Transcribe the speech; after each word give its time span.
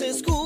las 0.00 0.02
escuchas, 0.02 0.39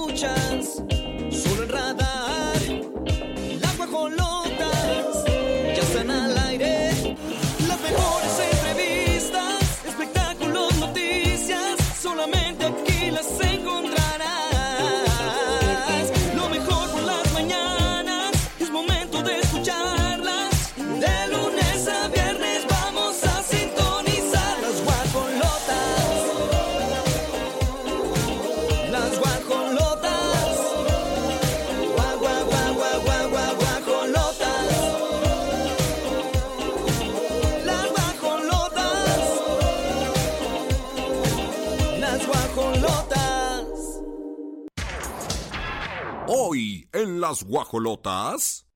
las 47.24 47.42
guajolotas. 47.42 48.66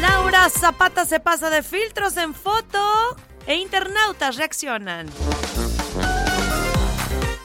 Laura 0.00 0.48
Zapata 0.48 1.04
se 1.04 1.20
pasa 1.20 1.48
de 1.48 1.62
filtros 1.62 2.16
en 2.16 2.34
foto 2.34 2.80
e 3.46 3.54
internautas 3.54 4.34
reaccionan. 4.34 5.08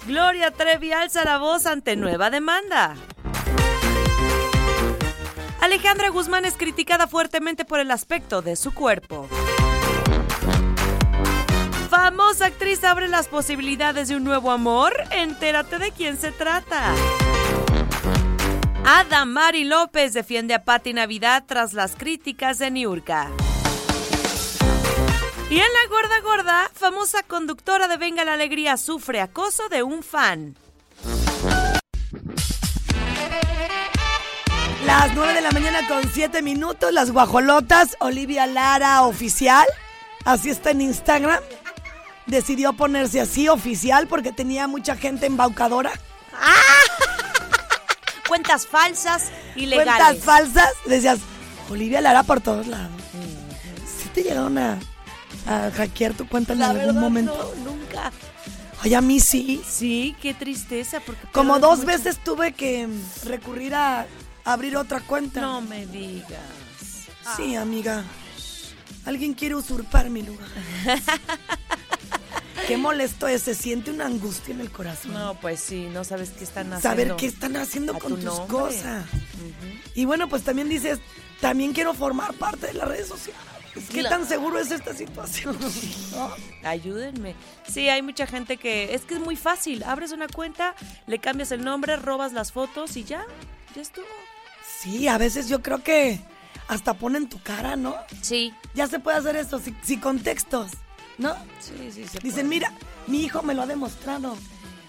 Gloria 0.07 0.49
Trevi 0.49 0.91
alza 0.91 1.23
la 1.23 1.37
voz 1.37 1.67
ante 1.67 1.95
nueva 1.95 2.31
demanda. 2.31 2.95
Alejandra 5.61 6.09
Guzmán 6.09 6.45
es 6.45 6.57
criticada 6.57 7.07
fuertemente 7.07 7.65
por 7.65 7.79
el 7.79 7.91
aspecto 7.91 8.41
de 8.41 8.55
su 8.55 8.73
cuerpo. 8.73 9.27
Famosa 11.91 12.47
actriz 12.47 12.83
abre 12.83 13.07
las 13.07 13.27
posibilidades 13.27 14.07
de 14.07 14.15
un 14.15 14.23
nuevo 14.23 14.49
amor. 14.49 14.93
Entérate 15.11 15.77
de 15.77 15.91
quién 15.91 16.17
se 16.17 16.31
trata. 16.31 16.95
Adamari 18.91 19.65
López 19.65 20.13
defiende 20.13 20.55
a 20.55 20.63
Patti 20.63 20.93
Navidad 20.93 21.43
tras 21.45 21.73
las 21.73 21.95
críticas 21.95 22.57
de 22.57 22.71
Niurka. 22.71 23.29
Y 25.51 25.57
en 25.57 25.59
la 25.59 25.89
gorda 25.89 26.19
gorda, 26.21 26.71
famosa 26.73 27.21
conductora 27.21 27.87
de 27.87 27.97
Venga 27.97 28.25
la 28.25 28.33
Alegría 28.33 28.77
sufre 28.77 29.21
acoso 29.21 29.69
de 29.69 29.83
un 29.83 30.01
fan. 30.01 30.55
Las 34.87 35.13
9 35.13 35.33
de 35.35 35.41
la 35.41 35.51
mañana 35.51 35.87
con 35.87 36.01
7 36.11 36.41
minutos, 36.41 36.91
las 36.91 37.11
guajolotas, 37.11 37.95
Olivia 37.99 38.47
Lara 38.47 39.03
oficial, 39.03 39.67
así 40.25 40.49
está 40.49 40.71
en 40.71 40.81
Instagram. 40.81 41.43
Decidió 42.25 42.73
ponerse 42.73 43.21
así 43.21 43.49
oficial 43.49 44.07
porque 44.07 44.31
tenía 44.31 44.67
mucha 44.67 44.95
gente 44.95 45.27
embaucadora. 45.27 45.91
Cuentas 48.29 48.65
falsas 48.67 49.25
y 49.55 49.65
legales. 49.65 50.21
Cuentas 50.21 50.23
falsas. 50.23 50.69
Decías, 50.85 51.19
Olivia 51.69 51.99
Lara 51.99 52.23
por 52.23 52.39
todos 52.39 52.67
lados. 52.67 52.91
¿Sí 54.01 54.07
te 54.13 54.23
llegaron 54.23 54.57
a, 54.57 54.79
a 55.45 55.71
hackear 55.71 56.13
tu 56.13 56.27
cuenta 56.27 56.53
en 56.53 56.59
La 56.59 56.69
algún 56.69 56.85
verdad, 56.85 57.01
momento? 57.01 57.53
no, 57.65 57.71
nunca. 57.71 58.11
Ay, 58.81 58.93
a 58.93 59.01
mí 59.01 59.19
sí. 59.19 59.61
Sí, 59.67 60.15
qué 60.21 60.33
tristeza. 60.33 61.01
Porque 61.01 61.27
Como 61.33 61.59
dos 61.59 61.79
mucho. 61.79 61.87
veces 61.87 62.17
tuve 62.23 62.53
que 62.53 62.87
recurrir 63.25 63.75
a 63.75 64.05
abrir 64.45 64.77
otra 64.77 65.01
cuenta. 65.01 65.41
No 65.41 65.59
me 65.61 65.85
digas. 65.85 66.39
Sí, 67.35 67.55
amiga. 67.55 68.03
Alguien 69.05 69.33
quiere 69.33 69.55
usurpar 69.55 70.09
mi 70.09 70.21
lugar. 70.21 70.47
Qué 72.67 72.77
molesto 72.77 73.27
es, 73.27 73.41
se 73.43 73.55
siente 73.55 73.91
una 73.91 74.05
angustia 74.05 74.53
en 74.53 74.61
el 74.61 74.71
corazón. 74.71 75.13
No, 75.13 75.33
pues 75.39 75.59
sí, 75.59 75.87
no 75.91 76.03
sabes 76.03 76.29
qué 76.31 76.43
están 76.43 76.67
haciendo. 76.73 76.81
Saber 76.81 77.15
qué 77.17 77.25
están 77.25 77.55
haciendo 77.57 77.93
con 77.97 78.11
tu 78.11 78.15
tus 78.17 78.25
nombre. 78.25 78.47
cosas. 78.47 79.05
Y 79.95 80.05
bueno, 80.05 80.29
pues 80.29 80.43
también 80.43 80.69
dices, 80.69 80.99
también 81.41 81.73
quiero 81.73 81.93
formar 81.93 82.33
parte 82.35 82.67
de 82.67 82.73
las 82.73 82.87
redes 82.87 83.07
sociales. 83.07 83.41
¿Qué 83.91 83.99
Claro. 84.01 84.17
tan 84.17 84.27
seguro 84.27 84.59
es 84.59 84.71
esta 84.71 84.93
situación? 84.93 85.57
¿No? 86.11 86.31
Ayúdenme. 86.63 87.35
Sí, 87.67 87.87
hay 87.87 88.01
mucha 88.01 88.27
gente 88.27 88.57
que 88.57 88.93
es 88.93 89.01
que 89.03 89.13
es 89.15 89.19
muy 89.21 89.35
fácil. 89.35 89.83
Abres 89.83 90.11
una 90.11 90.27
cuenta, 90.27 90.75
le 91.07 91.19
cambias 91.19 91.51
el 91.51 91.63
nombre, 91.63 91.95
robas 91.95 92.33
las 92.33 92.51
fotos 92.51 92.97
y 92.97 93.03
ya, 93.03 93.25
ya 93.75 93.81
estuvo. 93.81 94.05
Sí, 94.81 95.07
a 95.07 95.17
veces 95.17 95.47
yo 95.49 95.61
creo 95.61 95.83
que 95.83 96.19
hasta 96.67 96.93
ponen 96.95 97.29
tu 97.29 97.41
cara, 97.41 97.75
¿no? 97.75 97.95
Sí, 98.21 98.53
Ya 98.75 98.87
se 98.87 98.99
puede 98.99 99.17
hacer 99.17 99.35
eso, 99.35 99.59
si, 99.59 99.73
si 99.83 99.97
con 99.97 100.19
textos, 100.19 100.71
¿no? 101.19 101.35
sí, 101.59 101.91
sí. 101.91 102.07
Se 102.07 102.19
Dicen, 102.19 102.49
mira, 102.49 102.73
mi 103.07 103.23
hijo 103.23 103.43
me 103.43 103.53
lo 103.53 103.61
ha 103.61 103.67
demostrado. 103.67 104.35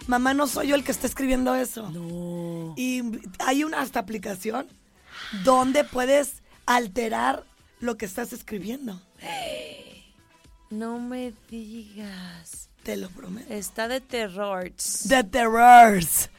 Mamá, 0.07 0.33
no 0.33 0.47
soy 0.47 0.69
yo 0.69 0.77
el 0.77 0.85
que 0.85 0.93
está 0.93 1.07
escribiendo 1.07 1.55
eso. 1.55 1.91
No. 1.91 2.75
Y 2.77 3.03
hay 3.41 3.65
una 3.65 3.81
hasta 3.81 4.01
aplicación 4.01 4.67
donde 5.45 5.85
puedes 5.85 6.43
alterar 6.67 7.45
lo 7.81 7.97
que 7.97 8.07
estás 8.07 8.33
escribiendo. 8.33 9.01
No 10.71 10.99
me 10.99 11.35
digas. 11.51 12.69
Te 12.83 12.97
lo 12.97 13.11
prometo. 13.11 13.53
Está 13.53 13.89
de 13.89 14.01
terror. 14.01 14.73
The 15.09 15.25
Terrors. 15.25 16.31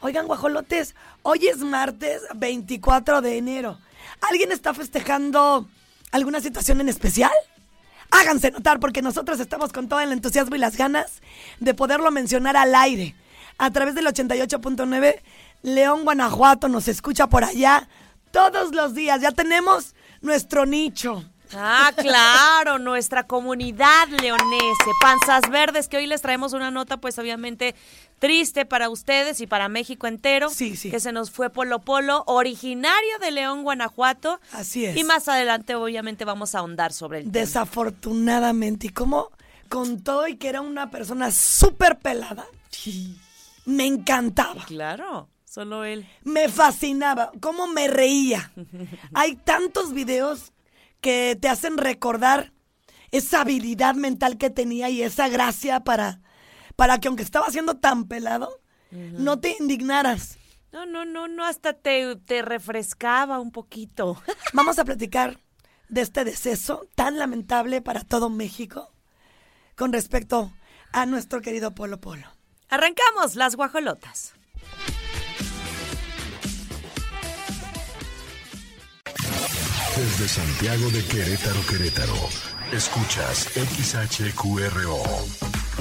Oigan, 0.00 0.26
guajolotes, 0.26 0.94
hoy 1.22 1.46
es 1.46 1.58
martes 1.58 2.22
24 2.36 3.20
de 3.20 3.38
enero. 3.38 3.78
¿Alguien 4.20 4.52
está 4.52 4.74
festejando 4.74 5.68
alguna 6.12 6.40
situación 6.40 6.80
en 6.80 6.88
especial? 6.88 7.32
Háganse 8.14 8.52
notar 8.52 8.78
porque 8.78 9.02
nosotros 9.02 9.40
estamos 9.40 9.72
con 9.72 9.88
todo 9.88 9.98
el 9.98 10.12
entusiasmo 10.12 10.54
y 10.54 10.60
las 10.60 10.76
ganas 10.76 11.20
de 11.58 11.74
poderlo 11.74 12.12
mencionar 12.12 12.56
al 12.56 12.72
aire. 12.74 13.16
A 13.58 13.70
través 13.70 13.96
del 13.96 14.06
88.9, 14.06 15.20
León, 15.62 16.04
Guanajuato 16.04 16.68
nos 16.68 16.86
escucha 16.86 17.28
por 17.28 17.42
allá 17.42 17.88
todos 18.30 18.72
los 18.72 18.94
días. 18.94 19.20
Ya 19.20 19.32
tenemos 19.32 19.96
nuestro 20.20 20.64
nicho. 20.64 21.24
Ah, 21.52 21.90
claro, 21.96 22.78
nuestra 22.80 23.24
comunidad 23.26 24.08
leonese, 24.08 24.90
Panzas 25.00 25.50
Verdes, 25.50 25.88
que 25.88 25.96
hoy 25.96 26.06
les 26.06 26.22
traemos 26.22 26.52
una 26.52 26.70
nota, 26.70 26.98
pues 26.98 27.18
obviamente 27.18 27.74
triste 28.24 28.64
para 28.64 28.88
ustedes 28.88 29.42
y 29.42 29.46
para 29.46 29.68
México 29.68 30.06
entero. 30.06 30.48
Sí, 30.48 30.76
sí. 30.76 30.90
Que 30.90 30.98
se 30.98 31.12
nos 31.12 31.30
fue 31.30 31.50
Polo 31.50 31.80
Polo, 31.80 32.24
originario 32.26 33.18
de 33.20 33.30
León, 33.30 33.64
Guanajuato. 33.64 34.40
Así 34.50 34.86
es. 34.86 34.96
Y 34.96 35.04
más 35.04 35.28
adelante, 35.28 35.74
obviamente, 35.74 36.24
vamos 36.24 36.54
a 36.54 36.60
ahondar 36.60 36.94
sobre 36.94 37.18
el 37.18 37.24
tema. 37.24 37.34
Desafortunadamente, 37.34 38.86
y 38.86 38.90
como 38.90 39.28
con 39.68 40.02
todo 40.02 40.26
y 40.26 40.36
que 40.36 40.48
era 40.48 40.62
una 40.62 40.90
persona 40.90 41.30
súper 41.30 41.98
pelada, 41.98 42.46
me 43.66 43.84
encantaba. 43.84 44.64
Claro, 44.64 45.28
solo 45.44 45.84
él. 45.84 46.08
Me 46.22 46.48
fascinaba, 46.48 47.30
cómo 47.40 47.66
me 47.66 47.88
reía. 47.88 48.52
Hay 49.12 49.36
tantos 49.36 49.92
videos 49.92 50.54
que 51.02 51.36
te 51.38 51.50
hacen 51.50 51.76
recordar 51.76 52.54
esa 53.10 53.42
habilidad 53.42 53.94
mental 53.96 54.38
que 54.38 54.48
tenía 54.48 54.88
y 54.88 55.02
esa 55.02 55.28
gracia 55.28 55.80
para, 55.80 56.22
para 56.76 56.98
que 56.98 57.08
aunque 57.08 57.22
estaba 57.22 57.50
siendo 57.50 57.76
tan 57.76 58.06
pelado, 58.06 58.60
no 58.90 59.40
te 59.40 59.56
indignaras. 59.58 60.38
No, 60.72 60.86
no, 60.86 61.04
no, 61.04 61.28
no, 61.28 61.44
hasta 61.44 61.72
te, 61.72 62.16
te 62.16 62.42
refrescaba 62.42 63.38
un 63.38 63.52
poquito. 63.52 64.20
Vamos 64.52 64.78
a 64.78 64.84
platicar 64.84 65.38
de 65.88 66.00
este 66.00 66.24
deceso 66.24 66.88
tan 66.94 67.18
lamentable 67.18 67.80
para 67.80 68.02
todo 68.02 68.30
México 68.30 68.92
con 69.76 69.92
respecto 69.92 70.52
a 70.92 71.06
nuestro 71.06 71.40
querido 71.40 71.74
Polo 71.74 72.00
Polo. 72.00 72.26
Arrancamos 72.68 73.36
las 73.36 73.56
guajolotas. 73.56 74.34
Desde 79.96 80.28
Santiago 80.28 80.90
de 80.90 81.04
Querétaro, 81.04 81.60
Querétaro. 81.68 82.14
Escuchas 82.72 83.48
XHQRO. 83.54 85.53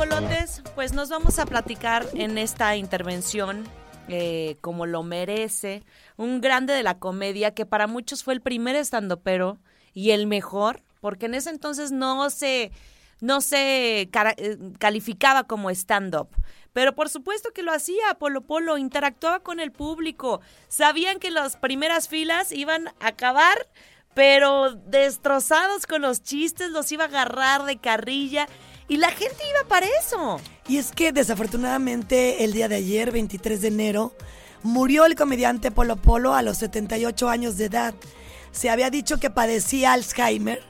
Guajolotes, 0.00 0.62
pues 0.74 0.94
nos 0.94 1.10
vamos 1.10 1.38
a 1.38 1.44
platicar 1.44 2.06
en 2.14 2.38
esta 2.38 2.74
intervención, 2.74 3.64
eh, 4.08 4.56
como 4.62 4.86
lo 4.86 5.02
merece, 5.02 5.82
un 6.16 6.40
grande 6.40 6.72
de 6.72 6.82
la 6.82 6.98
comedia 6.98 7.52
que 7.52 7.66
para 7.66 7.86
muchos 7.86 8.24
fue 8.24 8.32
el 8.32 8.40
primer 8.40 8.76
estandopero 8.76 9.58
y 9.92 10.12
el 10.12 10.26
mejor, 10.26 10.82
porque 11.02 11.26
en 11.26 11.34
ese 11.34 11.50
entonces 11.50 11.92
no 11.92 12.30
se, 12.30 12.72
no 13.20 13.42
se 13.42 14.00
eh, 14.02 14.10
calificaba 14.78 15.44
como 15.44 15.68
stand-up. 15.68 16.28
Pero 16.72 16.94
por 16.94 17.10
supuesto 17.10 17.50
que 17.52 17.62
lo 17.62 17.70
hacía, 17.70 18.14
Polo 18.18 18.40
Polo, 18.40 18.78
interactuaba 18.78 19.40
con 19.40 19.60
el 19.60 19.70
público. 19.70 20.40
Sabían 20.68 21.18
que 21.18 21.30
las 21.30 21.58
primeras 21.58 22.08
filas 22.08 22.52
iban 22.52 22.88
a 23.00 23.08
acabar, 23.08 23.68
pero 24.14 24.72
destrozados 24.72 25.86
con 25.86 26.00
los 26.00 26.22
chistes, 26.22 26.70
los 26.70 26.90
iba 26.90 27.04
a 27.04 27.08
agarrar 27.08 27.64
de 27.64 27.76
carrilla. 27.76 28.48
Y 28.90 28.96
la 28.96 29.10
gente 29.12 29.36
iba 29.48 29.68
para 29.68 29.86
eso. 30.00 30.40
Y 30.66 30.78
es 30.78 30.90
que 30.90 31.12
desafortunadamente 31.12 32.42
el 32.42 32.52
día 32.52 32.66
de 32.66 32.74
ayer, 32.74 33.12
23 33.12 33.60
de 33.60 33.68
enero, 33.68 34.16
murió 34.64 35.06
el 35.06 35.14
comediante 35.14 35.70
Polo 35.70 35.94
Polo 35.94 36.34
a 36.34 36.42
los 36.42 36.58
78 36.58 37.28
años 37.28 37.56
de 37.56 37.66
edad. 37.66 37.94
Se 38.50 38.68
había 38.68 38.90
dicho 38.90 39.18
que 39.20 39.30
padecía 39.30 39.92
Alzheimer, 39.92 40.64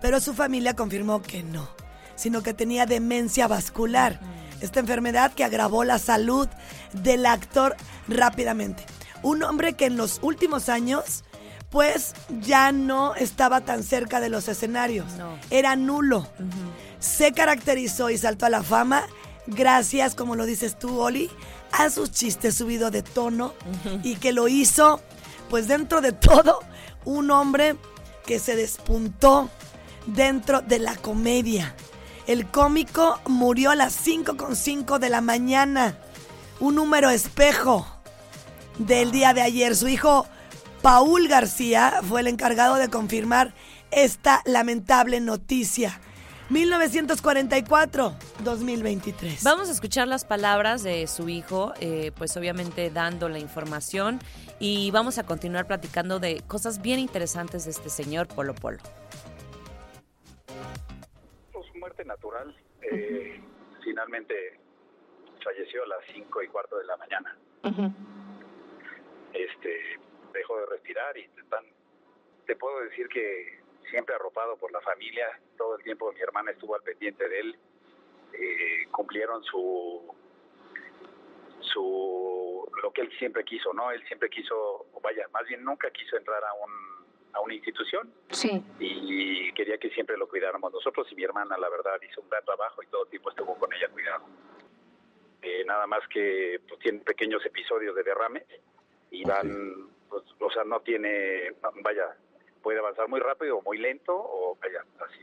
pero 0.00 0.20
su 0.20 0.32
familia 0.32 0.74
confirmó 0.74 1.20
que 1.20 1.42
no, 1.42 1.68
sino 2.14 2.42
que 2.42 2.54
tenía 2.54 2.86
demencia 2.86 3.46
vascular. 3.46 4.20
Esta 4.62 4.80
enfermedad 4.80 5.34
que 5.34 5.44
agravó 5.44 5.84
la 5.84 5.98
salud 5.98 6.48
del 6.94 7.26
actor 7.26 7.76
rápidamente. 8.08 8.86
Un 9.22 9.42
hombre 9.42 9.74
que 9.74 9.84
en 9.84 9.98
los 9.98 10.20
últimos 10.22 10.70
años, 10.70 11.24
pues 11.68 12.14
ya 12.40 12.72
no 12.72 13.14
estaba 13.16 13.60
tan 13.60 13.82
cerca 13.82 14.18
de 14.20 14.30
los 14.30 14.48
escenarios. 14.48 15.12
No. 15.18 15.38
Era 15.50 15.76
nulo 15.76 16.26
se 16.98 17.32
caracterizó 17.32 18.10
y 18.10 18.18
saltó 18.18 18.46
a 18.46 18.50
la 18.50 18.62
fama 18.62 19.06
gracias, 19.46 20.14
como 20.14 20.36
lo 20.36 20.44
dices 20.44 20.78
tú, 20.78 21.00
Oli, 21.00 21.30
a 21.72 21.90
sus 21.90 22.10
chistes 22.10 22.56
subido 22.56 22.90
de 22.90 23.02
tono 23.02 23.54
y 24.02 24.16
que 24.16 24.32
lo 24.32 24.48
hizo, 24.48 25.00
pues 25.48 25.68
dentro 25.68 26.00
de 26.00 26.12
todo, 26.12 26.60
un 27.04 27.30
hombre 27.30 27.76
que 28.26 28.38
se 28.38 28.56
despuntó 28.56 29.50
dentro 30.06 30.60
de 30.60 30.78
la 30.78 30.96
comedia. 30.96 31.74
El 32.26 32.46
cómico 32.46 33.20
murió 33.26 33.70
a 33.70 33.76
las 33.76 34.04
5.5 34.04 34.98
de 34.98 35.10
la 35.10 35.20
mañana, 35.20 35.98
un 36.58 36.74
número 36.74 37.10
espejo 37.10 37.86
del 38.78 39.12
día 39.12 39.32
de 39.32 39.42
ayer. 39.42 39.76
Su 39.76 39.86
hijo 39.86 40.26
Paul 40.82 41.28
García 41.28 42.00
fue 42.08 42.20
el 42.20 42.26
encargado 42.26 42.76
de 42.76 42.88
confirmar 42.88 43.54
esta 43.92 44.42
lamentable 44.44 45.20
noticia. 45.20 46.00
1944-2023. 46.50 49.42
Vamos 49.42 49.68
a 49.68 49.72
escuchar 49.72 50.06
las 50.06 50.24
palabras 50.24 50.84
de 50.84 51.08
su 51.08 51.28
hijo, 51.28 51.74
eh, 51.80 52.12
pues 52.16 52.36
obviamente 52.36 52.88
dando 52.90 53.28
la 53.28 53.40
información 53.40 54.20
y 54.60 54.92
vamos 54.92 55.18
a 55.18 55.26
continuar 55.26 55.66
platicando 55.66 56.20
de 56.20 56.44
cosas 56.46 56.80
bien 56.80 57.00
interesantes 57.00 57.64
de 57.64 57.72
este 57.72 57.90
señor 57.90 58.28
Polo 58.28 58.54
Polo. 58.54 58.78
Pues 61.52 61.66
muerte 61.74 62.04
natural. 62.04 62.56
Eh, 62.82 63.40
finalmente 63.82 64.60
falleció 65.42 65.82
a 65.82 65.88
las 65.88 65.98
cinco 66.14 66.40
y 66.42 66.48
cuarto 66.48 66.78
de 66.78 66.84
la 66.84 66.96
mañana. 66.96 67.36
Este 69.32 69.80
dejó 70.32 70.60
de 70.60 70.66
respirar 70.66 71.18
y 71.18 71.26
tan, 71.50 71.64
te 72.46 72.54
puedo 72.54 72.84
decir 72.84 73.08
que 73.08 73.55
siempre 73.90 74.14
arropado 74.14 74.56
por 74.56 74.70
la 74.72 74.80
familia, 74.80 75.26
todo 75.56 75.76
el 75.76 75.82
tiempo 75.84 76.12
mi 76.12 76.20
hermana 76.20 76.50
estuvo 76.52 76.74
al 76.74 76.82
pendiente 76.82 77.28
de 77.28 77.40
él. 77.40 77.58
Eh, 78.32 78.86
cumplieron 78.90 79.42
su 79.44 80.14
su 81.60 82.68
lo 82.82 82.92
que 82.92 83.02
él 83.02 83.10
siempre 83.18 83.44
quiso, 83.44 83.72
¿no? 83.72 83.90
Él 83.90 84.02
siempre 84.06 84.28
quiso, 84.28 84.86
vaya, 85.02 85.26
más 85.32 85.46
bien 85.46 85.64
nunca 85.64 85.90
quiso 85.90 86.16
entrar 86.16 86.42
a 86.44 86.52
un 86.54 86.96
a 87.32 87.40
una 87.40 87.52
institución 87.54 88.10
Sí. 88.30 88.62
y 88.78 89.52
quería 89.52 89.76
que 89.76 89.90
siempre 89.90 90.16
lo 90.16 90.26
cuidáramos 90.26 90.72
nosotros 90.72 91.06
y 91.12 91.14
mi 91.16 91.22
hermana 91.24 91.58
la 91.58 91.68
verdad 91.68 92.00
hizo 92.00 92.22
un 92.22 92.30
gran 92.30 92.42
trabajo 92.46 92.82
y 92.82 92.86
todo 92.86 93.04
el 93.04 93.10
tiempo 93.10 93.28
estuvo 93.28 93.54
con 93.58 93.70
ella 93.74 93.88
cuidado 93.90 94.24
Eh, 95.42 95.62
nada 95.66 95.86
más 95.86 96.00
que 96.08 96.60
pues, 96.66 96.80
tiene 96.80 97.00
pequeños 97.00 97.44
episodios 97.44 97.94
de 97.94 98.02
derrame 98.04 98.42
y 99.10 99.22
van 99.24 99.86
pues, 100.08 100.22
o 100.40 100.50
sea 100.50 100.64
no 100.64 100.80
tiene 100.80 101.52
vaya 101.82 102.16
puede 102.66 102.80
avanzar 102.80 103.06
muy 103.08 103.20
rápido 103.20 103.58
o 103.58 103.62
muy 103.62 103.78
lento 103.78 104.12
o 104.12 104.58
vaya 104.60 104.80
así 104.98 105.22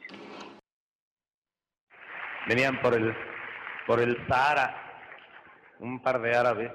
Venían 2.48 2.82
por 2.82 2.94
el, 2.94 3.14
por 3.86 4.00
el 4.00 4.16
Sahara, 4.28 5.02
un 5.80 6.02
par 6.02 6.22
de 6.22 6.34
árabes 6.34 6.72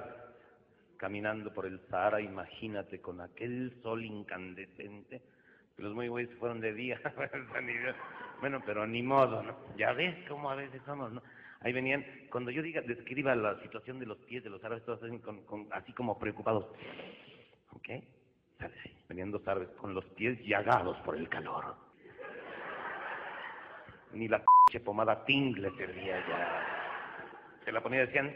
caminando 0.99 1.55
por 1.55 1.65
el 1.65 1.81
Sahara, 1.88 2.20
imagínate, 2.20 3.00
con 3.00 3.23
aquel 3.23 3.81
sol 3.82 4.05
incandescente, 4.05 5.23
que 5.75 5.82
los 5.82 5.94
muy 5.94 6.09
güeyes 6.09 6.37
fueron 6.38 6.61
de 6.61 6.75
día. 6.75 7.00
bueno, 8.41 8.62
pero 8.67 8.87
ni 8.87 9.03
modo, 9.03 9.43
¿no? 9.43 9.56
Ya 9.79 9.94
ves 9.94 10.17
cómo 10.29 10.50
a 10.50 10.55
veces 10.55 10.82
somos, 10.85 11.11
¿no? 11.12 11.23
Ahí 11.61 11.73
venían, 11.73 12.05
cuando 12.31 12.50
yo 12.50 12.61
diga, 12.61 12.82
describa 12.82 13.35
la 13.35 13.59
situación 13.62 13.99
de 14.00 14.05
los 14.06 14.19
pies 14.19 14.44
de 14.44 14.50
los 14.50 14.62
árabes, 14.62 14.85
todos 14.85 15.03
así, 15.03 15.19
con- 15.20 15.47
con- 15.47 15.69
así 15.70 15.94
como 15.94 16.19
preocupados. 16.19 16.67
¿Ok? 17.73 17.88
Sale, 18.58 18.75
sí. 18.82 18.90
Venían 19.08 19.31
dos 19.31 19.46
árabes 19.46 19.69
con 19.81 19.94
los 19.94 20.05
pies 20.16 20.38
llagados 20.44 20.96
por 20.99 21.16
el 21.16 21.28
calor. 21.28 21.76
Ni 24.12 24.28
la 24.28 24.43
pinche 24.43 24.84
pomada 24.84 25.25
Ting 25.25 25.56
le 25.56 25.70
servía 25.76 26.26
ya. 26.28 26.66
Se 27.64 27.72
la 27.72 27.81
ponía 27.82 28.02
y 28.02 28.06
decían. 28.06 28.34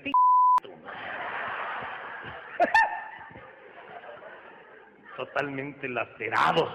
Totalmente 5.16 5.88
lacerados. 5.88 6.70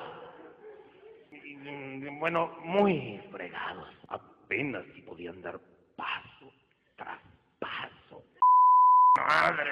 Bueno, 2.19 2.47
muy 2.63 3.21
fregados. 3.31 3.89
Apenas 4.09 4.83
si 4.93 5.01
podían 5.01 5.41
dar 5.41 5.59
paso 5.95 6.51
tras 6.95 7.19
paso. 7.59 8.23
Madre. 9.17 9.71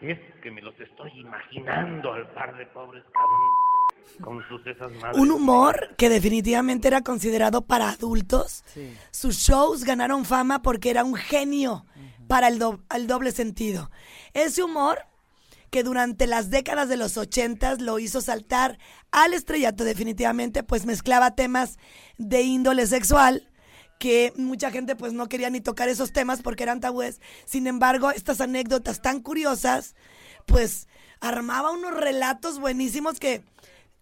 Es 0.00 0.18
que 0.42 0.50
me 0.50 0.60
los 0.60 0.78
estoy 0.80 1.10
imaginando 1.20 2.12
al 2.12 2.28
par 2.34 2.56
de 2.58 2.66
pobres 2.66 3.02
cabrones 3.12 4.20
con 4.22 4.46
sus 4.48 4.66
esas 4.66 4.92
madres. 5.00 5.18
Un 5.18 5.30
humor 5.30 5.94
que 5.96 6.08
definitivamente 6.10 6.88
era 6.88 7.00
considerado 7.00 7.62
para 7.62 7.88
adultos. 7.90 8.64
Sus 9.10 9.36
shows 9.38 9.84
ganaron 9.84 10.24
fama 10.24 10.60
porque 10.62 10.90
era 10.90 11.04
un 11.04 11.14
genio 11.14 11.86
para 12.28 12.48
el, 12.48 12.58
do- 12.58 12.80
el 12.94 13.06
doble 13.06 13.32
sentido. 13.32 13.90
Ese 14.34 14.62
humor 14.62 14.98
que 15.70 15.82
durante 15.82 16.26
las 16.26 16.50
décadas 16.50 16.88
de 16.88 16.96
los 16.96 17.16
ochentas 17.16 17.80
lo 17.80 17.98
hizo 17.98 18.20
saltar 18.20 18.78
al 19.10 19.32
estrellato 19.34 19.84
definitivamente, 19.84 20.62
pues 20.62 20.86
mezclaba 20.86 21.34
temas 21.34 21.78
de 22.18 22.42
índole 22.42 22.86
sexual 22.86 23.48
que 23.98 24.32
mucha 24.36 24.70
gente 24.70 24.96
pues 24.96 25.12
no 25.12 25.28
quería 25.28 25.50
ni 25.50 25.60
tocar 25.60 25.88
esos 25.88 26.12
temas 26.12 26.42
porque 26.42 26.62
eran 26.62 26.80
tabúes. 26.80 27.20
Sin 27.46 27.66
embargo, 27.66 28.10
estas 28.10 28.40
anécdotas 28.40 29.00
tan 29.02 29.20
curiosas, 29.20 29.94
pues 30.46 30.88
armaba 31.20 31.70
unos 31.70 31.94
relatos 31.94 32.58
buenísimos 32.58 33.18
que 33.18 33.42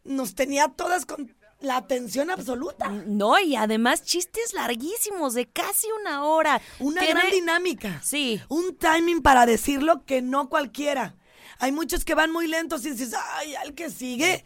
nos 0.04 0.34
tenía 0.34 0.68
todas 0.68 1.06
con 1.06 1.34
la 1.60 1.76
atención 1.76 2.30
absoluta. 2.30 2.88
No, 2.88 3.38
y 3.38 3.54
además 3.54 4.02
chistes 4.02 4.52
larguísimos 4.52 5.34
de 5.34 5.48
casi 5.48 5.86
una 6.00 6.24
hora. 6.24 6.60
Una 6.80 7.00
Tiene- 7.02 7.20
gran 7.20 7.30
dinámica. 7.30 8.00
Sí. 8.02 8.42
Un 8.48 8.76
timing 8.76 9.22
para 9.22 9.46
decirlo 9.46 10.04
que 10.04 10.22
no 10.22 10.48
cualquiera. 10.48 11.14
Hay 11.60 11.70
muchos 11.70 12.04
que 12.04 12.16
van 12.16 12.32
muy 12.32 12.48
lentos 12.48 12.84
y 12.84 12.90
dices, 12.90 13.14
ay, 13.36 13.54
al 13.54 13.74
que 13.74 13.90
sigue. 13.90 14.44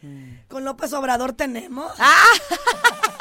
Con 0.48 0.64
López 0.66 0.92
Obrador 0.92 1.32
tenemos. 1.32 1.90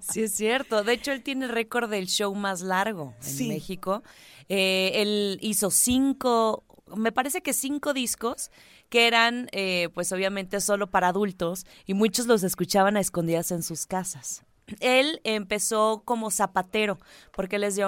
Sí, 0.00 0.22
es 0.22 0.34
cierto. 0.34 0.84
De 0.84 0.92
hecho, 0.92 1.12
él 1.12 1.22
tiene 1.22 1.46
el 1.46 1.52
récord 1.52 1.90
del 1.90 2.06
show 2.06 2.34
más 2.34 2.60
largo 2.60 3.14
en 3.20 3.22
Sí. 3.22 3.48
México. 3.48 4.02
Eh, 4.48 4.92
él 4.96 5.38
hizo 5.40 5.70
cinco, 5.70 6.64
me 6.94 7.12
parece 7.12 7.40
que 7.42 7.52
cinco 7.52 7.94
discos 7.94 8.50
que 8.90 9.06
eran, 9.06 9.48
eh, 9.52 9.88
pues 9.94 10.12
obviamente, 10.12 10.60
solo 10.60 10.90
para 10.90 11.08
adultos 11.08 11.64
y 11.86 11.94
muchos 11.94 12.26
los 12.26 12.42
escuchaban 12.42 12.96
a 12.96 13.00
escondidas 13.00 13.50
en 13.50 13.62
sus 13.62 13.86
casas. 13.86 14.44
Él 14.80 15.20
empezó 15.24 16.02
como 16.04 16.30
zapatero, 16.30 16.98
porque 17.32 17.56
él 17.56 17.64
es 17.64 17.76
de 17.76 17.84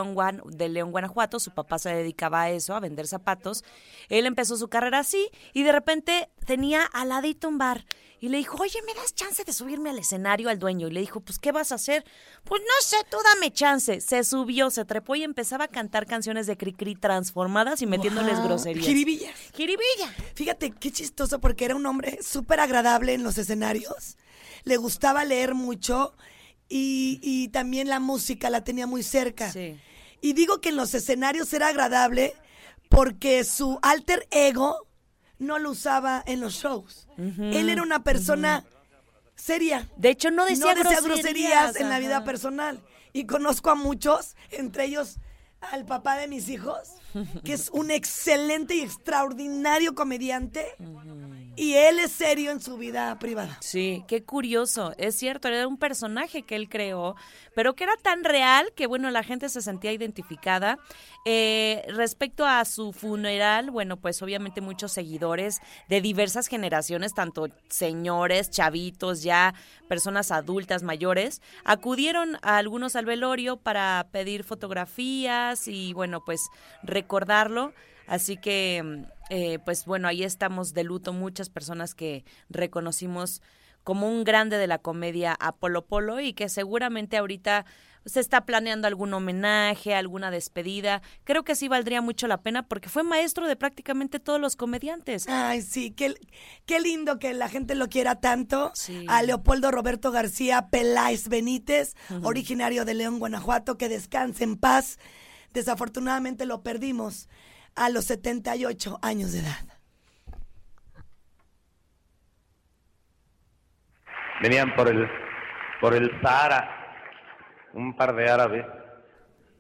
de 0.46 0.68
León, 0.68 0.90
Guanajuato, 0.90 1.40
su 1.40 1.52
papá 1.52 1.78
se 1.78 1.90
dedicaba 1.94 2.42
a 2.42 2.50
eso, 2.50 2.74
a 2.74 2.80
vender 2.80 3.06
zapatos. 3.06 3.64
Él 4.08 4.26
empezó 4.26 4.56
su 4.56 4.68
carrera 4.68 4.98
así 5.00 5.28
y 5.52 5.62
de 5.62 5.72
repente 5.72 6.28
tenía 6.44 6.82
al 6.84 7.08
ladito 7.08 7.48
un 7.48 7.58
bar 7.58 7.86
y 8.18 8.28
le 8.28 8.38
dijo, 8.38 8.56
oye, 8.62 8.78
¿me 8.86 8.94
das 8.94 9.14
chance 9.14 9.44
de 9.44 9.52
subirme 9.52 9.90
al 9.90 9.98
escenario 9.98 10.48
al 10.48 10.58
dueño? 10.58 10.88
Y 10.88 10.90
le 10.90 11.00
dijo, 11.00 11.20
pues, 11.20 11.38
¿qué 11.38 11.52
vas 11.52 11.70
a 11.70 11.74
hacer? 11.76 12.04
Pues 12.44 12.62
no 12.62 12.86
sé, 12.86 12.96
tú 13.10 13.18
dame 13.34 13.52
chance. 13.52 14.00
Se 14.00 14.24
subió, 14.24 14.70
se 14.70 14.84
trepó 14.86 15.16
y 15.16 15.22
empezaba 15.22 15.64
a 15.64 15.68
cantar 15.68 16.06
canciones 16.06 16.46
de 16.46 16.56
Cricri 16.56 16.94
transformadas 16.94 17.82
y 17.82 17.86
metiéndoles 17.86 18.38
Wow. 18.38 18.46
groserías. 18.48 18.86
Jiribillas. 18.86 19.38
Jiribilla. 19.54 20.08
Fíjate 20.34 20.70
qué 20.70 20.90
chistoso 20.90 21.40
porque 21.40 21.66
era 21.66 21.76
un 21.76 21.84
hombre 21.84 22.18
súper 22.22 22.60
agradable 22.60 23.12
en 23.12 23.22
los 23.22 23.36
escenarios. 23.38 24.16
Le 24.64 24.78
gustaba 24.78 25.24
leer 25.24 25.54
mucho 25.54 26.14
y, 26.68 27.20
y 27.22 27.48
también 27.48 27.88
la 27.88 28.00
música 28.00 28.50
la 28.50 28.64
tenía 28.64 28.86
muy 28.86 29.02
cerca. 29.02 29.52
Sí. 29.52 29.78
Y 30.20 30.32
digo 30.32 30.60
que 30.60 30.70
en 30.70 30.76
los 30.76 30.94
escenarios 30.94 31.52
era 31.52 31.68
agradable 31.68 32.34
porque 32.88 33.44
su 33.44 33.78
alter 33.82 34.26
ego 34.30 34.86
no 35.38 35.58
lo 35.58 35.70
usaba 35.70 36.22
en 36.26 36.40
los 36.40 36.54
shows. 36.54 37.06
Él 37.16 37.68
era 37.68 37.82
una 37.82 38.02
persona 38.02 38.64
seria. 39.34 39.88
De 39.96 40.10
hecho, 40.10 40.30
no 40.30 40.44
decía, 40.44 40.74
groserías, 40.74 41.04
groserías, 41.04 41.76
en 41.76 41.88
la 41.88 41.98
vida 41.98 42.24
personal. 42.24 42.82
Y 43.12 43.26
conozco 43.26 43.70
a 43.70 43.74
muchos, 43.74 44.36
entre 44.50 44.84
ellos 44.84 45.18
al 45.60 45.84
papá 45.86 46.16
de 46.16 46.28
mis 46.28 46.48
hijos, 46.48 46.94
que 47.44 47.52
es 47.52 47.70
un 47.70 47.90
excelente 47.92 48.76
y 48.76 48.80
extraordinario 48.80 49.94
comediante. 49.94 50.66
Y 51.56 51.72
él 51.72 51.98
es 51.98 52.12
serio 52.12 52.50
en 52.50 52.60
su 52.60 52.76
vida 52.76 53.18
privada. 53.18 53.56
Sí, 53.60 54.04
qué 54.06 54.22
curioso. 54.22 54.92
Es 54.98 55.16
cierto, 55.16 55.48
era 55.48 55.66
un 55.66 55.78
personaje 55.78 56.42
que 56.42 56.54
él 56.54 56.68
creó, 56.68 57.16
pero 57.54 57.74
que 57.74 57.84
era 57.84 57.96
tan 57.96 58.24
real 58.24 58.72
que, 58.76 58.86
bueno, 58.86 59.10
la 59.10 59.22
gente 59.22 59.48
se 59.48 59.62
sentía 59.62 59.90
identificada. 59.90 60.78
Eh, 61.24 61.82
respecto 61.88 62.44
a 62.44 62.62
su 62.66 62.92
funeral, 62.92 63.70
bueno, 63.70 63.96
pues 63.96 64.20
obviamente 64.20 64.60
muchos 64.60 64.92
seguidores 64.92 65.60
de 65.88 66.02
diversas 66.02 66.46
generaciones, 66.46 67.14
tanto 67.14 67.48
señores, 67.70 68.50
chavitos, 68.50 69.22
ya 69.22 69.54
personas 69.88 70.30
adultas, 70.32 70.82
mayores, 70.82 71.40
acudieron 71.64 72.36
a 72.42 72.58
algunos 72.58 72.96
al 72.96 73.06
velorio 73.06 73.56
para 73.56 74.06
pedir 74.12 74.44
fotografías 74.44 75.68
y, 75.68 75.94
bueno, 75.94 76.22
pues 76.24 76.42
recordarlo. 76.82 77.72
Así 78.06 78.36
que, 78.36 78.82
mm, 78.84 79.15
eh, 79.30 79.58
pues 79.64 79.84
bueno, 79.84 80.08
ahí 80.08 80.22
estamos 80.22 80.72
de 80.72 80.84
luto 80.84 81.12
muchas 81.12 81.48
personas 81.48 81.94
que 81.94 82.24
reconocimos 82.48 83.42
como 83.82 84.08
un 84.08 84.24
grande 84.24 84.58
de 84.58 84.66
la 84.66 84.78
comedia 84.78 85.36
a 85.38 85.52
Polo 85.52 85.86
Polo 85.86 86.20
y 86.20 86.32
que 86.32 86.48
seguramente 86.48 87.16
ahorita 87.16 87.64
se 88.04 88.20
está 88.20 88.46
planeando 88.46 88.86
algún 88.86 89.12
homenaje, 89.14 89.94
alguna 89.94 90.30
despedida. 90.30 91.02
Creo 91.24 91.44
que 91.44 91.56
sí 91.56 91.68
valdría 91.68 92.00
mucho 92.00 92.28
la 92.28 92.38
pena 92.38 92.66
porque 92.66 92.88
fue 92.88 93.02
maestro 93.02 93.46
de 93.48 93.56
prácticamente 93.56 94.20
todos 94.20 94.40
los 94.40 94.56
comediantes. 94.56 95.28
Ay, 95.28 95.62
sí, 95.62 95.90
qué, 95.90 96.14
qué 96.66 96.80
lindo 96.80 97.18
que 97.18 97.34
la 97.34 97.48
gente 97.48 97.74
lo 97.74 97.88
quiera 97.88 98.16
tanto. 98.16 98.70
Sí. 98.74 99.04
A 99.08 99.22
Leopoldo 99.22 99.70
Roberto 99.72 100.12
García 100.12 100.68
Peláez 100.70 101.28
Benítez, 101.28 101.94
originario 102.22 102.84
de 102.84 102.94
León, 102.94 103.18
Guanajuato, 103.18 103.76
que 103.76 103.88
descanse 103.88 104.44
en 104.44 104.56
paz. 104.56 104.98
Desafortunadamente 105.52 106.46
lo 106.46 106.62
perdimos 106.62 107.28
a 107.76 107.88
los 107.90 108.06
78 108.06 108.98
años 109.02 109.32
de 109.32 109.40
edad. 109.40 109.66
Venían 114.42 114.74
por 114.74 114.88
el, 114.88 115.08
por 115.80 115.94
el 115.94 116.10
Sahara 116.20 116.72
un 117.72 117.96
par 117.96 118.14
de 118.14 118.28
árabes 118.28 118.66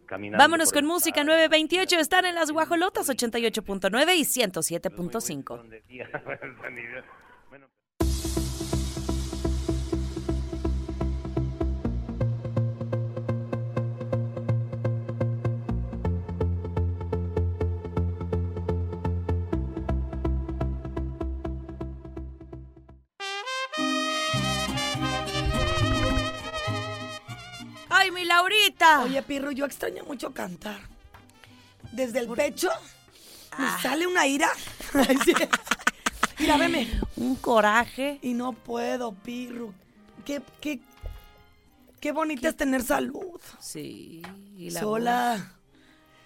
caminando. 0.06 0.42
Vámonos 0.42 0.72
con 0.72 0.84
música 0.86 1.20
Sahara. 1.20 1.48
928. 1.48 1.98
Están 1.98 2.26
en 2.26 2.34
las 2.34 2.50
guajolotas 2.50 3.08
88.9 3.08 4.16
y 4.16 4.22
107.5. 4.22 7.20
Oye, 29.04 29.22
Pirro, 29.22 29.50
yo 29.52 29.64
extraño 29.64 30.04
mucho 30.04 30.32
cantar. 30.32 30.80
Desde 31.92 32.18
el 32.20 32.28
pecho 32.28 32.70
me 33.58 33.66
sale 33.80 34.06
una 34.06 34.26
ira. 34.26 34.48
Mira, 36.38 36.56
veme. 36.58 37.00
un 37.16 37.36
coraje. 37.36 38.18
Y 38.22 38.34
no 38.34 38.52
puedo, 38.52 39.12
Pirro. 39.14 39.72
Qué, 40.24 40.42
qué, 40.60 40.80
qué 42.00 42.12
bonita 42.12 42.48
es 42.48 42.56
tener 42.56 42.82
salud. 42.82 43.40
Sí. 43.60 44.22
y 44.56 44.70
la 44.70 44.80
Sola. 44.80 45.52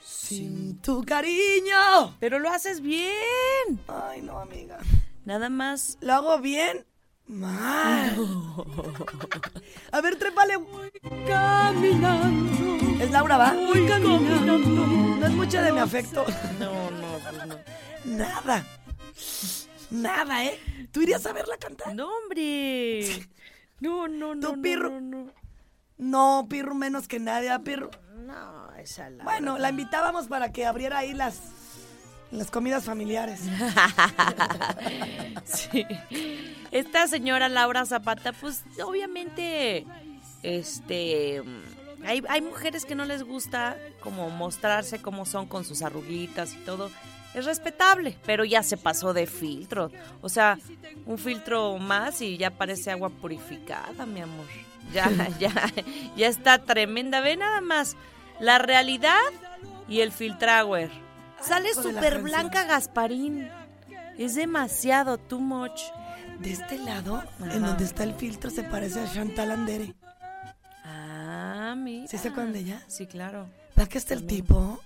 Sin 0.03 0.79
tu 0.79 1.05
cariño. 1.05 2.17
Pero 2.19 2.39
lo 2.39 2.51
haces 2.51 2.81
bien. 2.81 3.81
Ay, 3.87 4.23
no, 4.23 4.39
amiga. 4.39 4.79
Nada 5.25 5.49
más. 5.49 5.99
¿Lo 6.01 6.15
hago 6.15 6.39
bien? 6.39 6.85
Mal. 7.31 8.17
A 9.93 10.01
ver, 10.01 10.17
trépale. 10.17 10.55
Caminando. 11.29 13.05
¿Es 13.05 13.11
Laura, 13.13 13.37
va? 13.37 13.53
Voy 13.53 13.87
caminando. 13.87 14.59
No 14.59 15.27
es 15.27 15.33
mucho 15.33 15.63
de 15.63 15.73
mi 15.73 15.79
afecto. 15.79 16.25
No, 16.59 16.91
no, 16.91 17.19
pues 17.19 17.47
no. 17.47 17.57
Nada. 18.05 18.67
Nada, 19.91 20.45
¿eh? 20.45 20.59
¿Tú 20.91 21.03
irías 21.03 21.25
a 21.25 21.33
verla 21.33 21.57
cantar? 21.57 21.95
No, 21.95 22.09
hombre. 22.17 23.29
No, 23.79 24.09
no, 24.09 24.35
no. 24.35 24.49
¿Tu 24.49 24.57
no, 24.57 24.63
pirro? 24.63 24.91
No, 24.91 25.01
no. 25.01 25.41
No, 25.99 26.47
Pirro 26.49 26.75
menos 26.75 27.07
que 27.07 27.21
nadie, 27.21 27.51
¿ah, 27.51 27.59
Pirro. 27.59 27.91
No, 28.17 28.75
esa 28.77 29.11
la. 29.11 29.23
Bueno, 29.23 29.59
la 29.59 29.69
invitábamos 29.69 30.29
para 30.29 30.51
que 30.51 30.65
abriera 30.65 30.99
ahí 30.99 31.13
las, 31.13 31.39
las 32.31 32.51
comidas 32.51 32.85
familiares. 32.85 33.43
Sí. 35.45 35.85
Esta 36.71 37.09
señora 37.09 37.49
Laura 37.49 37.85
Zapata, 37.85 38.33
pues 38.33 38.63
obviamente, 38.85 39.85
este, 40.43 41.43
hay, 42.05 42.23
hay 42.29 42.41
mujeres 42.41 42.85
que 42.85 42.95
no 42.95 43.05
les 43.05 43.25
gusta 43.25 43.77
como 44.01 44.31
mostrarse 44.31 45.03
cómo 45.03 45.27
son 45.27 45.47
con 45.47 45.65
sus 45.65 45.83
arruguitas 45.83 46.55
y 46.55 46.59
todo. 46.59 46.91
Es 47.35 47.45
respetable, 47.45 48.17
pero 48.27 48.45
ya 48.45 48.63
se 48.63 48.77
pasó 48.77 49.13
de 49.13 49.27
filtro. 49.27 49.91
O 50.21 50.29
sea, 50.29 50.59
un 51.07 51.19
filtro 51.19 51.79
más 51.79 52.21
y 52.23 52.37
ya 52.37 52.51
parece 52.51 52.91
agua 52.91 53.09
purificada, 53.09 54.07
mi 54.07 54.21
amor. 54.21 54.47
Ya, 54.93 55.11
ya, 55.39 55.53
ya 56.17 56.29
está 56.29 56.59
tremenda. 56.59 57.21
Ve 57.21 57.37
nada 57.37 57.61
más 57.61 57.97
la 58.41 58.59
realidad 58.59 59.19
y 59.89 60.01
el 60.01 60.13
filtragüer. 60.13 60.91
Sale 61.43 61.75
súper 61.75 62.23
blanca 62.23 62.65
Gasparín. 62.65 63.51
Es 64.19 64.35
demasiado, 64.35 65.19
too 65.19 65.41
much. 65.41 65.81
De 66.41 66.53
este 66.53 66.79
lado, 66.79 67.17
Ajá. 67.17 67.55
en 67.55 67.63
donde 67.63 67.85
está 67.85 68.03
el 68.05 68.15
filtro, 68.15 68.51
se 68.51 68.63
parece 68.63 69.01
a 69.01 69.13
Chantal 69.13 69.51
Andere. 69.51 69.95
Ah, 70.85 71.75
mira. 71.77 72.07
¿Sí 72.07 72.17
se 72.19 72.29
acuerdan 72.29 72.53
de 72.55 72.61
ella? 72.61 72.83
Sí, 72.87 73.07
claro. 73.07 73.49
¿Para 73.75 73.89
qué 73.89 73.99
está 73.99 74.15
el 74.15 74.27
tipo? 74.27 74.81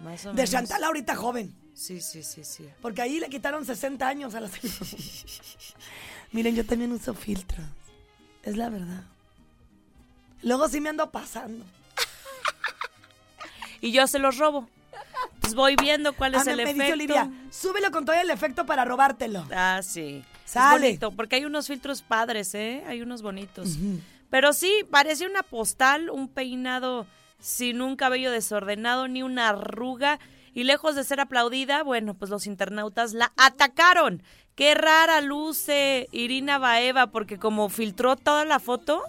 Más 0.00 0.24
o 0.26 0.28
De 0.30 0.34
menos. 0.36 0.50
Chantal 0.50 0.84
ahorita 0.84 1.16
joven. 1.16 1.54
Sí, 1.74 2.00
sí, 2.00 2.22
sí, 2.22 2.44
sí. 2.44 2.68
Porque 2.80 3.02
ahí 3.02 3.18
le 3.18 3.28
quitaron 3.28 3.64
60 3.66 4.06
años 4.06 4.34
a 4.36 4.40
la 4.40 4.48
señora. 4.48 4.78
Miren, 6.32 6.54
yo 6.54 6.64
también 6.64 6.92
uso 6.92 7.12
filtro. 7.14 7.62
Es 8.44 8.56
la 8.56 8.68
verdad. 8.68 9.02
Luego 10.42 10.68
sí 10.68 10.80
me 10.80 10.90
ando 10.90 11.10
pasando. 11.10 11.64
Y 13.80 13.92
yo 13.92 14.06
se 14.06 14.18
los 14.18 14.38
robo. 14.38 14.68
Pues 15.40 15.54
voy 15.54 15.76
viendo 15.76 16.12
cuál 16.14 16.34
es 16.34 16.46
Ah, 16.46 16.50
el 16.52 16.56
me 16.58 16.62
efecto. 16.64 16.82
dice 16.82 16.92
Olivia, 16.94 17.30
súbelo 17.50 17.90
con 17.90 18.04
todo 18.04 18.16
el 18.16 18.30
efecto 18.30 18.64
para 18.66 18.84
robártelo. 18.84 19.46
Ah, 19.54 19.80
sí. 19.82 20.24
Es 20.44 20.50
Sale. 20.52 20.86
bonito, 20.86 21.10
porque 21.12 21.36
hay 21.36 21.44
unos 21.44 21.66
filtros 21.66 22.02
padres, 22.02 22.54
¿eh? 22.54 22.82
Hay 22.86 23.02
unos 23.02 23.22
bonitos. 23.22 23.76
Pero 24.30 24.52
sí, 24.52 24.84
parecía 24.90 25.28
una 25.28 25.42
postal, 25.42 26.10
un 26.10 26.28
peinado 26.28 27.06
sin 27.40 27.80
un 27.82 27.96
cabello 27.96 28.30
desordenado, 28.30 29.06
ni 29.08 29.22
una 29.22 29.50
arruga. 29.50 30.18
Y 30.54 30.64
lejos 30.64 30.94
de 30.94 31.04
ser 31.04 31.20
aplaudida, 31.20 31.82
bueno, 31.82 32.14
pues 32.14 32.30
los 32.30 32.46
internautas 32.46 33.12
la 33.12 33.32
atacaron. 33.36 34.22
Qué 34.54 34.74
rara 34.74 35.20
luce 35.20 36.08
Irina 36.12 36.58
Baeva, 36.58 37.08
porque 37.08 37.38
como 37.38 37.68
filtró 37.68 38.14
toda 38.16 38.44
la 38.44 38.60
foto, 38.60 39.02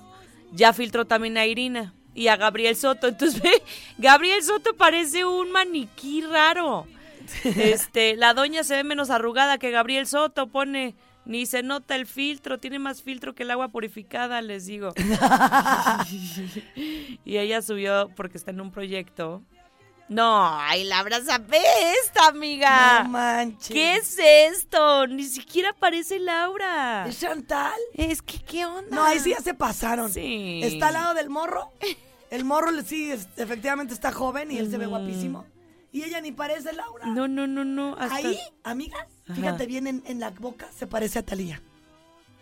ya 0.51 0.73
filtró 0.73 1.05
también 1.05 1.37
a 1.37 1.45
Irina 1.45 1.93
y 2.15 2.29
a 2.29 2.37
Gabriel 2.37 2.75
Soto. 2.75 3.07
Entonces, 3.07 3.39
ve, 3.43 3.61
Gabriel 3.99 4.41
Soto 4.41 4.75
parece 4.75 5.25
un 5.25 5.51
maniquí 5.51 6.21
raro. 6.21 6.87
Este, 7.43 8.15
la 8.15 8.35
doña 8.35 8.63
se 8.63 8.75
ve 8.75 8.83
menos 8.83 9.09
arrugada 9.09 9.57
que 9.57 9.71
Gabriel 9.71 10.05
Soto, 10.05 10.47
pone, 10.47 10.93
ni 11.25 11.47
se 11.47 11.63
nota 11.63 11.95
el 11.95 12.05
filtro, 12.05 12.59
tiene 12.59 12.77
más 12.77 13.01
filtro 13.01 13.33
que 13.33 13.41
el 13.41 13.51
agua 13.51 13.69
purificada, 13.69 14.41
les 14.41 14.67
digo. 14.67 14.93
y 17.25 17.37
ella 17.37 17.63
subió 17.63 18.11
porque 18.15 18.37
está 18.37 18.51
en 18.51 18.61
un 18.61 18.71
proyecto. 18.71 19.41
No, 20.07 20.59
ay, 20.59 20.83
la 20.83 20.99
abraza 20.99 21.41
esta, 22.03 22.27
amiga. 22.27 23.03
No 23.03 23.09
manches. 23.09 23.69
¿Qué 23.69 23.95
es 23.95 24.17
esto? 24.19 25.07
Ni 25.07 25.23
siquiera 25.23 25.73
parece 25.73 26.19
Laura. 26.19 27.07
¿Es 27.07 27.19
Chantal? 27.19 27.73
Es 27.93 28.21
que, 28.21 28.37
¿qué 28.43 28.65
onda? 28.67 28.95
No, 28.95 29.03
ahí 29.03 29.19
sí 29.19 29.31
ya 29.31 29.39
se 29.41 29.55
pasaron. 29.55 30.11
Sí. 30.13 30.61
Está 30.63 30.89
al 30.89 30.93
lado 30.93 31.13
del 31.15 31.29
morro. 31.29 31.71
El 32.29 32.45
morro 32.45 32.69
sí, 32.83 33.11
efectivamente 33.37 33.93
está 33.95 34.11
joven 34.11 34.51
y 34.51 34.57
él 34.59 34.69
se 34.69 34.77
ve 34.77 34.85
guapísimo. 34.85 35.45
Y 35.91 36.03
ella 36.03 36.21
ni 36.21 36.31
parece 36.31 36.73
Laura. 36.73 37.05
No, 37.07 37.27
no, 37.27 37.47
no, 37.47 37.63
no. 37.63 37.95
hasta- 37.97 38.15
Ahí, 38.15 38.37
amiga, 38.63 39.07
fíjate 39.33 39.65
bien 39.65 39.87
en, 39.87 40.03
en 40.05 40.19
la 40.19 40.29
boca, 40.31 40.67
se 40.77 40.85
parece 40.85 41.19
a 41.19 41.23
Talía. 41.25 41.61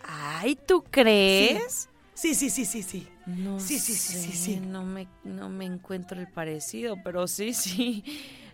Ay, 0.02 0.56
¿tú 0.56 0.84
crees? 0.90 1.74
Sí, 1.74 1.88
sí, 2.34 2.50
sí, 2.50 2.64
sí, 2.64 2.82
sí. 2.82 3.08
No 3.26 3.60
Sí, 3.60 3.78
sí, 3.78 3.94
sí, 3.94 4.18
sí, 4.18 4.32
sí. 4.32 4.56
No 4.60 4.84
me, 4.84 5.08
no 5.24 5.48
me 5.48 5.64
encuentro 5.64 6.20
el 6.20 6.28
parecido, 6.28 6.96
pero 7.02 7.26
sí, 7.26 7.54
sí. 7.54 8.04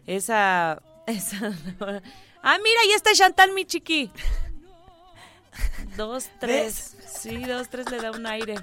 Esa, 0.06 0.82
esa. 1.06 1.52
Ah, 2.42 2.56
mira, 2.56 2.80
ahí 2.80 2.92
está 2.92 3.12
Chantal, 3.12 3.52
mi 3.52 3.66
chiqui. 3.66 4.10
Dos, 5.94 6.30
tres. 6.38 6.96
Sí, 7.06 7.44
dos, 7.44 7.68
tres 7.68 7.90
le 7.90 7.98
da 7.98 8.12
un 8.12 8.26
aire. 8.26 8.54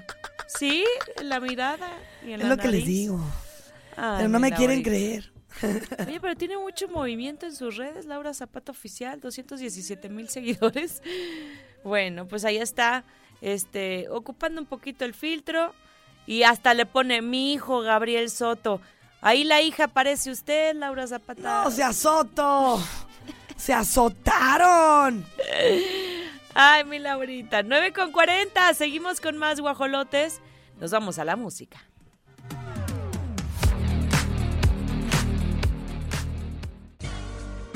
Sí, 0.48 0.84
en 1.16 1.28
la 1.28 1.38
mirada 1.38 1.88
y 2.26 2.32
en 2.32 2.40
Es 2.40 2.48
la 2.48 2.56
lo 2.56 2.60
que 2.60 2.68
les 2.68 2.84
digo. 2.84 3.20
Ay, 3.96 4.14
Pero 4.16 4.28
no 4.30 4.40
me 4.40 4.50
quieren 4.50 4.82
creer. 4.82 5.32
Oye, 6.06 6.20
pero 6.20 6.34
tiene 6.36 6.56
mucho 6.56 6.88
movimiento 6.88 7.46
en 7.46 7.54
sus 7.54 7.76
redes, 7.76 8.06
Laura 8.06 8.32
Zapata 8.34 8.72
Oficial, 8.72 9.20
217 9.20 10.08
mil 10.08 10.28
seguidores. 10.28 11.02
Bueno, 11.84 12.26
pues 12.26 12.44
ahí 12.44 12.56
está, 12.56 13.04
este, 13.40 14.08
ocupando 14.10 14.60
un 14.60 14.66
poquito 14.66 15.04
el 15.04 15.14
filtro 15.14 15.74
y 16.26 16.42
hasta 16.42 16.74
le 16.74 16.86
pone 16.86 17.22
mi 17.22 17.52
hijo 17.52 17.80
Gabriel 17.80 18.30
Soto. 18.30 18.80
Ahí 19.20 19.44
la 19.44 19.62
hija 19.62 19.84
aparece 19.84 20.30
usted, 20.30 20.74
Laura 20.76 21.06
Zapata. 21.06 21.64
No, 21.64 21.70
se 21.70 21.82
azoto. 21.82 22.80
Se 23.56 23.72
azotaron. 23.72 25.24
Ay, 26.54 26.84
mi 26.84 26.98
Laurita, 26.98 27.62
9 27.62 27.92
con 27.92 28.12
40, 28.12 28.74
seguimos 28.74 29.20
con 29.20 29.36
más 29.36 29.60
guajolotes. 29.60 30.40
Nos 30.80 30.92
vamos 30.92 31.18
a 31.18 31.24
la 31.24 31.36
música. 31.36 31.82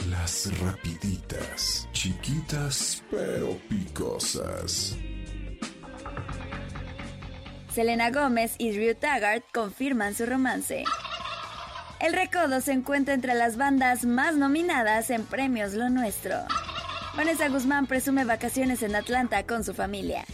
Las 0.09 0.61
rapiditas, 0.61 1.89
chiquitas 1.93 3.03
pero 3.11 3.57
picosas. 3.69 4.97
Selena 7.75 8.11
Gómez 8.11 8.55
y 8.59 8.73
Drew 8.73 8.95
Taggart 8.95 9.45
confirman 9.53 10.15
su 10.15 10.27
romance. 10.27 10.85
El 12.01 12.13
Recodo 12.13 12.61
se 12.61 12.73
encuentra 12.73 13.15
entre 13.15 13.35
las 13.35 13.57
bandas 13.57 14.05
más 14.05 14.37
nominadas 14.37 15.09
en 15.09 15.25
premios 15.25 15.73
Lo 15.73 15.89
Nuestro. 15.89 16.37
Vanessa 17.17 17.49
Guzmán 17.49 17.87
presume 17.87 18.25
vacaciones 18.25 18.83
en 18.83 18.95
Atlanta 18.95 19.47
con 19.47 19.65
su 19.65 19.73
familia. 19.73 20.25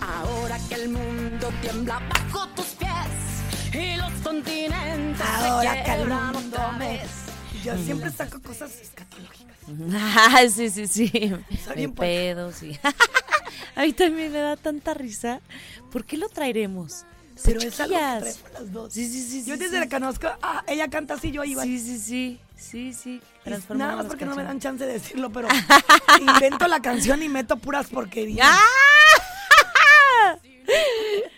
Ahora 0.00 0.56
que 0.68 0.74
el 0.76 0.88
mundo 0.90 1.50
tiembla 1.62 2.00
bajo 2.14 2.46
tus 2.54 2.66
pies 2.66 3.74
y 3.74 3.96
los 3.96 4.12
continentes 4.22 5.26
Ahora 5.26 5.82
que 5.82 5.92
el 5.94 6.08
mundo 6.08 6.58
me... 6.78 7.00
Yo 7.64 7.76
siempre 7.78 8.10
saco 8.10 8.40
cosas 8.42 8.80
escatológicas. 8.80 9.41
Ah, 9.94 10.42
sí, 10.48 10.70
sí, 10.70 10.86
sí. 10.86 11.10
Puerca. 11.64 11.92
pedo, 12.00 12.52
sí. 12.52 12.78
A 13.76 13.82
mí 13.82 13.92
también 13.92 14.32
me 14.32 14.38
da 14.38 14.56
tanta 14.56 14.94
risa. 14.94 15.40
¿Por 15.90 16.04
qué 16.04 16.16
lo 16.16 16.28
traeremos? 16.28 17.04
Pero 17.44 17.60
es 17.60 17.80
algo 17.80 17.96
que 17.96 18.00
las 18.52 18.72
dos. 18.72 18.92
Sí, 18.92 19.06
sí, 19.08 19.22
sí. 19.22 19.44
Yo 19.48 19.56
desde 19.56 19.74
sí. 19.74 19.80
la 19.80 19.88
conozco, 19.88 20.28
ah, 20.42 20.62
ella 20.66 20.88
canta 20.88 21.14
así, 21.14 21.30
yo 21.30 21.44
iba. 21.44 21.62
Sí, 21.62 21.78
sí, 21.78 21.98
sí. 21.98 22.40
Sí, 22.56 22.92
sí. 22.92 23.20
Nada 23.74 23.96
más 23.96 24.06
porque 24.06 24.24
no 24.24 24.36
me 24.36 24.44
dan 24.44 24.60
chance 24.60 24.86
de 24.86 24.92
decirlo, 24.92 25.30
pero 25.30 25.48
invento 26.20 26.68
la 26.68 26.80
canción 26.80 27.22
y 27.22 27.28
meto 27.28 27.56
puras 27.56 27.88
porquerías. 27.88 28.48
¡Ah! 28.48 28.58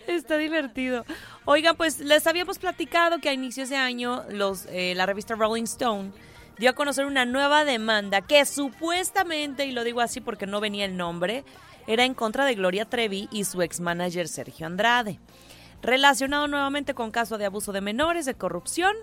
Está 0.07 0.37
divertido. 0.37 1.03
Oigan, 1.45 1.75
pues 1.75 1.99
les 1.99 2.27
habíamos 2.27 2.59
platicado 2.59 3.19
que 3.19 3.29
a 3.29 3.33
inicios 3.33 3.69
de 3.69 3.75
año 3.75 4.23
los, 4.29 4.67
eh, 4.67 4.93
la 4.95 5.05
revista 5.07 5.33
Rolling 5.35 5.63
Stone 5.63 6.11
dio 6.57 6.69
a 6.69 6.73
conocer 6.73 7.05
una 7.05 7.25
nueva 7.25 7.65
demanda 7.65 8.21
que 8.21 8.45
supuestamente, 8.45 9.65
y 9.65 9.71
lo 9.71 9.83
digo 9.83 10.01
así 10.01 10.21
porque 10.21 10.47
no 10.47 10.61
venía 10.61 10.85
el 10.85 10.97
nombre, 10.97 11.43
era 11.87 12.05
en 12.05 12.13
contra 12.13 12.45
de 12.45 12.55
Gloria 12.55 12.85
Trevi 12.85 13.27
y 13.31 13.43
su 13.43 13.61
ex 13.61 13.79
manager 13.79 14.27
Sergio 14.27 14.65
Andrade. 14.65 15.19
Relacionado 15.81 16.47
nuevamente 16.47 16.93
con 16.93 17.11
caso 17.11 17.37
de 17.37 17.45
abuso 17.45 17.71
de 17.71 17.81
menores, 17.81 18.25
de 18.25 18.33
corrupción, 18.33 18.95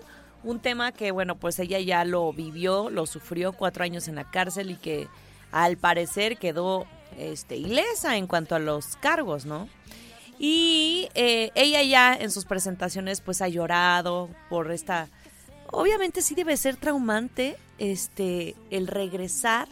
un 0.43 0.59
tema 0.59 0.91
que, 0.91 1.11
bueno, 1.11 1.35
pues 1.35 1.57
ella 1.59 1.79
ya 1.79 2.03
lo 2.03 2.33
vivió, 2.33 2.89
lo 2.89 3.05
sufrió 3.05 3.53
cuatro 3.53 3.83
años 3.83 4.07
en 4.07 4.15
la 4.15 4.29
cárcel 4.29 4.71
y 4.71 4.75
que 4.75 5.07
al 5.51 5.77
parecer 5.77 6.37
quedó 6.37 6.85
este, 7.17 7.55
ilesa 7.55 8.17
en 8.17 8.27
cuanto 8.27 8.55
a 8.55 8.59
los 8.59 8.97
cargos, 8.97 9.45
¿no? 9.45 9.69
Y 10.39 11.07
eh, 11.13 11.51
ella 11.55 11.81
ya 11.83 12.13
en 12.13 12.31
sus 12.31 12.43
presentaciones 12.43 13.21
pues 13.21 13.41
ha 13.41 13.47
llorado 13.47 14.29
por 14.49 14.71
esta... 14.71 15.07
Obviamente 15.73 16.21
sí 16.21 16.35
debe 16.35 16.55
ser 16.55 16.77
traumante 16.77 17.57
este, 17.79 18.55
el 18.69 18.87
regresar. 18.87 19.67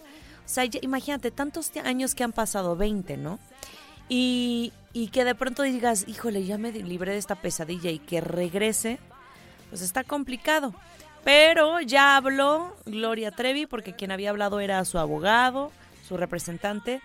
O 0.46 0.50
sea, 0.50 0.66
ya- 0.66 0.80
imagínate, 0.82 1.32
tantos 1.32 1.72
años 1.84 2.16
que 2.16 2.24
han 2.24 2.32
pasado, 2.34 2.76
20, 2.76 3.18
¿no? 3.18 3.40
Y, 4.10 4.74
y 4.94 5.08
que 5.08 5.24
de 5.24 5.36
pronto 5.36 5.62
digas, 5.64 6.06
híjole, 6.08 6.44
ya 6.44 6.58
me 6.58 6.72
libré 6.72 7.14
de 7.14 7.18
esta 7.20 7.36
pesadilla 7.36 7.92
y 7.92 8.00
que 8.00 8.20
regrese, 8.20 9.00
pues 9.70 9.82
está 9.82 10.04
complicado. 10.04 10.74
Pero 11.24 11.80
ya 11.82 12.18
habló 12.18 12.76
Gloria 12.86 13.32
Trevi, 13.32 13.68
porque 13.68 13.94
quien 13.96 14.12
había 14.12 14.32
hablado 14.32 14.60
era 14.60 14.84
su 14.86 14.98
abogado, 14.98 15.72
su 16.08 16.18
representante, 16.18 17.00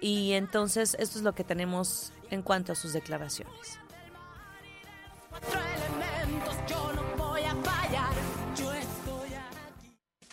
y 0.00 0.32
entonces 0.32 0.94
esto 1.00 1.18
es 1.18 1.24
lo 1.24 1.34
que 1.34 1.42
tenemos 1.42 2.12
en 2.30 2.42
cuanto 2.42 2.72
a 2.72 2.74
sus 2.74 2.92
declaraciones. 2.92 3.78
Cuatro 5.30 5.58
elementos, 5.58 6.54
yo 6.68 6.92
no 6.92 7.02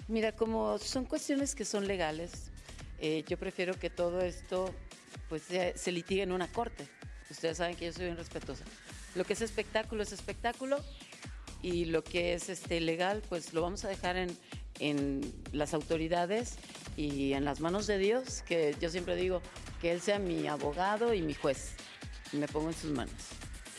Mira, 0.07 0.33
como 0.33 0.77
son 0.79 1.05
cuestiones 1.05 1.55
que 1.55 1.63
son 1.63 1.87
legales, 1.87 2.51
eh, 2.99 3.23
yo 3.27 3.37
prefiero 3.37 3.73
que 3.73 3.89
todo 3.89 4.21
esto 4.21 4.73
pues 5.29 5.43
se, 5.43 5.77
se 5.77 5.91
litigue 5.91 6.23
en 6.23 6.31
una 6.31 6.51
corte. 6.51 6.87
Ustedes 7.29 7.57
saben 7.57 7.75
que 7.75 7.85
yo 7.85 7.93
soy 7.93 8.05
bien 8.05 8.17
respetuosa. 8.17 8.65
Lo 9.15 9.23
que 9.23 9.33
es 9.33 9.41
espectáculo 9.41 10.03
es 10.03 10.11
espectáculo 10.11 10.79
y 11.61 11.85
lo 11.85 12.03
que 12.03 12.33
es 12.33 12.49
este 12.49 12.81
legal, 12.81 13.23
pues 13.29 13.53
lo 13.53 13.61
vamos 13.61 13.85
a 13.85 13.87
dejar 13.87 14.17
en, 14.17 14.37
en 14.79 15.33
las 15.53 15.73
autoridades 15.73 16.57
y 16.97 17.33
en 17.33 17.45
las 17.45 17.61
manos 17.61 17.87
de 17.87 17.97
Dios, 17.97 18.43
que 18.43 18.75
yo 18.81 18.89
siempre 18.89 19.15
digo 19.15 19.41
que 19.81 19.91
Él 19.93 20.01
sea 20.01 20.19
mi 20.19 20.47
abogado 20.47 21.13
y 21.13 21.21
mi 21.21 21.33
juez. 21.33 21.75
Y 22.33 22.37
me 22.37 22.47
pongo 22.47 22.69
en 22.69 22.75
sus 22.75 22.91
manos. 22.91 23.13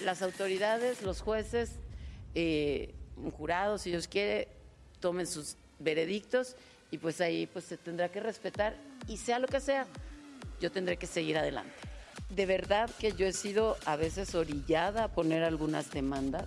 Las 0.02 0.22
autoridades, 0.22 1.02
los 1.02 1.20
jueces, 1.20 1.72
eh, 2.34 2.94
un 3.16 3.30
jurado, 3.30 3.78
si 3.78 3.90
Dios 3.90 4.08
quiere, 4.08 4.48
tomen 5.00 5.26
sus 5.26 5.56
veredictos 5.78 6.56
y 6.90 6.98
pues 6.98 7.20
ahí 7.20 7.46
pues 7.46 7.64
se 7.64 7.76
tendrá 7.76 8.08
que 8.08 8.20
respetar 8.20 8.76
y 9.08 9.16
sea 9.16 9.38
lo 9.38 9.48
que 9.48 9.60
sea, 9.60 9.86
yo 10.60 10.70
tendré 10.70 10.96
que 10.96 11.06
seguir 11.06 11.38
adelante. 11.38 11.74
De 12.30 12.46
verdad 12.46 12.90
que 12.98 13.12
yo 13.12 13.26
he 13.26 13.32
sido 13.32 13.76
a 13.84 13.96
veces 13.96 14.34
orillada 14.34 15.04
a 15.04 15.08
poner 15.08 15.44
algunas 15.44 15.90
demandas, 15.90 16.46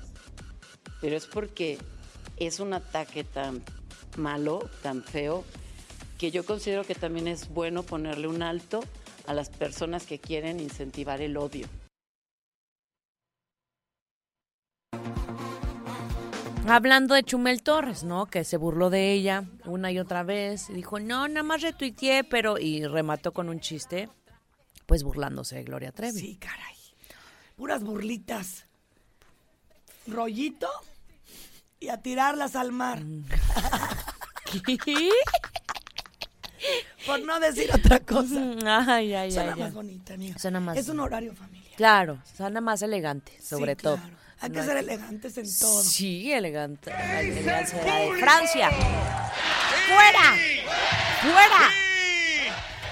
pero 1.02 1.16
es 1.16 1.26
porque 1.26 1.78
es 2.38 2.60
un 2.60 2.74
ataque 2.74 3.24
tan 3.24 3.64
malo, 4.18 4.70
tan 4.82 5.04
feo, 5.04 5.44
que 6.18 6.32
yo 6.32 6.46
considero 6.46 6.84
que 6.84 6.96
también 6.96 7.28
es 7.28 7.50
bueno 7.50 7.84
ponerle 7.84 8.28
un 8.28 8.42
alto 8.42 8.82
a 9.28 9.34
las 9.34 9.50
personas 9.50 10.06
que 10.06 10.20
quieren 10.20 10.60
incentivar 10.60 11.22
el 11.22 11.38
odio. 11.38 11.68
Hablando 16.68 17.16
de 17.16 17.24
Chumel 17.24 17.64
Torres, 17.64 18.04
¿no? 18.04 18.26
Que 18.26 18.44
se 18.44 18.58
burló 18.58 18.90
de 18.90 19.14
ella 19.14 19.46
una 19.66 19.92
y 19.92 20.00
otra 20.00 20.24
vez. 20.24 20.70
Y 20.70 20.74
dijo, 20.74 21.00
no, 21.00 21.28
nada 21.28 21.44
más 21.44 21.62
retuiteé, 21.62 22.24
pero... 22.24 22.58
Y 22.58 22.86
remató 22.86 23.32
con 23.32 23.48
un 23.50 23.60
chiste, 23.62 24.10
pues 24.86 25.04
burlándose 25.04 25.56
de 25.56 25.64
Gloria 25.64 25.92
Trevi. 25.92 26.20
Sí, 26.20 26.36
caray. 26.36 26.76
Puras 27.56 27.84
burlitas. 27.84 28.66
Rollito 30.08 30.68
y 31.80 31.90
a 31.90 32.02
tirarlas 32.02 32.56
al 32.56 32.72
mar. 32.72 33.02
¿Qué? 34.86 35.10
Por 37.06 37.22
no 37.24 37.40
decir 37.40 37.70
otra 37.74 38.00
cosa. 38.02 38.42
Ay, 38.88 39.14
ay, 39.14 39.32
Suena 39.32 39.54
ay, 39.54 39.60
más 39.60 39.74
bonita, 39.74 40.14
amiga. 40.16 40.38
Suena 40.38 40.60
más- 40.60 40.78
Es 40.78 40.90
un 40.90 41.00
horario 41.00 41.34
familiar. 41.34 41.76
Claro, 41.78 42.22
suena 42.36 42.60
más 42.60 42.82
elegante, 42.82 43.40
sobre 43.42 43.76
Sí, 43.76 43.82
todo. 43.84 43.96
claro. 43.98 44.18
Hay 44.40 44.52
que 44.52 44.60
No 44.60 44.66
ser 44.66 44.78
elegantes 44.78 45.38
en 45.38 45.46
todo. 45.60 45.82
Sí, 45.84 46.32
elegante. 46.32 46.92
La 46.92 47.22
elegancia 47.22 47.80
de 47.80 47.86
la 47.88 48.00
de 48.00 48.20
Francia. 48.20 48.70
¡Fuera! 49.88 50.36
¡Fuera! 51.22 51.72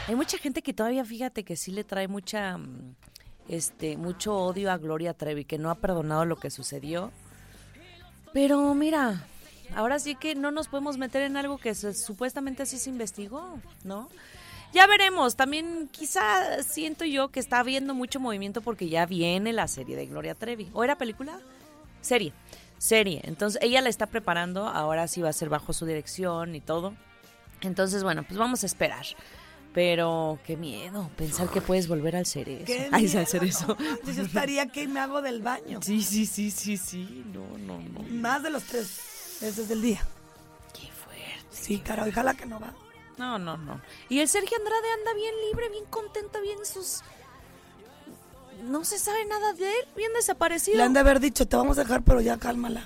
Hay 0.08 0.16
mucha 0.16 0.38
gente 0.38 0.62
que 0.62 0.74
todavía, 0.74 1.04
fíjate, 1.06 1.44
que 1.44 1.56
sí 1.56 1.72
le 1.72 1.84
trae 1.84 2.08
mucha, 2.08 2.58
mm, 2.58 2.96
este, 3.50 3.98
mucho 3.98 4.36
odio 4.36 4.72
a 4.72 4.78
Gloria 4.78 5.14
Trevi, 5.14 5.46
que 5.46 5.58
no 5.58 5.70
ha 5.70 5.76
perdonado 5.76 6.26
lo 6.26 6.36
que 6.38 6.50
sucedió. 6.50 7.12
Pero 8.34 8.74
mira, 8.74 9.24
ahora 9.76 10.00
sí 10.00 10.16
que 10.16 10.36
no 10.36 10.52
nos 10.52 10.68
podemos 10.68 10.98
meter 10.98 11.24
en 11.24 11.38
algo 11.38 11.58
que 11.58 11.74
se- 11.76 11.94
supuestamente 11.94 12.64
así 12.64 12.78
se 12.78 12.90
investigó, 12.90 13.60
¿no? 13.84 14.10
Ya 14.76 14.88
veremos, 14.88 15.38
también 15.38 15.88
quizá 15.90 16.62
siento 16.62 17.06
yo 17.06 17.30
que 17.30 17.40
está 17.40 17.60
habiendo 17.60 17.94
mucho 17.94 18.20
movimiento 18.20 18.62
porque 18.62 18.90
ya 18.90 19.06
viene 19.06 19.54
la 19.54 19.70
serie 19.70 19.96
de 19.96 20.06
Gloria 20.06 20.36
Trevi. 20.36 20.70
¿O 20.74 20.84
era 20.84 20.98
película? 20.98 21.40
Serie, 22.02 22.34
serie. 22.78 23.22
Entonces 23.24 23.58
ella 23.64 23.80
la 23.80 23.88
está 23.88 24.08
preparando, 24.08 24.68
ahora 24.68 25.08
sí 25.08 25.22
va 25.22 25.30
a 25.30 25.34
ser 25.34 25.48
bajo 25.48 25.72
su 25.72 25.86
dirección 25.86 26.56
y 26.56 26.60
todo. 26.60 26.94
Entonces, 27.62 28.04
bueno, 28.04 28.24
pues 28.24 28.38
vamos 28.38 28.64
a 28.64 28.66
esperar. 28.66 29.06
Pero 29.74 30.40
qué 30.46 30.58
miedo 30.58 31.10
pensar 31.16 31.50
que 31.50 31.62
puedes 31.62 31.88
volver 31.88 32.18
al 32.18 32.26
cerezo. 32.26 32.66
Qué 32.66 32.90
Ay, 32.92 33.10
al 33.16 33.28
cerezo. 33.28 33.68
no 33.68 33.76
manches, 33.76 34.18
yo 34.18 34.24
estaría 34.24 34.66
que 34.66 34.90
me 34.90 35.00
hago 35.00 35.22
del 35.22 35.42
baño. 35.42 35.80
Sí, 35.84 36.04
sí, 36.04 36.26
sí, 36.26 36.52
sí, 36.52 36.76
sí. 36.76 37.24
No, 37.34 37.58
no, 37.60 37.80
no. 37.80 38.02
Más 38.10 38.44
de 38.44 38.50
los 38.50 38.64
tres 38.64 39.38
veces 39.40 39.70
del 39.70 39.82
día. 39.82 40.02
Qué 40.74 40.90
fuerte. 40.92 41.48
Sí, 41.50 41.78
cara, 41.80 42.06
ojalá 42.06 42.34
que 42.34 42.46
no 42.46 42.60
va. 42.60 42.74
No, 43.18 43.40
no, 43.40 43.58
no. 43.58 43.80
Y 44.10 44.20
el 44.20 44.28
Sergio 44.28 44.58
Andrade 44.58 44.92
anda 45.00 45.14
bien 45.14 45.34
libre, 45.50 45.70
bien 45.70 45.86
contento, 45.90 46.42
bien 46.42 46.58
sus... 46.66 47.02
No 48.64 48.84
se 48.86 48.98
sabe 48.98 49.26
nada 49.26 49.54
de 49.54 49.70
él, 49.70 49.86
bien 49.96 50.12
desaparecido. 50.14 50.78
Le 50.78 50.84
han 50.84 50.94
de 50.94 51.00
haber 51.02 51.20
dicho, 51.20 51.48
te 51.48 51.56
vamos 51.56 51.78
a 51.78 51.82
dejar, 51.84 52.02
pero 52.04 52.22
ya 52.22 52.38
cálmala. 52.38 52.86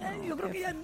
Eh, 0.00 0.24
yo 0.28 0.36
creo 0.36 0.50
que 0.52 0.60
ya 0.60 0.74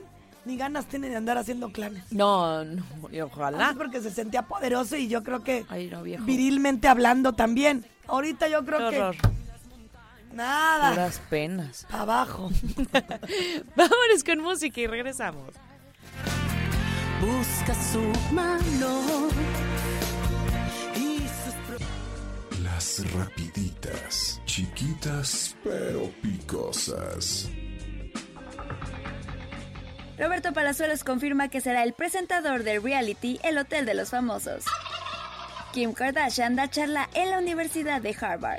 ni 0.44 0.56
ganas 0.56 0.86
tiene 0.86 1.08
de 1.08 1.16
andar 1.16 1.38
haciendo 1.38 1.70
clanes. 1.70 2.10
No, 2.10 2.64
no, 2.64 2.82
y 3.10 3.20
ojalá. 3.20 3.74
porque 3.76 4.00
se 4.00 4.10
sentía 4.10 4.42
poderoso 4.42 4.96
y 4.96 5.06
yo 5.08 5.22
creo 5.22 5.44
que 5.44 5.64
Ay, 5.68 5.88
no, 5.88 6.02
viejo. 6.02 6.24
virilmente 6.24 6.88
hablando 6.88 7.34
también. 7.34 7.84
Ahorita 8.08 8.48
yo 8.48 8.64
creo 8.64 8.90
Qué 8.90 8.96
que 9.20 9.28
nada, 10.34 10.90
Puras 10.90 11.20
penas. 11.30 11.86
abajo. 11.90 12.50
Vámonos 13.76 14.24
con 14.24 14.38
música 14.40 14.80
y 14.80 14.86
regresamos. 14.86 15.54
Busca 17.22 17.72
su 17.72 18.02
mano 18.34 19.28
y 20.96 21.18
sus 21.20 22.60
Las 22.64 23.12
rapiditas, 23.12 24.40
chiquitas 24.44 25.56
pero 25.62 26.10
picosas. 26.20 27.48
Roberto 30.18 30.52
Palazuelos 30.52 31.04
confirma 31.04 31.48
que 31.48 31.60
será 31.60 31.84
el 31.84 31.92
presentador 31.92 32.64
del 32.64 32.82
reality 32.82 33.38
El 33.44 33.56
Hotel 33.56 33.86
de 33.86 33.94
los 33.94 34.10
Famosos. 34.10 34.64
Kim 35.72 35.92
Kardashian 35.92 36.56
da 36.56 36.68
charla 36.68 37.08
en 37.14 37.30
la 37.30 37.38
Universidad 37.38 38.02
de 38.02 38.16
Harvard. 38.20 38.58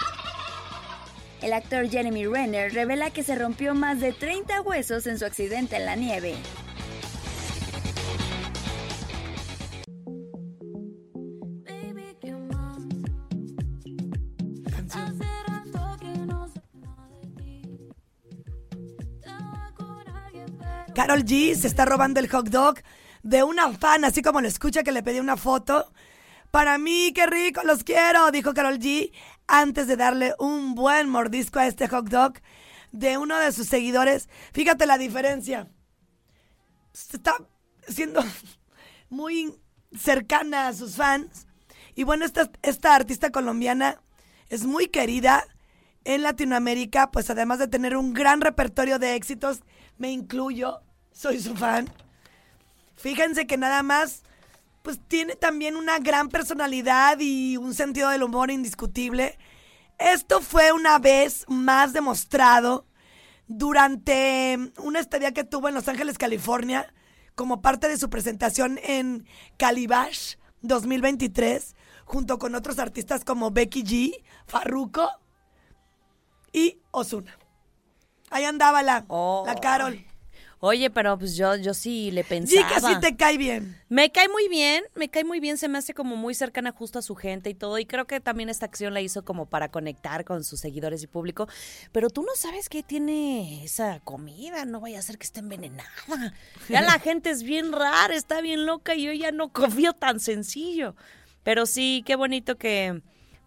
El 1.42 1.52
actor 1.52 1.90
Jeremy 1.90 2.28
Renner 2.28 2.74
revela 2.74 3.12
que 3.12 3.24
se 3.24 3.36
rompió 3.36 3.76
más 3.76 4.00
de 4.00 4.14
30 4.14 4.62
huesos 4.62 5.06
en 5.06 5.20
su 5.20 5.26
accidente 5.26 5.76
en 5.76 5.86
la 5.86 5.98
nieve. 5.98 6.38
Carol 20.94 21.24
G 21.26 21.56
se 21.56 21.68
está 21.68 21.86
robando 21.86 22.20
el 22.20 22.30
hot 22.30 22.50
dog 22.50 22.76
de 23.24 23.44
una 23.44 23.72
fan, 23.74 24.06
así 24.06 24.22
como 24.22 24.42
lo 24.42 24.48
escucha 24.48 24.84
que 24.84 24.92
le 24.92 25.02
pedí 25.02 25.20
una 25.20 25.38
foto. 25.38 25.92
Para 26.52 26.78
mí, 26.78 27.12
qué 27.16 27.26
rico, 27.26 27.62
los 27.64 27.84
quiero, 27.84 28.30
dijo 28.30 28.54
Carol 28.54 28.78
G 28.78 29.12
antes 29.48 29.88
de 29.88 29.96
darle 29.96 30.36
un 30.38 30.76
buen 30.76 31.10
mordisco 31.10 31.60
a 31.60 31.66
este 31.66 31.88
hot 31.88 32.10
dog 32.10 32.34
de 32.92 33.18
uno 33.18 33.38
de 33.40 33.52
sus 33.52 33.68
seguidores. 33.68 34.30
Fíjate 34.54 34.86
la 34.86 35.00
diferencia. 35.00 35.68
Está 36.94 37.38
siendo 37.88 38.24
muy 39.10 39.60
cercana 39.98 40.68
a 40.68 40.74
sus 40.74 40.96
fans. 40.96 41.48
Y 41.96 42.04
bueno, 42.04 42.24
esta, 42.24 42.52
esta 42.62 42.94
artista 42.94 43.32
colombiana 43.32 44.00
es 44.50 44.66
muy 44.66 44.88
querida 44.88 45.44
en 46.04 46.22
Latinoamérica, 46.22 47.10
pues 47.10 47.30
además 47.32 47.60
de 47.60 47.68
tener 47.68 47.98
un 47.98 48.14
gran 48.14 48.42
repertorio 48.42 49.00
de 49.00 49.16
éxitos, 49.16 49.62
me 49.98 50.12
incluyo, 50.12 50.82
soy 51.12 51.40
su 51.40 51.56
fan. 51.56 51.90
Fíjense 52.96 53.48
que 53.48 53.58
nada 53.58 53.84
más, 53.84 54.24
pues 54.82 55.00
tiene 55.08 55.36
también 55.36 55.76
una 55.76 56.00
gran 56.00 56.30
personalidad 56.30 57.18
y 57.20 57.58
un 57.58 57.74
sentido 57.74 58.10
del 58.10 58.24
humor 58.24 58.52
indiscutible. 58.52 59.38
Esto 60.00 60.42
fue 60.42 60.72
una 60.72 61.00
vez 61.00 61.46
más 61.48 61.94
demostrado 61.94 62.86
durante 63.48 64.58
una 64.78 65.00
estadía 65.00 65.34
que 65.34 65.44
tuvo 65.44 65.68
en 65.68 65.76
Los 65.76 65.88
Ángeles, 65.88 66.18
California, 66.18 66.94
como 67.36 67.62
parte 67.62 67.88
de 67.88 67.98
su 67.98 68.10
presentación 68.10 68.80
en 68.84 69.28
Calibash 69.58 70.36
2023, 70.62 71.76
junto 72.06 72.38
con 72.38 72.56
otros 72.56 72.80
artistas 72.80 73.24
como 73.26 73.52
Becky 73.52 73.84
G, 73.84 74.24
Farruko 74.46 75.10
y 76.52 76.80
Osuna. 76.92 77.38
Ahí 78.34 78.44
andaba 78.46 78.82
la, 78.84 79.06
la 79.46 79.56
Carol. 79.62 80.04
Oye, 80.66 80.90
pero 80.90 81.18
pues 81.20 81.36
yo, 81.36 81.58
yo 81.58 81.74
sí 81.74 82.10
le 82.12 82.24
Sí, 82.24 82.30
pensaba. 82.30 82.70
que 82.70 82.80
sí 82.80 83.00
te 83.02 83.18
cae 83.18 83.38
bien. 83.38 83.78
Me 83.90 84.14
cae 84.14 84.30
muy 84.30 84.48
bien, 84.48 84.82
me 84.96 85.10
cae 85.10 85.26
muy 85.26 85.42
bien, 85.42 85.58
se 85.58 85.68
me 85.68 85.78
hace 85.78 85.94
como 85.94 86.16
muy 86.16 86.34
cercana 86.34 86.72
justo 86.72 87.00
a 87.00 87.02
su 87.02 87.16
gente 87.16 87.50
y 87.50 87.54
todo, 87.54 87.78
y 87.80 87.86
creo 87.86 88.08
que 88.08 88.22
también 88.22 88.48
esta 88.48 88.66
acción 88.66 88.94
la 88.94 89.02
hizo 89.02 89.26
como 89.26 89.46
para 89.46 89.70
conectar 89.72 90.24
con 90.24 90.46
sus 90.46 90.62
seguidores 90.62 91.04
y 91.04 91.08
público, 91.08 91.50
pero 91.92 92.10
tú 92.10 92.22
no 92.24 92.34
sabes 92.38 92.70
qué 92.70 92.82
tiene 92.82 93.66
esa 93.66 94.00
comida, 94.00 94.64
no 94.64 94.80
vaya 94.80 95.00
a 95.00 95.02
ser 95.02 95.18
que 95.18 95.26
esté 95.26 95.42
envenenada. 95.42 95.90
Ya 96.70 96.82
la 96.82 96.94
gente 97.00 97.30
es 97.30 97.44
bien 97.44 97.74
rara, 97.74 98.16
está 98.16 98.40
bien 98.40 98.66
loca 98.66 98.96
y 98.96 99.04
yo 99.04 99.12
ya 99.12 99.34
no 99.34 99.50
confío 99.52 99.92
tan 99.92 100.22
sencillo. 100.22 100.96
Pero 101.44 101.66
sí, 101.66 102.04
qué 102.06 102.16
bonito 102.16 102.58
que 102.58 103.02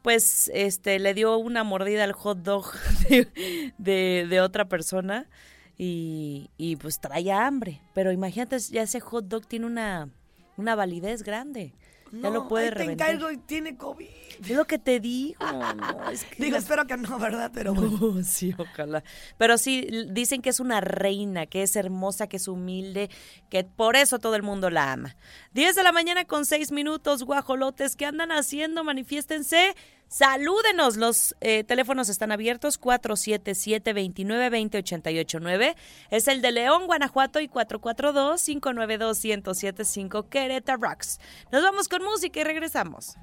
pues 0.07 0.53
este 0.55 1.01
le 1.01 1.15
dio 1.15 1.37
una 1.37 1.65
mordida 1.65 2.05
al 2.05 2.13
hot 2.13 2.39
dog 2.39 2.65
de, 3.79 4.41
otra 4.41 4.69
persona 4.69 5.29
y, 5.77 6.49
y 6.57 6.77
pues 6.77 7.01
traía 7.01 7.45
hambre. 7.45 7.81
Pero 7.93 8.13
imagínate, 8.13 8.57
ya 8.61 8.83
ese 8.83 9.01
hot 9.01 9.25
dog 9.27 9.49
tiene 9.49 9.67
una, 9.67 10.09
una 10.57 10.77
validez 10.77 11.25
grande. 11.25 11.73
Ya 12.13 12.31
lo 12.31 12.49
puede 12.49 12.67
ahí 12.69 12.87
te 12.87 12.93
encargo 12.93 13.31
y 13.31 13.37
tiene 13.37 13.77
COVID. 13.77 14.07
Es 14.41 14.51
lo 14.51 14.65
que 14.67 14.79
te 14.79 15.01
digo. 15.01 15.39
no, 15.77 16.11
es 16.11 16.25
que 16.25 16.45
Digo, 16.45 16.57
espero 16.57 16.87
que 16.87 16.97
no, 16.97 17.19
¿verdad? 17.19 17.51
Pero 17.53 17.75
bueno. 17.75 18.23
Sí, 18.25 18.55
ojalá. 18.57 19.03
Pero 19.39 19.59
sí, 19.59 19.87
dicen 20.11 20.43
que 20.43 20.51
es 20.51 20.61
una 20.61 20.81
reina, 20.81 21.47
que 21.47 21.63
es 21.63 21.77
hermosa, 21.77 22.27
que 22.27 22.37
es 22.37 22.49
humilde, 22.49 23.11
que 23.51 23.65
por 23.65 23.97
eso 23.97 24.19
todo 24.19 24.35
el 24.37 24.43
mundo 24.43 24.71
la 24.71 24.93
ama. 24.93 25.17
10 25.53 25.75
de 25.75 25.83
la 25.83 25.93
mañana 25.93 26.25
con 26.25 26.45
6 26.45 26.73
minutos, 26.73 27.23
guajolotes, 27.23 27.97
¿qué 27.97 28.07
andan 28.07 28.33
haciendo? 28.33 28.85
Manifiéstense. 28.85 29.75
Salúdenos, 30.09 30.97
los 30.97 31.35
eh, 31.41 31.65
teléfonos 31.65 32.09
están 32.09 32.31
abiertos 32.31 32.81
477-2920-889. 32.81 35.75
Es 36.11 36.29
el 36.29 36.43
de 36.43 36.53
León, 36.53 36.87
Guanajuato 36.87 37.41
y 37.41 37.49
442-592-1075 37.49 40.29
Querétaro 40.29 40.81
Rocks. 40.81 41.19
Nos 41.51 41.65
vamos 41.65 41.89
con 41.89 42.05
música 42.05 42.39
y 42.41 42.45
regresamos. 42.45 43.17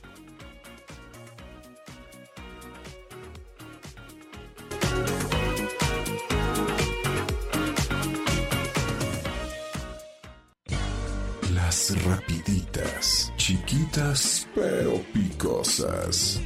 Las 11.55 12.05
rapiditas, 12.05 13.33
chiquitas 13.37 14.49
pero 14.55 15.03
picosas. 15.13 16.41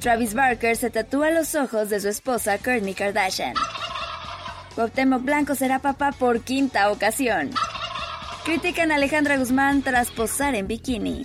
Travis 0.00 0.32
Barker 0.32 0.76
se 0.76 0.88
tatúa 0.88 1.30
los 1.30 1.54
ojos 1.54 1.90
de 1.90 2.00
su 2.00 2.08
esposa 2.08 2.56
Kourtney 2.56 2.94
Kardashian. 2.94 3.54
Cuauhtémoc 4.74 5.22
Blanco 5.22 5.54
será 5.54 5.78
papá 5.78 6.12
por 6.12 6.40
quinta 6.40 6.90
ocasión. 6.90 7.50
Critican 8.50 8.90
a 8.90 8.96
Alejandra 8.96 9.38
Guzmán 9.38 9.80
tras 9.80 10.10
posar 10.10 10.56
en 10.56 10.66
bikini. 10.66 11.24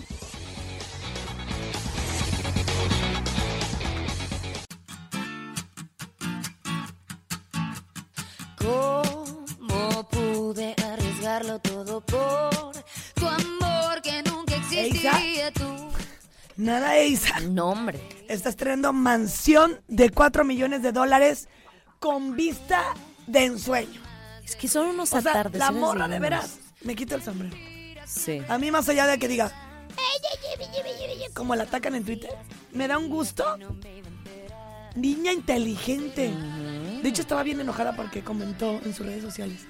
¿Cómo 8.59 10.07
pude 10.11 10.75
arriesgarlo 10.85 11.57
todo 11.57 11.99
por 12.01 12.75
tu 13.15 13.27
amor 13.27 14.03
que 14.03 14.21
nunca 14.21 14.55
existiría 14.57 15.51
tú? 15.51 15.89
Nada, 16.57 17.01
Isa. 17.01 17.39
No, 17.39 17.71
hombre. 17.71 18.07
Está 18.29 18.49
estrenando 18.49 18.93
mansión 18.93 19.81
de 19.87 20.11
4 20.11 20.43
millones 20.43 20.83
de 20.83 20.91
dólares 20.91 21.49
con 21.97 22.35
vista 22.35 22.93
de 23.25 23.45
ensueño. 23.45 23.99
Es 24.43 24.55
que 24.55 24.67
son 24.67 24.89
unos 24.89 25.11
O 25.11 25.19
sea, 25.19 25.31
atardeceres 25.31 25.73
la 25.73 25.79
morra 25.79 26.07
de 26.07 26.19
veras. 26.19 26.59
Me 26.85 26.95
quito 26.95 27.15
el 27.15 27.21
sombrero. 27.23 27.55
Sí. 28.05 28.41
A 28.47 28.57
mí 28.57 28.71
más 28.71 28.87
allá 28.87 29.07
de 29.07 29.17
que 29.19 29.27
diga, 29.27 29.51
como 31.33 31.55
la 31.55 31.63
atacan 31.63 31.95
en 31.95 32.05
Twitter, 32.05 32.29
me 32.71 32.87
da 32.87 32.97
un 32.97 33.09
gusto. 33.09 33.43
Niña 34.95 35.33
inteligente. 35.33 36.31
De 37.01 37.09
hecho, 37.09 37.21
estaba 37.23 37.43
bien 37.43 37.59
enojada 37.59 37.95
porque 37.95 38.23
comentó 38.23 38.79
en 38.85 38.93
sus 38.93 39.05
redes 39.05 39.23
sociales. 39.23 39.61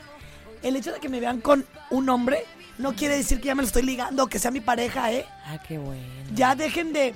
El 0.61 0.75
hecho 0.75 0.91
de 0.91 0.99
que 0.99 1.09
me 1.09 1.19
vean 1.19 1.41
con 1.41 1.65
un 1.89 2.09
hombre 2.09 2.45
no 2.77 2.93
quiere 2.95 3.15
decir 3.17 3.39
que 3.39 3.47
ya 3.47 3.55
me 3.55 3.61
lo 3.63 3.67
estoy 3.67 3.81
ligando 3.83 4.27
que 4.27 4.39
sea 4.39 4.51
mi 4.51 4.61
pareja, 4.61 5.11
¿eh? 5.11 5.25
Ah, 5.45 5.57
qué 5.65 5.77
bueno. 5.77 6.03
Ya 6.33 6.55
dejen 6.55 6.91
de 6.93 7.15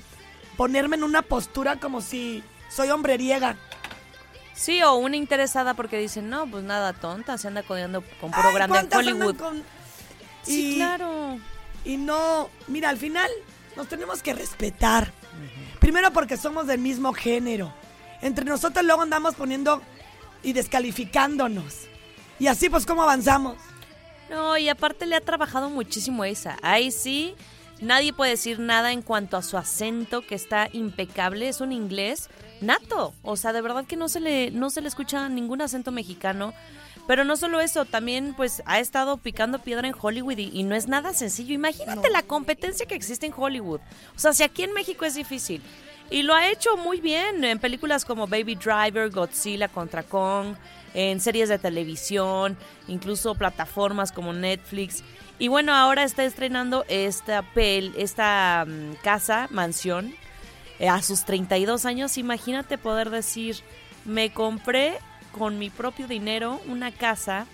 ponerme 0.57 0.95
en 0.95 1.03
una 1.03 1.21
postura 1.21 1.75
como 1.77 2.01
si 2.01 2.43
soy 2.69 2.89
hombreriega. 2.89 3.57
Sí, 4.55 4.81
o 4.83 4.95
una 4.95 5.15
interesada 5.15 5.73
porque 5.73 5.97
dicen, 5.97 6.29
no, 6.29 6.45
pues 6.49 6.63
nada, 6.63 6.93
tonta, 6.93 7.38
se 7.38 7.47
anda 7.47 7.63
codeando 7.63 8.01
con 8.19 8.31
puro 8.31 8.49
Ay, 8.49 8.55
grande 8.55 8.79
en 8.79 8.88
¿cuántas 8.88 8.99
andan 8.99 9.15
Hollywood. 9.21 9.38
con- 9.38 9.63
Sí, 10.43 10.73
Y- 10.73 10.75
claro. 10.78 11.38
Y 11.86 11.97
no, 11.97 12.49
mira, 12.67 12.89
al 12.89 12.97
final 12.97 13.30
nos 13.75 13.88
tenemos 13.88 14.21
que 14.21 14.34
respetar. 14.34 15.12
Primero 15.80 16.12
porque 16.12 16.38
somos 16.38 16.67
del 16.67 16.80
mismo 16.80 17.13
género. 17.13 17.73
Entre 18.21 18.43
nosotros 18.45 18.84
luego 18.86 19.02
andamos 19.02 19.36
poniendo 19.36 19.82
y 20.43 20.54
descalificándonos. 20.54 21.88
Y 22.39 22.47
así 22.47 22.69
pues 22.69 22.86
cómo 22.86 23.04
avanzamos. 23.04 23.56
No, 24.30 24.58
y 24.58 24.69
aparte 24.69 25.06
le 25.06 25.15
ha 25.15 25.21
trabajado 25.21 25.69
muchísimo 25.69 26.23
esa. 26.25 26.58
Ahí 26.62 26.91
sí, 26.91 27.34
nadie 27.82 28.13
puede 28.13 28.32
decir 28.32 28.60
nada 28.60 28.91
en 28.91 29.02
cuanto 29.02 29.38
a 29.38 29.41
su 29.41 29.58
acento, 29.58 30.21
que 30.25 30.36
está 30.36 30.69
impecable. 30.73 31.47
Es 31.49 31.62
un 31.62 31.71
inglés 31.71 32.30
nato. 32.62 33.13
O 33.23 33.38
sea, 33.38 33.54
de 33.54 33.62
verdad 33.62 33.86
que 33.86 33.95
no 33.95 34.10
se 34.10 34.19
le, 34.19 34.52
no 34.52 34.69
se 34.69 34.82
le 34.82 34.88
escucha 34.89 35.28
ningún 35.30 35.62
acento 35.62 35.91
mexicano. 35.91 36.54
Pero 37.10 37.24
no 37.24 37.38
solo 37.38 37.60
eso, 37.60 37.86
también 37.86 38.36
pues 38.38 38.62
ha 38.67 38.78
estado 38.80 39.17
picando 39.17 39.58
piedra 39.58 39.88
en 39.88 39.95
Hollywood 40.00 40.38
y, 40.38 40.52
y 40.54 40.62
no 40.62 40.76
es 40.76 40.88
nada 40.88 41.12
sencillo. 41.12 41.56
Imagínate 41.56 42.08
la 42.12 42.22
competencia 42.22 42.86
que 42.86 42.93
existe 42.93 43.26
en 43.26 43.34
Hollywood. 43.36 43.80
O 44.15 44.19
sea, 44.19 44.32
si 44.32 44.43
aquí 44.43 44.62
en 44.62 44.74
México 44.74 45.06
es 45.06 45.15
difícil. 45.15 45.60
Y 46.12 46.22
lo 46.22 46.36
ha 46.36 46.52
hecho 46.52 46.78
muy 46.78 47.02
bien 47.02 47.43
en 47.43 47.58
películas 47.58 48.06
como 48.06 48.28
Baby 48.28 48.54
Driver, 48.54 49.10
Godzilla 49.10 49.69
contra 49.69 50.04
Kong, 50.04 50.54
en 50.93 51.19
series 51.19 51.50
de 51.50 51.58
televisión, 51.58 52.56
incluso 52.88 53.34
plataformas 53.34 54.12
como 54.12 54.32
Netflix. 54.32 55.04
Y 55.39 55.48
bueno, 55.48 55.74
ahora 55.74 56.04
está 56.04 56.24
estrenando 56.26 56.86
esta 56.89 57.41
pel, 57.41 57.91
esta 57.98 58.65
mm, 58.67 58.98
casa, 59.02 59.48
mansión, 59.50 60.13
eh, 60.78 60.89
a 60.89 61.02
sus 61.02 61.26
32 61.26 61.86
años. 61.86 62.19
Imagínate 62.19 62.78
poder 62.78 63.10
decir, 63.10 63.62
me 64.06 64.32
compré 64.32 65.00
con 65.31 65.59
mi 65.59 65.69
propio 65.69 66.07
dinero 66.07 66.59
una 66.67 66.91
casa 66.91 67.47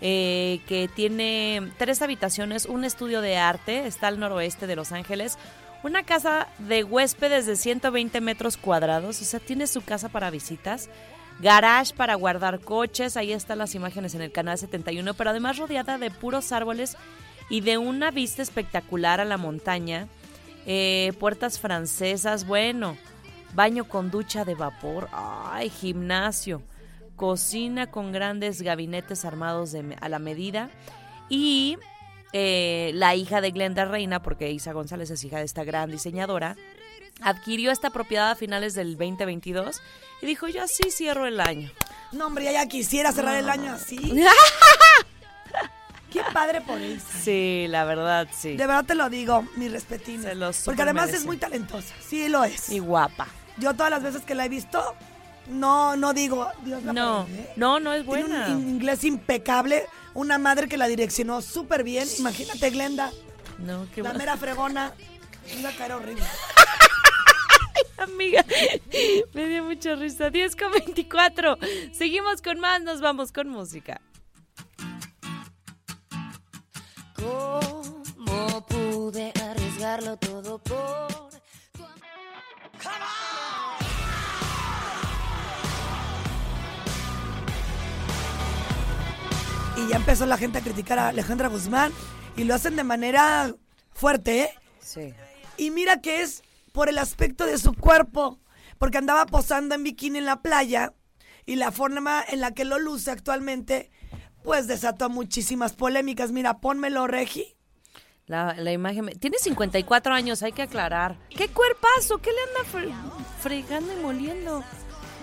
eh, 0.00 0.60
que 0.66 0.88
tiene 0.88 1.70
tres 1.78 2.02
habitaciones, 2.02 2.66
un 2.66 2.84
estudio 2.84 3.22
de 3.22 3.38
arte, 3.38 3.86
está 3.86 4.08
al 4.08 4.20
noroeste 4.20 4.66
de 4.66 4.76
Los 4.76 4.92
Ángeles, 4.92 5.38
una 5.82 6.02
casa 6.02 6.48
de 6.58 6.84
huéspedes 6.84 7.46
de 7.46 7.56
120 7.56 8.20
metros 8.20 8.56
cuadrados, 8.56 9.20
o 9.20 9.24
sea, 9.24 9.40
tiene 9.40 9.66
su 9.66 9.82
casa 9.82 10.08
para 10.08 10.30
visitas, 10.30 10.90
garage 11.40 11.94
para 11.94 12.14
guardar 12.14 12.60
coches, 12.60 13.16
ahí 13.16 13.32
están 13.32 13.58
las 13.58 13.74
imágenes 13.74 14.14
en 14.14 14.20
el 14.20 14.32
canal 14.32 14.58
71, 14.58 15.14
pero 15.14 15.30
además 15.30 15.56
rodeada 15.56 15.96
de 15.96 16.10
puros 16.10 16.52
árboles 16.52 16.96
y 17.48 17.60
de 17.60 17.78
una 17.78 18.10
vista 18.10 18.42
espectacular 18.42 19.20
a 19.20 19.24
la 19.24 19.38
montaña, 19.38 20.08
eh, 20.66 21.12
puertas 21.18 21.58
francesas, 21.58 22.46
bueno, 22.46 22.98
baño 23.54 23.88
con 23.88 24.10
ducha 24.10 24.44
de 24.44 24.54
vapor, 24.54 25.08
ay, 25.12 25.70
gimnasio, 25.70 26.62
cocina 27.16 27.90
con 27.90 28.12
grandes 28.12 28.62
gabinetes 28.62 29.24
armados 29.24 29.72
de 29.72 29.96
a 30.00 30.08
la 30.08 30.18
medida 30.18 30.70
y 31.28 31.78
eh, 32.32 32.90
la 32.94 33.14
hija 33.14 33.40
de 33.40 33.50
Glenda 33.50 33.84
Reina, 33.84 34.22
porque 34.22 34.50
Isa 34.50 34.72
González 34.72 35.10
es 35.10 35.24
hija 35.24 35.38
de 35.38 35.44
esta 35.44 35.64
gran 35.64 35.90
diseñadora, 35.90 36.56
adquirió 37.20 37.70
esta 37.70 37.90
propiedad 37.90 38.30
a 38.30 38.34
finales 38.34 38.74
del 38.74 38.96
2022 38.96 39.80
y 40.22 40.26
dijo, 40.26 40.48
yo 40.48 40.62
así 40.62 40.90
cierro 40.90 41.26
el 41.26 41.40
año. 41.40 41.70
No, 42.12 42.26
hombre, 42.26 42.44
ya, 42.44 42.52
ya 42.52 42.66
quisiera 42.66 43.12
cerrar 43.12 43.36
el 43.36 43.48
año 43.48 43.72
así. 43.72 43.98
Qué 46.12 46.22
padre 46.32 46.60
por 46.60 46.80
eso. 46.80 47.06
Sí, 47.22 47.66
la 47.68 47.84
verdad, 47.84 48.28
sí. 48.32 48.56
De 48.56 48.66
verdad 48.66 48.84
te 48.84 48.94
lo 48.94 49.10
digo, 49.10 49.44
mi 49.56 49.68
lo 49.68 49.78
Porque 50.64 50.82
además 50.82 51.10
es 51.10 51.26
muy 51.26 51.36
talentosa. 51.36 51.94
Sí 52.00 52.28
lo 52.28 52.44
es. 52.44 52.70
Y 52.70 52.78
guapa. 52.78 53.26
Yo 53.58 53.74
todas 53.74 53.90
las 53.90 54.02
veces 54.02 54.22
que 54.22 54.34
la 54.34 54.46
he 54.46 54.48
visto, 54.48 54.94
no, 55.48 55.96
no 55.96 56.12
digo, 56.12 56.48
Dios 56.62 56.82
la 56.84 56.92
No, 56.92 57.26
¿eh? 57.28 57.52
no, 57.56 57.80
no 57.80 57.92
es 57.92 58.04
Tiene 58.06 58.22
buena. 58.24 58.46
un 58.48 58.62
in- 58.62 58.68
inglés 58.70 59.04
impecable, 59.04 59.86
una 60.14 60.38
madre 60.38 60.68
que 60.68 60.76
la 60.76 60.86
direccionó 60.88 61.42
súper 61.42 61.82
bien. 61.84 62.08
Imagínate, 62.18 62.70
Glenda, 62.70 63.10
No, 63.58 63.86
qué 63.94 64.02
la 64.02 64.12
mera 64.14 64.36
fregona. 64.36 64.92
Iba 65.58 65.70
a 65.70 65.72
caer 65.76 65.92
horrible. 65.92 66.24
Amiga, 67.98 68.44
me 69.32 69.46
dio 69.48 69.64
mucha 69.64 69.94
risa. 69.94 70.28
10 70.30 70.54
con 70.56 70.72
24. 70.72 71.56
Seguimos 71.92 72.42
con 72.42 72.58
más, 72.60 72.82
nos 72.82 73.00
vamos 73.00 73.32
con 73.32 73.48
música. 73.48 74.00
¿Cómo 77.14 78.66
pude 78.68 79.32
arriesgarlo 79.42 80.16
todo 80.18 80.58
por 80.58 81.08
tu 81.72 81.84
amor? 81.84 81.96
Y 89.76 89.88
ya 89.88 89.96
empezó 89.96 90.26
la 90.26 90.38
gente 90.38 90.58
a 90.58 90.62
criticar 90.62 90.98
a 90.98 91.08
Alejandra 91.08 91.48
Guzmán. 91.48 91.92
Y 92.36 92.44
lo 92.44 92.54
hacen 92.54 92.76
de 92.76 92.84
manera 92.84 93.54
fuerte, 93.92 94.42
¿eh? 94.42 94.50
Sí. 94.80 95.12
Y 95.56 95.70
mira 95.70 96.00
que 96.00 96.22
es 96.22 96.42
por 96.72 96.88
el 96.88 96.98
aspecto 96.98 97.46
de 97.46 97.58
su 97.58 97.74
cuerpo. 97.74 98.38
Porque 98.78 98.98
andaba 98.98 99.26
posando 99.26 99.74
en 99.74 99.82
bikini 99.84 100.18
en 100.18 100.24
la 100.26 100.42
playa. 100.42 100.92
Y 101.46 101.56
la 101.56 101.70
forma 101.72 102.24
en 102.26 102.40
la 102.40 102.52
que 102.52 102.64
lo 102.64 102.78
luce 102.78 103.10
actualmente, 103.10 103.90
pues 104.42 104.66
desató 104.66 105.08
muchísimas 105.08 105.72
polémicas. 105.74 106.32
Mira, 106.32 106.58
pónmelo, 106.58 107.06
Regi. 107.06 107.54
La, 108.26 108.54
la 108.54 108.72
imagen. 108.72 109.04
me- 109.04 109.14
Tiene 109.14 109.38
54 109.38 110.12
años, 110.12 110.42
hay 110.42 110.52
que 110.52 110.62
aclarar. 110.62 111.16
¿Qué 111.30 111.48
cuerpazo? 111.48 112.18
¿Qué 112.18 112.30
le 112.32 112.38
anda 112.42 112.72
fre- 112.92 113.40
fregando 113.40 113.92
y 113.92 114.02
moliendo? 114.02 114.64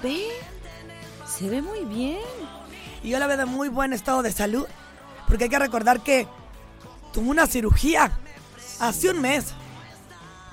Ve. 0.01 0.27
Se 1.27 1.49
ve 1.49 1.61
muy 1.61 1.83
bien. 1.85 2.19
Y 3.03 3.09
yo 3.09 3.19
la 3.19 3.27
veo 3.27 3.37
de 3.37 3.45
muy 3.45 3.69
buen 3.69 3.93
estado 3.93 4.21
de 4.23 4.31
salud. 4.31 4.65
Porque 5.27 5.45
hay 5.45 5.49
que 5.49 5.59
recordar 5.59 6.01
que 6.01 6.27
tuvo 7.11 7.29
una 7.29 7.47
cirugía 7.47 8.11
hace 8.79 9.09
un 9.09 9.21
mes 9.21 9.53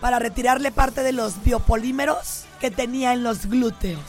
para 0.01 0.19
retirarle 0.19 0.71
parte 0.71 1.03
de 1.03 1.13
los 1.13 1.43
biopolímeros 1.43 2.45
que 2.61 2.71
tenía 2.71 3.13
en 3.13 3.23
los 3.23 3.47
glúteos. 3.47 4.01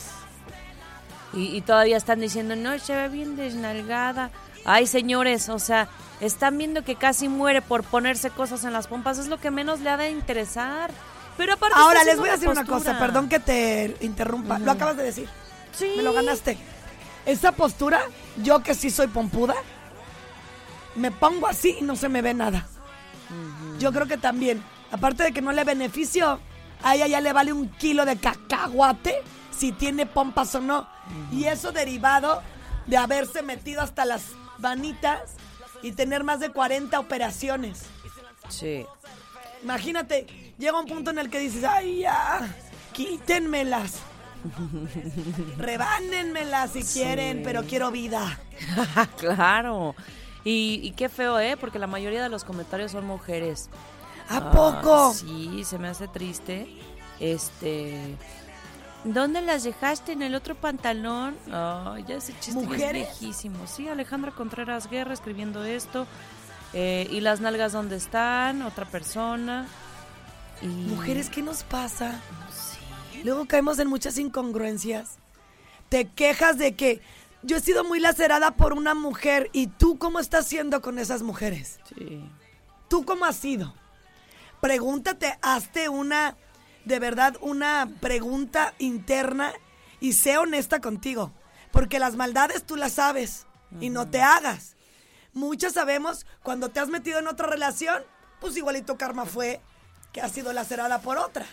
Y, 1.33 1.55
y 1.55 1.61
todavía 1.61 1.97
están 1.97 2.19
diciendo, 2.19 2.55
no, 2.55 2.77
se 2.79 2.95
ve 2.95 3.09
bien 3.09 3.35
desnalgada. 3.35 4.31
Ay, 4.65 4.85
señores, 4.85 5.49
o 5.49 5.59
sea, 5.59 5.87
están 6.19 6.57
viendo 6.57 6.83
que 6.83 6.95
casi 6.95 7.29
muere 7.29 7.61
por 7.61 7.83
ponerse 7.83 8.29
cosas 8.29 8.63
en 8.63 8.73
las 8.73 8.87
pompas. 8.87 9.17
Es 9.17 9.27
lo 9.27 9.39
que 9.39 9.51
menos 9.51 9.79
le 9.79 9.89
ha 9.89 9.97
de 9.97 10.11
interesar. 10.11 10.91
Pero 11.37 11.53
aparte 11.53 11.75
Ahora 11.77 12.03
les 12.03 12.19
voy 12.19 12.29
a 12.29 12.33
decir 12.33 12.49
una 12.49 12.65
cosa, 12.65 12.99
perdón 12.99 13.29
que 13.29 13.39
te 13.39 13.95
interrumpa. 14.01 14.59
Lo 14.59 14.71
acabas 14.71 14.97
de 14.97 15.03
decir. 15.03 15.29
Sí. 15.73 15.93
Me 15.97 16.03
lo 16.03 16.13
ganaste. 16.13 16.57
Esa 17.25 17.51
postura, 17.51 18.01
yo 18.37 18.63
que 18.63 18.73
sí 18.73 18.89
soy 18.89 19.07
pompuda, 19.07 19.55
me 20.95 21.11
pongo 21.11 21.47
así 21.47 21.77
y 21.79 21.83
no 21.83 21.95
se 21.95 22.09
me 22.09 22.21
ve 22.21 22.33
nada. 22.33 22.67
Yo 23.79 23.91
creo 23.91 24.07
que 24.07 24.17
también, 24.17 24.63
aparte 24.91 25.23
de 25.23 25.31
que 25.31 25.41
no 25.41 25.51
le 25.51 25.63
beneficio, 25.63 26.39
a 26.83 26.95
ella 26.95 27.07
ya 27.07 27.21
le 27.21 27.33
vale 27.33 27.53
un 27.53 27.69
kilo 27.69 28.05
de 28.05 28.17
cacahuate 28.17 29.21
si 29.51 29.71
tiene 29.71 30.05
pompas 30.05 30.55
o 30.55 30.61
no. 30.61 30.87
Y 31.31 31.45
eso 31.45 31.71
derivado 31.71 32.41
de 32.87 32.97
haberse 32.97 33.41
metido 33.41 33.81
hasta 33.81 34.05
las 34.05 34.23
vanitas 34.57 35.35
y 35.81 35.91
tener 35.91 36.23
más 36.23 36.39
de 36.39 36.49
40 36.49 36.99
operaciones. 36.99 37.83
Sí. 38.49 38.85
Imagínate, 39.63 40.25
llega 40.57 40.79
un 40.79 40.87
punto 40.87 41.11
en 41.11 41.19
el 41.19 41.29
que 41.29 41.39
dices, 41.39 41.63
ay, 41.63 41.99
ya, 41.99 42.55
quítenmelas. 42.93 43.99
Rebánenmelas 45.57 46.71
si 46.71 46.83
quieren, 46.83 47.41
pero 47.43 47.63
quiero 47.63 47.91
vida. 47.91 48.39
claro. 49.17 49.95
Y, 50.43 50.79
y 50.83 50.91
qué 50.91 51.09
feo, 51.09 51.39
¿eh? 51.39 51.55
Porque 51.57 51.79
la 51.79 51.87
mayoría 51.87 52.23
de 52.23 52.29
los 52.29 52.43
comentarios 52.43 52.91
son 52.91 53.05
mujeres. 53.05 53.69
¿A 54.29 54.37
Ah, 54.37 54.51
poco? 54.51 55.13
Sí, 55.13 55.63
se 55.65 55.77
me 55.77 55.87
hace 55.89 56.07
triste. 56.07 56.67
Este. 57.19 58.15
¿Dónde 59.03 59.41
las 59.41 59.63
dejaste 59.63 60.11
en 60.13 60.21
el 60.21 60.35
otro 60.35 60.55
pantalón? 60.55 61.35
Ay, 61.51 62.05
ya 62.07 62.15
ese 62.15 62.33
chiste 62.39 62.53
ya 62.53 62.59
es 62.61 62.67
¿Mujeres? 62.67 63.07
viejísimo. 63.19 63.67
Sí, 63.67 63.87
Alejandra 63.87 64.31
Contreras 64.31 64.89
Guerra 64.89 65.13
escribiendo 65.13 65.63
esto. 65.63 66.07
Eh, 66.73 67.07
¿Y 67.11 67.19
las 67.19 67.41
nalgas 67.41 67.73
dónde 67.73 67.95
están? 67.97 68.61
Otra 68.61 68.85
persona. 68.85 69.67
Y... 70.61 70.67
Mujeres, 70.67 71.29
¿qué 71.29 71.41
nos 71.41 71.63
pasa? 71.63 72.19
Luego 73.23 73.45
caemos 73.47 73.79
en 73.79 73.87
muchas 73.87 74.17
incongruencias. 74.17 75.17
Te 75.89 76.07
quejas 76.07 76.57
de 76.57 76.75
que 76.75 77.01
yo 77.43 77.57
he 77.57 77.61
sido 77.61 77.83
muy 77.83 77.99
lacerada 77.99 78.51
por 78.51 78.73
una 78.73 78.93
mujer 78.93 79.49
y 79.51 79.67
tú 79.67 79.97
cómo 79.97 80.19
estás 80.19 80.47
siendo 80.47 80.81
con 80.81 80.99
esas 80.99 81.21
mujeres. 81.21 81.79
Sí. 81.95 82.23
¿Tú 82.87 83.05
cómo 83.05 83.25
has 83.25 83.35
sido? 83.35 83.73
Pregúntate, 84.59 85.37
hazte 85.41 85.89
una, 85.89 86.37
de 86.85 86.99
verdad, 86.99 87.37
una 87.41 87.89
pregunta 87.99 88.73
interna 88.77 89.53
y 89.99 90.13
sé 90.13 90.37
honesta 90.37 90.81
contigo. 90.81 91.31
Porque 91.71 91.99
las 91.99 92.15
maldades 92.15 92.63
tú 92.63 92.75
las 92.75 92.93
sabes 92.93 93.47
y 93.79 93.89
no 93.89 94.09
te 94.09 94.21
hagas. 94.21 94.75
Muchas 95.33 95.73
sabemos 95.73 96.25
cuando 96.43 96.69
te 96.69 96.79
has 96.81 96.89
metido 96.89 97.19
en 97.19 97.27
otra 97.27 97.47
relación, 97.47 98.03
pues 98.39 98.57
igualito 98.57 98.97
karma 98.97 99.25
fue 99.25 99.61
que 100.11 100.21
has 100.21 100.31
sido 100.31 100.51
lacerada 100.51 100.99
por 100.99 101.17
otras. 101.17 101.47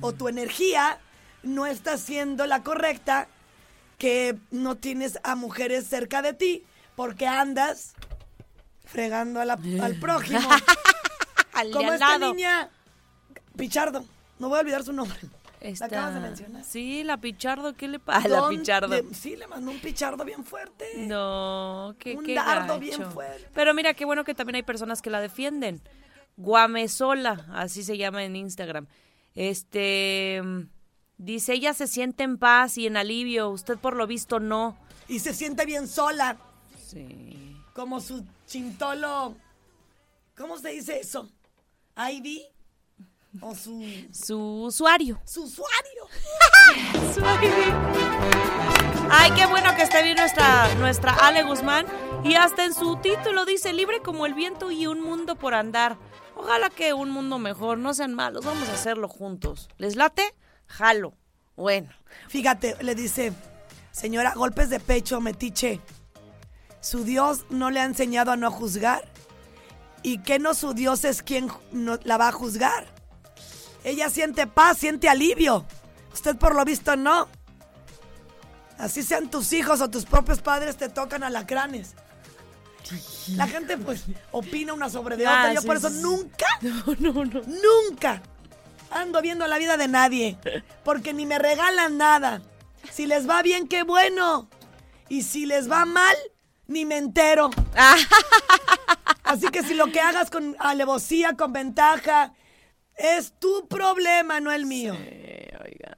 O 0.00 0.12
tu 0.12 0.28
energía 0.28 0.98
no 1.42 1.66
está 1.66 1.96
siendo 1.98 2.46
la 2.46 2.62
correcta, 2.62 3.28
que 3.98 4.36
no 4.50 4.76
tienes 4.76 5.18
a 5.22 5.34
mujeres 5.36 5.86
cerca 5.86 6.22
de 6.22 6.32
ti 6.32 6.64
porque 6.96 7.26
andas 7.26 7.92
fregando 8.84 9.40
a 9.40 9.44
la- 9.44 9.58
al 9.82 9.96
prójimo. 10.00 10.40
Como 11.72 11.92
esta 11.92 12.18
niña 12.18 12.70
Pichardo. 13.56 14.04
No 14.38 14.48
voy 14.48 14.58
a 14.58 14.60
olvidar 14.62 14.82
su 14.84 14.92
nombre. 14.92 15.18
Esta- 15.60 15.88
La 15.88 15.98
acabas 15.98 16.14
de 16.14 16.20
mencionar. 16.20 16.64
Sí, 16.64 17.04
la 17.04 17.18
Pichardo, 17.18 17.74
¿qué 17.74 17.88
le 17.88 17.98
pasa? 17.98 18.26
La 18.28 18.48
Pichardo. 18.48 18.88
le- 18.88 19.12
sí, 19.14 19.36
le 19.36 19.46
mandó 19.46 19.70
un 19.70 19.78
pichardo 19.80 20.24
bien 20.24 20.42
fuerte. 20.44 20.86
No, 20.96 21.94
qué, 21.98 22.16
Un 22.16 22.24
qué 22.24 22.34
dardo 22.34 22.68
gacho. 22.68 22.78
bien 22.80 23.10
fuerte. 23.12 23.46
Pero 23.52 23.74
mira, 23.74 23.92
qué 23.92 24.06
bueno 24.06 24.24
que 24.24 24.34
también 24.34 24.56
hay 24.56 24.62
personas 24.62 25.02
que 25.02 25.10
la 25.10 25.20
defienden. 25.20 25.82
Guamesola, 26.38 27.46
así 27.52 27.82
se 27.84 27.98
llama 27.98 28.24
en 28.24 28.34
Instagram. 28.36 28.86
Este 29.34 30.42
dice, 31.18 31.54
ella 31.54 31.74
se 31.74 31.86
siente 31.86 32.24
en 32.24 32.38
paz 32.38 32.78
y 32.78 32.86
en 32.86 32.96
alivio, 32.96 33.50
usted 33.50 33.78
por 33.78 33.94
lo 33.94 34.06
visto 34.06 34.40
no. 34.40 34.76
Y 35.08 35.18
se 35.20 35.34
siente 35.34 35.64
bien 35.66 35.88
sola. 35.88 36.36
Sí. 36.86 37.56
Como 37.74 38.00
su 38.00 38.24
chintolo. 38.46 39.36
¿Cómo 40.36 40.58
se 40.58 40.70
dice 40.70 41.00
eso? 41.00 41.28
¿ID? 41.96 42.42
O 43.40 43.54
su. 43.54 43.84
Su 44.12 44.62
usuario. 44.64 45.20
Su 45.24 45.44
usuario. 45.44 46.06
Su. 47.14 47.22
Ay, 49.12 49.30
qué 49.32 49.46
bueno 49.46 49.74
que 49.76 49.82
esté 49.82 50.02
bien 50.02 50.16
nuestra, 50.16 50.74
nuestra 50.76 51.12
Ale 51.14 51.42
Guzmán. 51.42 51.86
Y 52.24 52.34
hasta 52.34 52.64
en 52.64 52.74
su 52.74 52.96
título 52.96 53.44
dice, 53.44 53.72
libre 53.72 54.00
como 54.02 54.26
el 54.26 54.34
viento 54.34 54.70
y 54.70 54.86
un 54.86 55.00
mundo 55.00 55.36
por 55.36 55.54
andar. 55.54 55.96
Ojalá 56.42 56.70
que 56.70 56.94
un 56.94 57.10
mundo 57.10 57.38
mejor, 57.38 57.76
no 57.76 57.92
sean 57.92 58.14
malos, 58.14 58.44
vamos 58.46 58.68
a 58.70 58.72
hacerlo 58.72 59.08
juntos. 59.08 59.68
¿Les 59.76 59.94
late? 59.96 60.22
Jalo. 60.66 61.12
Bueno. 61.54 61.90
Fíjate, 62.28 62.76
le 62.82 62.94
dice, 62.94 63.32
señora, 63.92 64.32
golpes 64.34 64.70
de 64.70 64.80
pecho, 64.80 65.20
metiche. 65.20 65.80
Su 66.80 67.04
Dios 67.04 67.44
no 67.50 67.70
le 67.70 67.80
ha 67.80 67.84
enseñado 67.84 68.32
a 68.32 68.36
no 68.36 68.50
juzgar. 68.50 69.04
¿Y 70.02 70.22
que 70.22 70.38
no 70.38 70.54
su 70.54 70.72
Dios 70.72 71.04
es 71.04 71.22
quien 71.22 71.50
no- 71.72 71.98
la 72.04 72.16
va 72.16 72.28
a 72.28 72.32
juzgar? 72.32 72.86
Ella 73.84 74.08
siente 74.08 74.46
paz, 74.46 74.78
siente 74.78 75.10
alivio. 75.10 75.66
Usted 76.14 76.36
por 76.36 76.54
lo 76.54 76.64
visto 76.64 76.96
no. 76.96 77.28
Así 78.78 79.02
sean 79.02 79.28
tus 79.30 79.52
hijos 79.52 79.82
o 79.82 79.90
tus 79.90 80.06
propios 80.06 80.40
padres 80.40 80.78
te 80.78 80.88
tocan 80.88 81.22
alacranes. 81.22 81.94
La 83.36 83.46
gente 83.46 83.76
pues 83.78 84.04
opina 84.32 84.72
una 84.72 84.88
sobre 84.90 85.16
de 85.16 85.26
Ah, 85.26 85.38
otra. 85.40 85.54
Yo 85.54 85.60
sí, 85.60 85.66
por 85.66 85.76
eso 85.76 85.90
sí, 85.90 86.00
nunca, 86.00 86.46
nunca 86.60 88.22
ando 88.90 89.22
viendo 89.22 89.46
la 89.46 89.58
vida 89.58 89.76
de 89.76 89.88
nadie. 89.88 90.36
Porque 90.84 91.12
ni 91.12 91.26
me 91.26 91.38
regalan 91.38 91.96
nada. 91.96 92.42
Si 92.90 93.06
les 93.06 93.28
va 93.28 93.42
bien, 93.42 93.68
qué 93.68 93.82
bueno. 93.82 94.48
Y 95.08 95.22
si 95.22 95.46
les 95.46 95.70
va 95.70 95.84
mal, 95.84 96.16
ni 96.66 96.84
me 96.84 96.96
entero. 96.98 97.50
Así 99.22 99.46
que 99.48 99.62
si 99.62 99.74
lo 99.74 99.86
que 99.92 100.00
hagas 100.00 100.30
con 100.30 100.56
alevosía, 100.58 101.34
con 101.36 101.52
ventaja, 101.52 102.32
es 102.96 103.32
tu 103.38 103.68
problema, 103.68 104.40
no 104.40 104.50
el 104.50 104.66
mío. 104.66 104.94
oigan. 104.94 105.94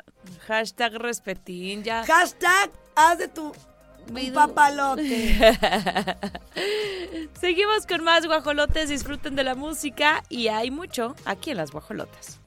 Hashtag 0.47 0.95
respetín, 0.95 1.83
ya. 1.83 2.05
Hashtag 2.05 2.71
haz 2.95 3.19
de 3.19 3.29
tu 3.29 3.53
un 4.11 4.33
papalote. 4.33 5.39
Seguimos 7.41 7.87
con 7.87 8.05
más 8.05 8.27
guajolotes, 8.27 8.89
disfruten 8.89 9.35
de 9.35 9.45
la 9.45 9.55
música 9.55 10.23
y 10.29 10.49
hay 10.49 10.71
mucho 10.71 11.15
aquí 11.25 11.51
en 11.51 11.59
las 11.59 11.71
guajolotas. 11.71 12.39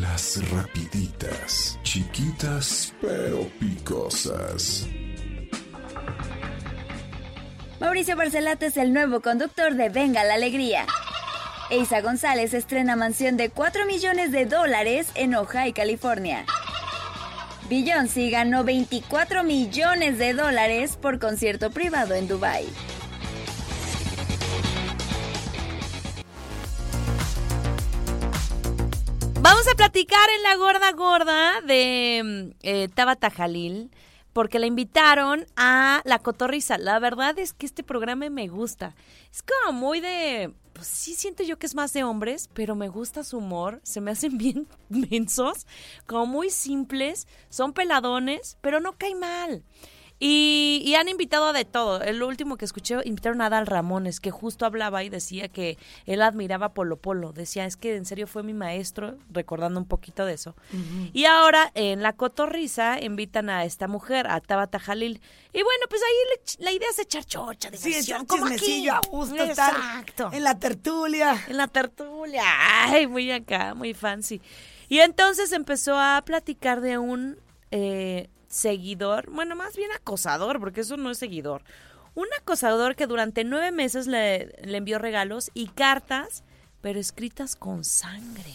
Las 0.00 0.50
rapiditas, 0.50 1.78
chiquitas 1.82 2.94
pero 3.00 3.48
picosas. 3.58 4.86
Mauricio 7.80 8.16
Barcelata 8.16 8.66
es 8.66 8.76
el 8.78 8.92
nuevo 8.92 9.20
conductor 9.20 9.74
de 9.74 9.90
Venga 9.90 10.24
la 10.24 10.34
Alegría. 10.34 10.86
Eisa 11.68 12.00
González 12.00 12.54
estrena 12.54 12.94
mansión 12.94 13.36
de 13.36 13.50
4 13.50 13.86
millones 13.86 14.30
de 14.30 14.46
dólares 14.46 15.10
en 15.16 15.34
Ojai, 15.34 15.72
California. 15.72 16.46
Beyoncé 17.68 18.30
ganó 18.30 18.62
24 18.62 19.42
millones 19.42 20.16
de 20.18 20.32
dólares 20.32 20.96
por 20.96 21.18
concierto 21.18 21.72
privado 21.72 22.14
en 22.14 22.28
Dubai. 22.28 22.66
Vamos 29.40 29.66
a 29.66 29.74
platicar 29.74 30.28
en 30.36 30.42
la 30.44 30.56
gorda 30.56 30.92
gorda 30.92 31.60
de 31.62 32.22
mm, 32.24 32.56
eh, 32.62 32.88
Tabata 32.94 33.28
Jalil, 33.28 33.90
porque 34.32 34.60
la 34.60 34.66
invitaron 34.66 35.46
a 35.56 36.00
La 36.04 36.20
Cotorrisa. 36.20 36.78
La 36.78 37.00
verdad 37.00 37.36
es 37.40 37.52
que 37.52 37.66
este 37.66 37.82
programa 37.82 38.30
me 38.30 38.46
gusta. 38.46 38.94
Es 39.32 39.42
como 39.42 39.72
muy 39.72 40.00
de... 40.00 40.54
Pues 40.76 40.88
sí 40.88 41.14
siento 41.14 41.42
yo 41.42 41.58
que 41.58 41.64
es 41.64 41.74
más 41.74 41.94
de 41.94 42.04
hombres, 42.04 42.50
pero 42.52 42.74
me 42.74 42.88
gusta 42.88 43.24
su 43.24 43.38
humor. 43.38 43.80
Se 43.82 44.02
me 44.02 44.10
hacen 44.10 44.36
bien 44.38 44.68
mensos, 44.90 45.66
como 46.06 46.26
muy 46.26 46.50
simples. 46.50 47.26
Son 47.48 47.72
peladones, 47.72 48.58
pero 48.60 48.78
no 48.78 48.92
cae 48.98 49.14
mal. 49.14 49.64
Y, 50.18 50.80
y 50.84 50.94
han 50.94 51.08
invitado 51.10 51.46
a 51.48 51.52
de 51.52 51.66
todo. 51.66 52.00
El 52.00 52.22
último 52.22 52.56
que 52.56 52.64
escuché, 52.64 52.96
invitaron 53.04 53.42
a 53.42 53.46
Adal 53.46 53.66
Ramones, 53.66 54.18
que 54.18 54.30
justo 54.30 54.64
hablaba 54.64 55.04
y 55.04 55.10
decía 55.10 55.48
que 55.48 55.76
él 56.06 56.22
admiraba 56.22 56.66
a 56.66 56.72
Polo 56.72 56.96
Polo. 56.96 57.32
Decía, 57.34 57.66
es 57.66 57.76
que 57.76 57.96
en 57.96 58.06
serio 58.06 58.26
fue 58.26 58.42
mi 58.42 58.54
maestro, 58.54 59.18
recordando 59.30 59.78
un 59.78 59.86
poquito 59.86 60.24
de 60.24 60.32
eso. 60.32 60.56
Y 61.12 61.26
ahora 61.26 61.70
en 61.74 62.02
La 62.02 62.14
Cotorrisa 62.14 62.98
invitan 63.02 63.50
a 63.50 63.64
esta 63.66 63.88
mujer, 63.88 64.26
a 64.26 64.40
Tabata 64.40 64.78
Jalil. 64.78 65.20
Y 65.52 65.62
bueno, 65.62 65.84
pues 65.90 66.00
ahí 66.02 66.38
le- 66.58 66.64
la 66.64 66.72
idea 66.72 66.88
es 66.90 66.98
echar 66.98 67.24
chocha, 67.26 67.68
Sí, 67.74 67.88
diversión, 67.90 68.22
echar 68.22 68.26
como 68.26 68.46
aquí. 68.46 68.88
a 68.88 69.00
gusto, 69.10 69.36
Exacto. 69.36 70.30
en 70.32 70.44
la 70.44 70.58
tertulia. 70.58 71.44
En 71.48 71.58
la 71.58 71.68
tertulia. 71.68 72.42
Ay, 72.86 73.06
muy 73.06 73.30
acá, 73.30 73.74
muy 73.74 73.92
fancy. 73.92 74.40
Y 74.88 75.00
entonces 75.00 75.52
empezó 75.52 75.98
a 75.98 76.22
platicar 76.24 76.80
de 76.80 76.96
un 76.96 77.38
eh, 77.70 78.28
seguidor, 78.48 79.30
bueno, 79.30 79.56
más 79.56 79.76
bien 79.76 79.90
acosador, 79.92 80.60
porque 80.60 80.82
eso 80.82 80.96
no 80.96 81.10
es 81.10 81.18
seguidor. 81.18 81.62
Un 82.14 82.26
acosador 82.40 82.96
que 82.96 83.06
durante 83.06 83.44
nueve 83.44 83.72
meses 83.72 84.06
le, 84.06 84.54
envió 84.62 84.98
regalos 84.98 85.50
y 85.54 85.68
cartas, 85.68 86.44
pero 86.80 86.98
escritas 86.98 87.56
con 87.56 87.84
sangre. 87.84 88.54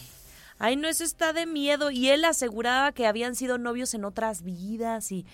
Ay, 0.58 0.76
no, 0.76 0.88
eso 0.88 1.04
está 1.04 1.32
de 1.32 1.46
miedo. 1.46 1.90
Y 1.90 2.08
él 2.08 2.24
aseguraba 2.24 2.92
que 2.92 3.06
habían 3.06 3.36
sido 3.36 3.58
novios 3.58 3.94
en 3.94 4.04
otras 4.04 4.42
vidas 4.42 5.12
y... 5.12 5.26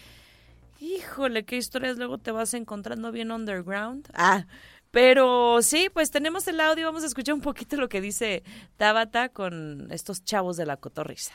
Híjole, 0.80 1.44
qué 1.44 1.56
historias 1.56 1.96
luego 1.96 2.18
te 2.18 2.30
vas 2.30 2.54
encontrando 2.54 3.10
bien 3.10 3.32
underground. 3.32 4.08
Ah, 4.14 4.46
pero 4.90 5.60
sí, 5.60 5.90
pues 5.92 6.10
tenemos 6.10 6.46
el 6.48 6.60
audio, 6.60 6.86
vamos 6.86 7.02
a 7.02 7.06
escuchar 7.06 7.34
un 7.34 7.40
poquito 7.40 7.76
lo 7.76 7.88
que 7.88 8.00
dice 8.00 8.42
Tabata 8.76 9.28
con 9.28 9.88
estos 9.90 10.24
chavos 10.24 10.56
de 10.56 10.66
la 10.66 10.76
cotorriza. 10.76 11.34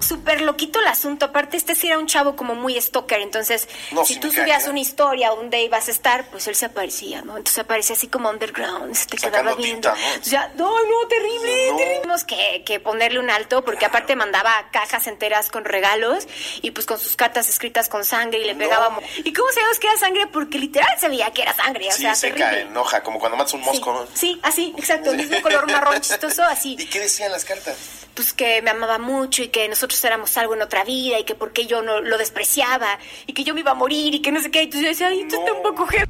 Súper 0.00 0.40
loquito 0.40 0.80
el 0.80 0.88
asunto. 0.88 1.26
Aparte, 1.26 1.56
este 1.56 1.76
sí 1.76 1.86
era 1.86 1.96
un 1.96 2.08
chavo 2.08 2.34
como 2.34 2.56
muy 2.56 2.80
stalker. 2.80 3.20
Entonces, 3.20 3.68
No, 3.92 4.04
si 4.04 4.14
sí 4.14 4.20
tú 4.20 4.32
subías 4.32 4.66
¿eh? 4.66 4.70
una 4.70 4.80
historia 4.80 5.30
donde 5.30 5.62
ibas 5.62 5.86
a 5.86 5.92
estar, 5.92 6.24
pues 6.28 6.48
él 6.48 6.56
se 6.56 6.66
aparecía, 6.66 7.22
¿no? 7.22 7.36
Entonces 7.36 7.60
aparecía 7.60 7.94
así 7.94 8.08
como 8.08 8.28
underground. 8.28 8.94
Se 8.96 9.06
te 9.06 9.16
Sacando 9.18 9.38
quedaba 9.50 9.56
viendo. 9.62 9.92
tinta, 9.92 10.16
¿no? 10.16 10.22
Ya, 10.24 10.48
no, 10.56 10.70
no, 10.70 11.08
terrible, 11.08 11.70
No. 11.70 11.76
terrible. 11.76 11.98
Tuvimos 12.02 12.24
que, 12.24 12.64
que 12.66 12.80
ponerle 12.80 13.20
un 13.20 13.30
alto 13.30 13.64
porque 13.64 13.84
aparte 13.86 14.16
mandaba 14.16 14.52
cajas 14.72 15.06
enteras 15.06 15.50
con 15.50 15.64
regalos 15.64 16.26
y 16.62 16.72
pues 16.72 16.84
con 16.84 16.98
sus 16.98 17.14
cartas 17.14 17.48
escritas 17.48 17.88
con 17.88 18.04
sangre 18.04 18.40
y 18.40 18.44
le 18.44 18.56
pegábamos. 18.56 19.04
¿Y 19.22 19.32
cómo 19.32 19.50
sabíamos 19.52 19.78
que 19.78 19.86
era 19.86 19.96
sangre? 19.98 20.26
Porque 20.26 20.58
literal 20.58 20.98
se 20.98 21.08
veía 21.08 21.30
que 21.30 21.42
era 21.42 21.54
sangre. 21.54 21.86
O 21.88 21.92
Sí, 21.92 22.02
sea, 22.02 22.14
terrible. 22.14 22.62
enoja, 22.62 23.04
como 23.04 23.20
cuando 23.20 23.36
matas 23.38 23.54
un 23.54 23.60
mosco, 23.60 23.92
¿no? 23.92 24.04
Sí, 24.14 24.40
así, 24.42 24.74
exacto. 24.76 25.12
El 25.12 25.18
mismo 25.18 25.40
color 25.42 25.70
marrón 25.70 26.00
chistoso, 26.00 26.42
así 26.42 26.74
¿Y 26.78 26.86
qué 26.86 26.98
decían 26.98 27.30
las 27.30 27.44
cartas? 27.44 27.76
pues 28.14 28.34
que 28.34 28.60
me 28.60 28.68
amaba 28.68 28.98
mucho 28.98 29.42
y 29.42 29.48
que 29.48 29.64
nosotros 29.82 30.04
éramos 30.04 30.36
algo 30.36 30.54
en 30.54 30.62
otra 30.62 30.84
vida 30.84 31.18
y 31.18 31.24
que 31.24 31.34
porque 31.34 31.66
yo 31.66 31.82
no 31.82 32.00
lo 32.00 32.16
despreciaba 32.16 32.86
y 33.26 33.32
que 33.32 33.42
yo 33.42 33.52
me 33.52 33.60
iba 33.60 33.72
a 33.72 33.74
morir 33.74 34.14
y 34.14 34.22
que 34.22 34.30
no 34.30 34.40
sé 34.40 34.48
qué. 34.52 34.62
Entonces 34.62 34.82
yo 34.82 34.88
decía, 34.88 35.08
ay, 35.08 35.26
tú 35.28 35.34
está 35.40 35.52
un 35.52 35.62
poco 35.64 35.86
je- 35.88 36.08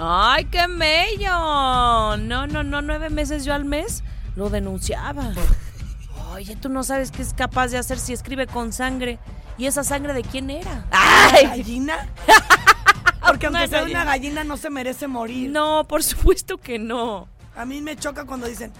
¡Ay, 0.00 0.46
qué 0.46 0.66
mello! 0.68 2.16
No, 2.16 2.46
no, 2.46 2.62
no, 2.62 2.80
nueve 2.80 3.10
meses 3.10 3.44
yo 3.44 3.52
al 3.52 3.66
mes 3.66 4.02
lo 4.34 4.48
denunciaba. 4.48 5.32
Oye, 6.32 6.56
tú 6.56 6.70
no 6.70 6.82
sabes 6.84 7.10
qué 7.10 7.20
es 7.20 7.34
capaz 7.34 7.68
de 7.68 7.76
hacer 7.76 7.98
si 7.98 8.14
escribe 8.14 8.46
con 8.46 8.72
sangre. 8.72 9.18
¿Y 9.58 9.66
esa 9.66 9.84
sangre 9.84 10.14
de 10.14 10.22
quién 10.22 10.48
era? 10.48 10.86
¿Ay! 10.90 11.44
¿Gallina? 11.48 12.08
Porque 13.26 13.46
aunque 13.46 13.68
sea 13.68 13.84
una 13.84 14.04
gallina 14.06 14.42
no 14.42 14.56
se 14.56 14.70
merece 14.70 15.06
morir. 15.06 15.50
No, 15.50 15.86
por 15.86 16.02
supuesto 16.02 16.56
que 16.56 16.78
no. 16.78 17.28
A 17.54 17.66
mí 17.66 17.82
me 17.82 17.94
choca 17.96 18.24
cuando 18.24 18.46
dicen, 18.46 18.72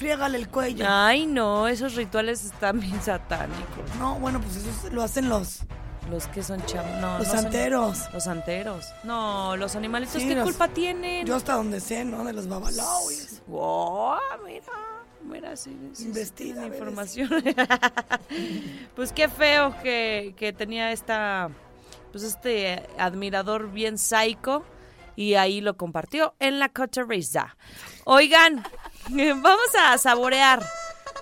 friégale 0.00 0.38
el 0.38 0.48
cuello. 0.48 0.86
Ay, 0.88 1.26
no, 1.26 1.68
esos 1.68 1.94
rituales 1.94 2.42
están 2.44 2.80
bien 2.80 3.00
satánicos. 3.02 3.94
No, 3.98 4.18
bueno, 4.18 4.40
pues 4.40 4.56
eso 4.56 4.88
lo 4.90 5.02
hacen 5.02 5.28
los... 5.28 5.60
Los 6.10 6.26
que 6.26 6.42
son 6.42 6.64
chavos. 6.64 6.90
No, 7.00 7.18
Los 7.18 7.28
no 7.28 7.34
son- 7.34 7.42
santeros. 7.42 7.98
Los 8.12 8.24
santeros. 8.24 8.86
No, 9.04 9.56
los 9.56 9.76
animalitos, 9.76 10.20
Sí, 10.20 10.26
¿qué 10.28 10.34
los- 10.34 10.44
culpa 10.44 10.66
tienen? 10.68 11.24
Yo 11.26 11.36
hasta 11.36 11.52
donde 11.54 11.78
sé, 11.80 12.04
¿no? 12.04 12.24
De 12.24 12.32
los 12.32 12.48
babalaos. 12.48 13.42
Oh, 13.52 14.16
mira, 14.44 14.64
mira, 15.22 15.56
sí, 15.56 15.70
sí, 15.92 16.02
sí, 16.02 16.04
Investiga, 16.06 16.62
bebés. 16.62 16.78
información. 16.78 17.28
pues 18.96 19.12
qué 19.12 19.28
feo 19.28 19.74
que, 19.82 20.34
que 20.36 20.52
tenía 20.52 20.90
esta, 20.90 21.50
pues 22.10 22.24
este 22.24 22.82
admirador 22.98 23.70
bien 23.70 23.96
psycho 23.98 24.64
y 25.14 25.34
ahí 25.34 25.60
lo 25.60 25.76
compartió 25.76 26.34
en 26.40 26.58
la 26.58 26.70
Cotorrisa. 26.70 27.56
Oigan, 28.12 28.64
vamos 29.08 29.70
a 29.80 29.96
saborear. 29.96 30.66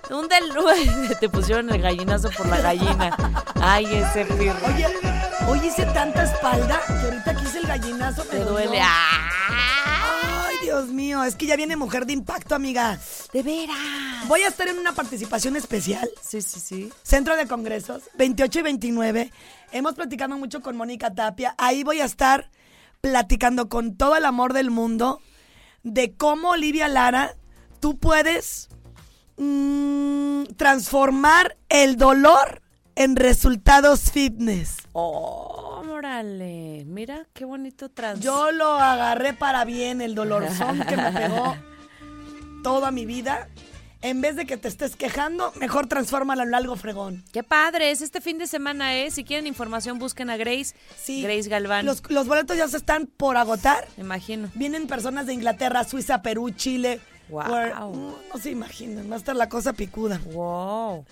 Un 0.09 0.27
del... 0.27 0.51
Te 1.19 1.29
pusieron 1.29 1.69
el 1.69 1.83
gallinazo 1.83 2.31
por 2.31 2.47
la 2.47 2.61
gallina. 2.61 3.15
Ay, 3.61 3.85
ese 3.85 4.25
pirro. 4.25 4.57
Oye, 4.65 4.87
hoy 5.47 5.67
hice 5.67 5.85
tanta 5.85 6.23
espalda 6.23 6.81
que 6.87 6.93
ahorita 6.93 7.35
que 7.35 7.43
hice 7.43 7.59
el 7.59 7.67
gallinazo 7.67 8.25
me 8.25 8.39
Te 8.39 8.43
duele. 8.43 8.79
¡Ah! 8.81 10.47
Ay, 10.47 10.55
Dios 10.63 10.87
mío, 10.87 11.23
es 11.23 11.35
que 11.35 11.45
ya 11.45 11.55
viene 11.55 11.75
Mujer 11.75 12.07
de 12.07 12.13
Impacto, 12.13 12.55
amiga. 12.55 12.99
De 13.33 13.43
veras. 13.43 13.77
Voy 14.27 14.41
a 14.41 14.47
estar 14.47 14.67
en 14.67 14.79
una 14.79 14.93
participación 14.93 15.57
especial. 15.57 16.09
Sí, 16.23 16.41
sí, 16.41 16.59
sí. 16.59 16.91
Centro 17.03 17.35
de 17.35 17.45
Congresos, 17.45 18.01
28 18.17 18.57
y 18.57 18.61
29. 18.63 19.31
Hemos 19.73 19.93
platicado 19.93 20.35
mucho 20.39 20.63
con 20.63 20.75
Mónica 20.75 21.13
Tapia. 21.13 21.53
Ahí 21.59 21.83
voy 21.83 22.01
a 22.01 22.05
estar 22.05 22.49
platicando 22.99 23.69
con 23.69 23.95
todo 23.95 24.15
el 24.15 24.25
amor 24.25 24.53
del 24.53 24.71
mundo 24.71 25.21
de 25.83 26.13
cómo 26.13 26.51
Olivia 26.51 26.87
Lara, 26.87 27.35
tú 27.79 27.97
puedes 27.97 28.69
mm, 29.37 30.43
transformar 30.57 31.57
el 31.69 31.97
dolor 31.97 32.61
en 32.95 33.15
resultados 33.15 34.11
fitness. 34.11 34.77
Oh, 34.93 35.81
órale. 35.89 36.83
Mira 36.85 37.27
qué 37.33 37.45
bonito 37.45 37.89
trans. 37.89 38.19
Yo 38.19 38.51
lo 38.51 38.73
agarré 38.73 39.33
para 39.33 39.63
bien, 39.65 40.01
el 40.01 40.15
dolorzón 40.15 40.83
que 40.85 40.97
me 40.97 41.11
pegó 41.11 41.55
toda 42.63 42.91
mi 42.91 43.05
vida. 43.05 43.47
En 44.01 44.21
vez 44.21 44.37
de 44.37 44.45
que 44.45 44.55
te 44.55 44.69
estés 44.69 44.95
quejando, 44.95 45.51
mejor 45.59 45.87
transfórmalo 45.87 46.43
en 46.43 46.55
algo 46.55 46.77
fregón. 46.77 47.23
Qué 47.33 47.43
padre, 47.43 47.91
es 47.91 48.01
este 48.01 48.21
fin 48.21 48.37
de 48.37 48.47
semana, 48.47 48.95
¿eh? 48.95 49.11
Si 49.11 49.25
quieren 49.25 49.45
información, 49.45 49.99
busquen 49.99 50.29
a 50.29 50.37
Grace. 50.37 50.73
Sí. 50.97 51.21
Grace 51.21 51.49
Galván. 51.49 51.85
Los, 51.85 52.01
los 52.09 52.25
boletos 52.27 52.55
ya 52.55 52.67
se 52.69 52.77
están 52.77 53.07
por 53.07 53.35
agotar. 53.35 53.85
Me 53.97 54.03
imagino. 54.03 54.49
Vienen 54.55 54.87
personas 54.87 55.25
de 55.25 55.33
Inglaterra, 55.33 55.83
Suiza, 55.83 56.21
Perú, 56.21 56.49
Chile. 56.51 57.01
Por- 57.29 57.45
no, 57.75 58.15
no 58.33 58.39
se 58.41 58.49
imaginan, 58.51 59.11
va 59.11 59.15
a 59.15 59.19
estar 59.19 59.35
la 59.35 59.49
cosa 59.49 59.73
picuda. 59.73 60.19
Wow. 60.33 61.05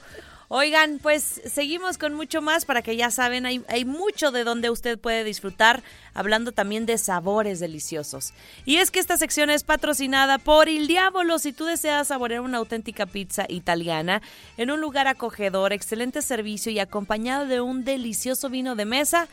Oigan, 0.50 1.00
pues 1.00 1.41
seguimos 1.45 1.98
con 1.98 2.14
mucho 2.14 2.41
más 2.41 2.64
para 2.64 2.82
que 2.82 2.95
ya 2.95 3.12
saben, 3.12 3.45
hay, 3.45 3.86
mucho 3.86 4.32
de 4.32 4.45
donde 4.45 4.70
usted 4.70 4.98
puede 4.98 5.26
disfrutar, 5.26 5.84
hablando 6.14 6.54
también 6.54 6.86
de 6.86 6.98
sabores 6.98 7.60
deliciosos. 7.60 8.34
Y 8.64 8.78
es 8.78 8.89
que 8.89 9.00
esta 9.00 9.18
sección 9.18 9.50
es 9.50 9.64
patrocinada 9.64 10.38
por 10.38 10.70
Il 10.70 10.88
Diavolo. 10.88 11.38
Si 11.39 11.52
tú 11.52 11.66
deseas 11.66 12.08
saborear 12.08 12.39
una 12.39 12.60
auténtica 12.60 13.06
pizza 13.06 13.45
italiana 13.50 14.22
en 14.56 14.72
un 14.72 14.80
lugar 14.80 15.08
acogedor, 15.08 15.74
excelente 15.74 16.22
servicio 16.22 16.72
y 16.72 16.80
acompañado 16.80 17.45
de 17.45 17.60
un 17.60 17.84
delicioso 17.84 18.50
vino 18.50 18.76
de 18.76 18.86
mesa, 18.86 19.28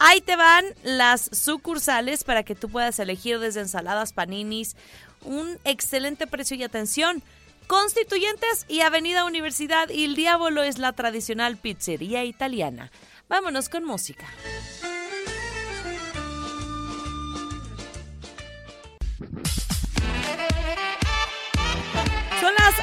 Ahí 0.00 0.20
te 0.20 0.36
van 0.36 0.64
las 0.84 1.28
sucursales 1.32 2.22
para 2.22 2.44
que 2.44 2.54
tú 2.54 2.68
puedas 2.68 3.00
elegir 3.00 3.40
desde 3.40 3.62
ensaladas, 3.62 4.12
paninis, 4.12 4.76
un 5.24 5.58
excelente 5.64 6.28
precio 6.28 6.56
y 6.56 6.62
atención. 6.62 7.20
Constituyentes 7.68 8.64
y 8.66 8.80
Avenida 8.80 9.26
Universidad 9.26 9.90
y 9.90 10.04
el 10.04 10.16
Diablo 10.16 10.62
es 10.62 10.78
la 10.78 10.94
tradicional 10.94 11.58
pizzería 11.58 12.24
italiana. 12.24 12.90
Vámonos 13.28 13.68
con 13.68 13.84
música. 13.84 14.26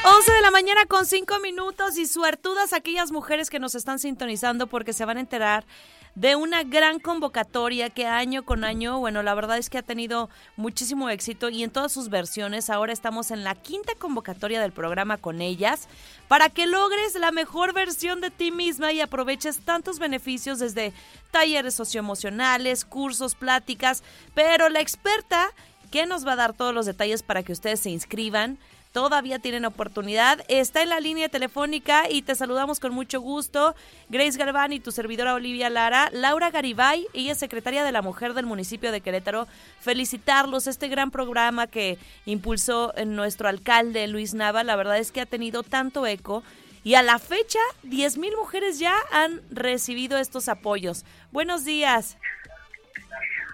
11 0.07 0.33
de 0.33 0.41
la 0.41 0.51
mañana 0.51 0.85
con 0.85 1.07
5 1.07 1.39
minutos 1.39 1.97
y 1.97 2.05
suertudas 2.05 2.73
aquellas 2.73 3.11
mujeres 3.11 3.49
que 3.49 3.57
nos 3.57 3.73
están 3.73 3.97
sintonizando 3.97 4.67
porque 4.67 4.93
se 4.93 5.03
van 5.03 5.17
a 5.17 5.21
enterar 5.21 5.65
de 6.13 6.35
una 6.35 6.61
gran 6.61 6.99
convocatoria 6.99 7.89
que 7.89 8.05
año 8.05 8.45
con 8.45 8.63
año, 8.63 8.99
bueno, 8.99 9.23
la 9.23 9.33
verdad 9.33 9.57
es 9.57 9.71
que 9.71 9.79
ha 9.79 9.81
tenido 9.81 10.29
muchísimo 10.57 11.09
éxito 11.09 11.49
y 11.49 11.63
en 11.63 11.71
todas 11.71 11.91
sus 11.91 12.09
versiones. 12.09 12.69
Ahora 12.69 12.93
estamos 12.93 13.31
en 13.31 13.43
la 13.43 13.55
quinta 13.55 13.95
convocatoria 13.95 14.61
del 14.61 14.73
programa 14.73 15.17
con 15.17 15.41
ellas 15.41 15.87
para 16.27 16.49
que 16.49 16.67
logres 16.67 17.15
la 17.15 17.31
mejor 17.31 17.73
versión 17.73 18.21
de 18.21 18.29
ti 18.29 18.51
misma 18.51 18.91
y 18.91 19.01
aproveches 19.01 19.61
tantos 19.61 19.97
beneficios 19.97 20.59
desde 20.59 20.93
talleres 21.31 21.73
socioemocionales, 21.73 22.85
cursos, 22.85 23.33
pláticas, 23.33 24.03
pero 24.35 24.69
la 24.69 24.81
experta 24.81 25.49
que 25.89 26.05
nos 26.05 26.27
va 26.27 26.33
a 26.33 26.35
dar 26.35 26.53
todos 26.53 26.75
los 26.75 26.85
detalles 26.85 27.23
para 27.23 27.41
que 27.41 27.53
ustedes 27.53 27.79
se 27.79 27.89
inscriban. 27.89 28.59
Todavía 28.95 29.39
tienen 29.39 29.65
oportunidad. 29.65 30.45
Está 30.47 30.81
en 30.81 30.87
la 30.87 31.01
línea 31.01 31.27
telefónica 31.27 32.09
y 32.09 32.21
te 32.21 32.33
saludamos 32.33 32.79
con 32.79 32.93
mucho 32.93 33.19
gusto. 33.19 33.75
Grace 34.07 34.37
Galván 34.37 34.71
y 34.71 34.79
tu 34.79 34.93
servidora 34.93 35.33
Olivia 35.33 35.69
Lara. 35.69 36.07
Laura 36.13 36.49
Garibay, 36.49 37.05
ella 37.11 37.33
es 37.33 37.37
secretaria 37.37 37.83
de 37.83 37.91
la 37.91 38.01
Mujer 38.01 38.33
del 38.33 38.45
municipio 38.45 38.93
de 38.93 39.01
Querétaro. 39.01 39.49
Felicitarlos, 39.81 40.67
este 40.67 40.87
gran 40.87 41.11
programa 41.11 41.67
que 41.67 41.97
impulsó 42.25 42.93
nuestro 43.05 43.49
alcalde 43.49 44.07
Luis 44.07 44.33
Nava. 44.33 44.63
La 44.63 44.77
verdad 44.77 44.97
es 44.97 45.11
que 45.11 45.19
ha 45.19 45.25
tenido 45.25 45.61
tanto 45.61 46.07
eco 46.07 46.41
Y 46.85 46.95
a 46.95 47.03
la 47.03 47.19
fecha, 47.19 47.59
10 47.83 48.17
mil 48.17 48.37
mujeres 48.37 48.79
ya 48.79 48.95
han 49.11 49.41
recibido 49.51 50.17
estos 50.17 50.47
apoyos. 50.47 51.03
Buenos 51.33 51.65
días. 51.65 52.17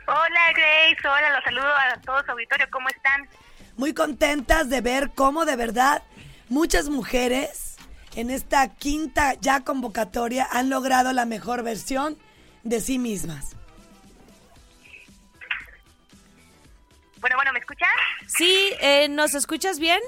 Hola 0.05 0.53
Grace, 0.53 1.07
hola, 1.07 1.33
los 1.33 1.43
saludo 1.43 1.65
a 1.65 1.99
todos 2.05 2.29
auditorio, 2.29 2.67
¿cómo 2.69 2.89
están? 2.89 3.27
Muy 3.77 3.93
contentas 3.93 4.69
de 4.69 4.81
ver 4.81 5.11
cómo 5.15 5.45
de 5.45 5.55
verdad 5.55 6.03
muchas 6.49 6.89
mujeres 6.89 7.77
en 8.15 8.29
esta 8.29 8.75
quinta 8.75 9.33
ya 9.35 9.61
convocatoria 9.63 10.47
han 10.51 10.69
logrado 10.69 11.13
la 11.13 11.25
mejor 11.25 11.63
versión 11.63 12.17
de 12.63 12.81
sí 12.81 12.99
mismas. 12.99 13.55
Bueno, 17.19 17.35
bueno, 17.35 17.53
¿me 17.53 17.59
escuchan? 17.59 17.89
Sí, 18.27 18.73
eh, 18.81 19.07
¿nos 19.09 19.33
escuchas 19.35 19.79
bien? 19.79 19.99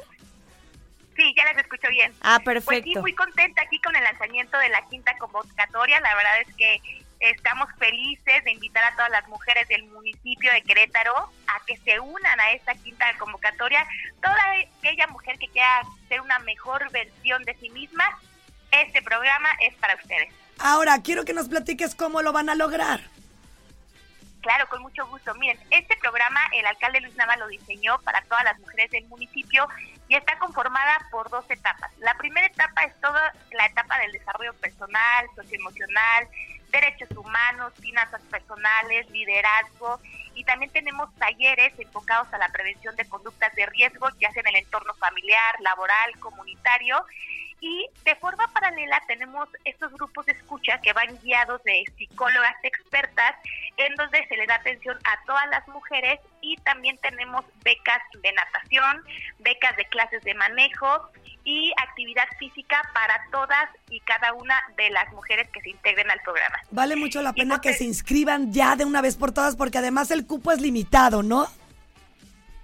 Sí, 1.15 1.33
ya 1.37 1.45
les 1.45 1.57
escucho 1.63 1.87
bien. 1.89 2.11
Ah, 2.21 2.39
Pues 2.43 2.63
sí, 2.63 2.65
perfecto. 2.65 3.01
muy 3.01 3.13
contenta 3.13 3.61
aquí 3.61 3.79
con 3.81 3.95
el 3.95 4.03
lanzamiento 4.03 4.57
de 4.57 4.69
la 4.69 4.81
quinta 4.89 5.15
convocatoria. 5.19 5.99
La 6.01 6.15
verdad 6.15 6.41
es 6.47 6.55
que 6.55 6.81
estamos 7.23 7.69
felices 7.77 8.43
de 8.43 8.51
invitar 8.51 8.83
a 8.83 8.95
todas 8.95 9.09
las 9.09 9.27
mujeres 9.29 9.67
del 9.69 9.83
municipio 9.85 10.51
de 10.51 10.61
Querétaro 10.61 11.15
a 11.47 11.65
que 11.65 11.77
se 11.77 11.99
unan 11.99 12.39
a 12.39 12.51
esta 12.51 12.75
quinta 12.75 13.05
convocatoria. 13.17 13.87
Toda 14.21 14.41
aquella 14.77 15.07
mujer 15.07 15.37
que 15.39 15.47
quiera 15.47 15.83
ser 16.09 16.19
una 16.19 16.39
mejor 16.39 16.91
versión 16.91 17.43
de 17.43 17.55
sí 17.55 17.69
misma, 17.69 18.03
este 18.71 19.01
programa 19.01 19.49
es 19.61 19.73
para 19.75 19.95
ustedes. 19.95 20.33
Ahora, 20.59 21.01
quiero 21.01 21.23
que 21.23 21.33
nos 21.33 21.47
platiques 21.47 21.95
cómo 21.95 22.21
lo 22.21 22.33
van 22.33 22.49
a 22.49 22.55
lograr. 22.55 23.01
Claro, 24.41 24.67
con 24.67 24.81
mucho 24.81 25.07
gusto. 25.07 25.33
Miren, 25.35 25.57
este 25.69 25.95
programa 25.97 26.41
el 26.51 26.65
alcalde 26.65 26.99
Luis 26.99 27.15
Nava 27.15 27.37
lo 27.37 27.47
diseñó 27.47 27.97
para 28.01 28.21
todas 28.23 28.43
las 28.43 28.59
mujeres 28.59 28.91
del 28.91 29.05
municipio 29.05 29.65
y 30.09 30.15
está 30.15 30.37
conformada 30.37 30.97
por 31.09 31.29
dos 31.29 31.45
etapas. 31.49 31.89
La 31.99 32.15
primera 32.17 32.47
etapa 32.47 32.83
es 32.83 32.99
toda 32.99 33.33
la 33.53 33.65
etapa 33.65 33.97
del 33.99 34.11
desarrollo 34.11 34.53
personal, 34.55 35.27
socioemocional, 35.33 36.27
derechos 36.73 37.09
humanos, 37.15 37.71
finanzas 37.79 38.21
personales, 38.29 39.09
liderazgo 39.11 40.01
y 40.33 40.43
también 40.43 40.71
tenemos 40.71 41.13
talleres 41.15 41.71
enfocados 41.77 42.27
a 42.33 42.37
la 42.39 42.49
prevención 42.49 42.95
de 42.95 43.07
conductas 43.07 43.53
de 43.55 43.65
riesgo, 43.67 44.09
ya 44.19 44.31
sea 44.31 44.41
en 44.41 44.55
el 44.55 44.63
entorno 44.63 44.93
familiar, 44.95 45.55
laboral, 45.61 46.19
comunitario. 46.19 47.05
Y 47.63 47.87
de 48.03 48.13
forma 48.15 48.45
paralela 48.49 49.01
tenemos 49.07 49.47
estos 49.63 49.93
grupos 49.93 50.25
de 50.25 50.33
escucha 50.33 50.81
que 50.81 50.91
van 50.91 51.17
guiados 51.23 51.63
de 51.63 51.85
psicólogas 51.97 52.57
expertas 52.61 53.35
en 53.77 53.95
donde 53.95 54.27
se 54.27 54.35
le 54.35 54.45
da 54.47 54.55
atención 54.55 54.97
a 55.05 55.25
todas 55.25 55.47
las 55.49 55.65
mujeres 55.69 56.19
y 56.41 56.57
también 56.57 56.97
tenemos 56.97 57.45
becas 57.63 58.01
de 58.21 58.33
natación, 58.33 59.01
becas 59.39 59.77
de 59.77 59.85
clases 59.85 60.21
de 60.23 60.33
manejo 60.33 61.09
y 61.45 61.71
actividad 61.81 62.27
física 62.37 62.81
para 62.93 63.21
todas 63.31 63.69
y 63.89 64.01
cada 64.01 64.33
una 64.33 64.55
de 64.75 64.89
las 64.89 65.09
mujeres 65.13 65.47
que 65.51 65.61
se 65.61 65.69
integren 65.69 66.11
al 66.11 66.19
programa. 66.19 66.59
Vale 66.71 66.97
mucho 66.97 67.21
la 67.21 67.31
pena 67.31 67.61
que 67.61 67.73
se 67.73 67.85
inscriban 67.85 68.51
ya 68.51 68.75
de 68.75 68.83
una 68.83 68.99
vez 68.99 69.15
por 69.15 69.31
todas 69.31 69.55
porque 69.55 69.77
además 69.77 70.11
el 70.11 70.27
cupo 70.27 70.51
es 70.51 70.59
limitado, 70.59 71.23
¿no? 71.23 71.47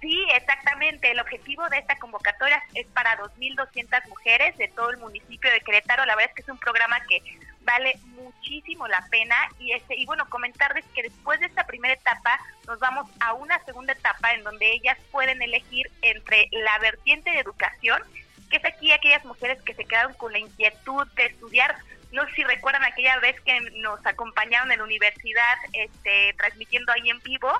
Sí, 0.00 0.18
exactamente. 0.34 1.10
El 1.10 1.20
objetivo 1.20 1.68
de 1.68 1.78
esta 1.78 1.98
convocatoria 1.98 2.62
es 2.74 2.86
para 2.88 3.18
2.200 3.18 4.08
mujeres 4.08 4.56
de 4.56 4.68
todo 4.68 4.90
el 4.90 4.98
municipio 4.98 5.50
de 5.50 5.60
Querétaro. 5.60 6.06
La 6.06 6.16
verdad 6.16 6.30
es 6.30 6.34
que 6.36 6.42
es 6.42 6.48
un 6.48 6.58
programa 6.58 7.00
que 7.08 7.22
vale 7.62 7.98
muchísimo 8.06 8.88
la 8.88 9.06
pena 9.10 9.36
y 9.58 9.72
este 9.72 9.94
y 9.94 10.06
bueno 10.06 10.28
comentarles 10.30 10.84
que 10.94 11.02
después 11.02 11.38
de 11.40 11.46
esta 11.46 11.66
primera 11.66 11.92
etapa 11.92 12.40
nos 12.66 12.78
vamos 12.78 13.08
a 13.20 13.34
una 13.34 13.62
segunda 13.64 13.92
etapa 13.92 14.32
en 14.32 14.42
donde 14.42 14.72
ellas 14.72 14.96
pueden 15.10 15.42
elegir 15.42 15.90
entre 16.00 16.48
la 16.52 16.78
vertiente 16.78 17.30
de 17.30 17.40
educación 17.40 18.02
que 18.50 18.56
es 18.56 18.64
aquí 18.64 18.90
aquellas 18.92 19.24
mujeres 19.26 19.62
que 19.62 19.74
se 19.74 19.84
quedaron 19.84 20.14
con 20.14 20.32
la 20.32 20.38
inquietud 20.38 21.06
de 21.14 21.26
estudiar 21.26 21.76
no 22.12 22.24
sé 22.26 22.32
si 22.34 22.44
recuerdan 22.44 22.84
aquella 22.84 23.18
vez 23.20 23.40
que 23.42 23.58
nos 23.76 24.04
acompañaron 24.04 24.72
en 24.72 24.78
la 24.78 24.84
universidad 24.84 25.56
este, 25.72 26.34
transmitiendo 26.36 26.92
ahí 26.92 27.08
en 27.08 27.22
vivo, 27.22 27.50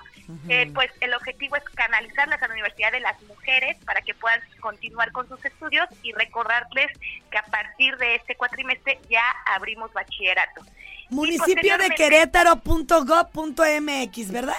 eh, 0.48 0.70
pues 0.74 0.90
el 1.00 1.14
objetivo 1.14 1.56
es 1.56 1.64
canalizarlas 1.74 2.42
a 2.42 2.48
la 2.48 2.54
Universidad 2.54 2.90
de 2.92 3.00
las 3.00 3.18
Mujeres 3.22 3.76
para 3.84 4.02
que 4.02 4.14
puedan 4.14 4.40
continuar 4.60 5.10
con 5.12 5.26
sus 5.28 5.44
estudios 5.44 5.86
y 6.02 6.12
recordarles 6.12 6.90
que 7.30 7.38
a 7.38 7.44
partir 7.44 7.96
de 7.98 8.16
este 8.16 8.34
cuatrimestre 8.36 8.98
ya 9.08 9.22
abrimos 9.46 9.92
bachillerato. 9.92 10.62
Municipio 11.10 11.78
de 11.78 11.90
Querétaro.gov.mx, 11.90 14.32
¿verdad? 14.32 14.56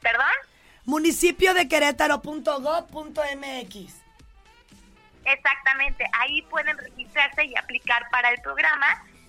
¿Perdón? 0.00 0.26
Municipio 0.84 1.54
de 1.54 1.68
Querétaro.gov.mx. 1.68 4.07
Exactamente, 5.28 6.06
ahí 6.12 6.42
pueden 6.42 6.78
registrarse 6.78 7.44
y 7.44 7.56
aplicar 7.56 8.08
para 8.10 8.30
el 8.30 8.40
programa. 8.40 8.86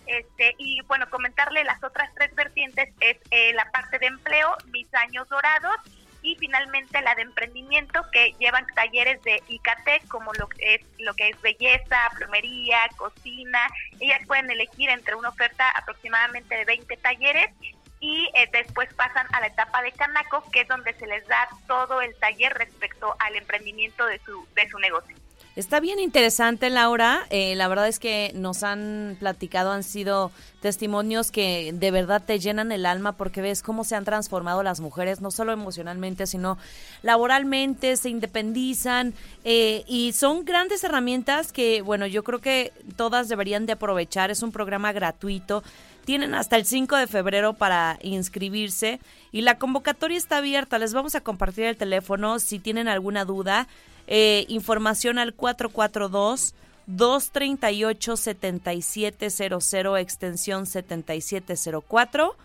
Este, 0.08 0.56
y 0.58 0.82
bueno, 0.88 1.10
comentarle 1.10 1.64
las 1.66 1.84
otras 1.84 2.10
tres 2.16 2.34
vertientes 2.34 2.90
es 3.00 3.18
eh, 3.32 3.54
la 3.54 3.70
parte 3.72 4.00
de 4.00 4.08
empleo, 4.08 4.56
mis 4.72 4.92
años 4.96 5.28
dorados 5.30 5.76
y 6.22 6.36
finalmente 6.36 7.02
la 7.02 7.16
de 7.16 7.22
emprendimiento 7.24 8.02
que 8.12 8.34
llevan 8.40 8.66
talleres 8.76 9.22
de 9.24 9.42
ICT 9.48 10.08
como 10.08 10.34
lo 10.34 10.48
que 10.48 10.76
es 10.76 10.82
lo 11.00 11.14
que 11.14 11.30
es 11.30 11.42
belleza, 11.42 12.10
plomería, 12.18 12.90
cocina. 12.98 13.60
Ellas 14.00 14.22
pueden 14.26 14.50
elegir 14.50 14.90
entre 14.90 15.16
una 15.16 15.30
oferta 15.30 15.70
aproximadamente 15.72 16.56
de 16.56 16.66
20 16.66 16.98
talleres 16.98 17.52
y 18.00 18.32
eh, 18.34 18.50
después 18.54 18.92
pasan 18.94 19.28
a 19.34 19.42
la 19.42 19.48
etapa 19.48 19.82
de 19.82 19.92
Canaco, 19.92 20.44
que 20.52 20.62
es 20.62 20.68
donde 20.68 20.94
se 20.94 21.06
les 21.08 21.28
da 21.28 21.50
todo 21.68 22.02
el 22.02 22.16
taller 22.16 22.54
respecto 22.54 23.16
al 23.20 23.36
emprendimiento 23.36 24.06
de 24.06 24.20
su 24.20 24.48
de 24.56 24.70
su 24.70 24.80
negocio. 24.80 25.19
Está 25.60 25.82
bien 25.82 26.00
interesante, 26.00 26.70
Laura. 26.70 27.28
Eh, 27.32 27.54
la 27.58 27.68
verdad 27.68 27.90
es 27.90 28.00
que 28.00 28.32
nos 28.34 28.64
han 28.64 29.18
platicado, 29.20 29.74
han 29.74 29.84
sido 29.84 30.32
testimonios 30.62 31.32
que 31.32 31.72
de 31.74 31.92
verdad 31.92 32.24
te 32.26 32.40
llenan 32.40 32.72
el 32.72 32.86
alma 32.86 33.12
porque 33.18 33.42
ves 33.42 33.62
cómo 33.62 33.84
se 33.84 33.98
han 33.98 34.06
transformado 34.06 34.64
las 34.64 34.80
mujeres, 34.80 35.20
no 35.20 35.32
solo 35.32 35.52
emocionalmente, 35.52 36.28
sino 36.28 36.58
laboralmente, 37.02 37.98
se 37.98 38.08
independizan 38.08 39.14
eh, 39.44 39.84
y 39.86 40.14
son 40.14 40.46
grandes 40.46 40.82
herramientas 40.86 41.52
que, 41.52 41.82
bueno, 41.82 42.08
yo 42.08 42.24
creo 42.24 42.40
que 42.40 42.72
todas 42.96 43.28
deberían 43.28 43.66
de 43.66 43.74
aprovechar. 43.74 44.32
Es 44.32 44.42
un 44.44 44.54
programa 44.54 44.94
gratuito. 44.94 45.62
Tienen 46.06 46.36
hasta 46.36 46.56
el 46.56 46.66
5 46.66 46.96
de 46.96 47.08
febrero 47.08 47.52
para 47.52 48.00
inscribirse 48.02 49.02
y 49.34 49.42
la 49.42 49.58
convocatoria 49.58 50.18
está 50.18 50.38
abierta. 50.38 50.80
Les 50.80 50.94
vamos 50.94 51.16
a 51.16 51.22
compartir 51.22 51.66
el 51.66 51.76
teléfono 51.76 52.40
si 52.40 52.60
tienen 52.60 52.88
alguna 52.88 53.26
duda. 53.26 53.68
Eh, 54.12 54.46
información 54.50 55.20
al 55.20 55.34
442 55.34 56.56
238 56.88 58.18
7700 58.18 60.00
extensión 60.00 60.66
7704 60.66 62.36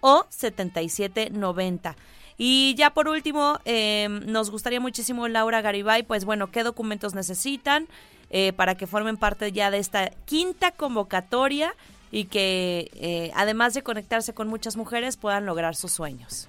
o 0.00 0.26
7790. 0.28 1.96
Y 2.36 2.74
ya 2.76 2.90
por 2.90 3.08
último, 3.08 3.58
eh, 3.64 4.08
nos 4.26 4.50
gustaría 4.50 4.80
muchísimo, 4.80 5.26
Laura 5.28 5.62
Garibay, 5.62 6.02
pues 6.02 6.26
bueno, 6.26 6.50
¿qué 6.50 6.62
documentos 6.62 7.14
necesitan 7.14 7.88
eh, 8.28 8.52
para 8.52 8.74
que 8.74 8.86
formen 8.86 9.16
parte 9.16 9.50
ya 9.52 9.70
de 9.70 9.78
esta 9.78 10.10
quinta 10.26 10.72
convocatoria 10.72 11.74
y 12.10 12.24
que 12.26 12.90
eh, 12.94 13.30
además 13.34 13.72
de 13.72 13.82
conectarse 13.82 14.34
con 14.34 14.48
muchas 14.48 14.76
mujeres 14.76 15.16
puedan 15.16 15.46
lograr 15.46 15.74
sus 15.74 15.92
sueños? 15.92 16.48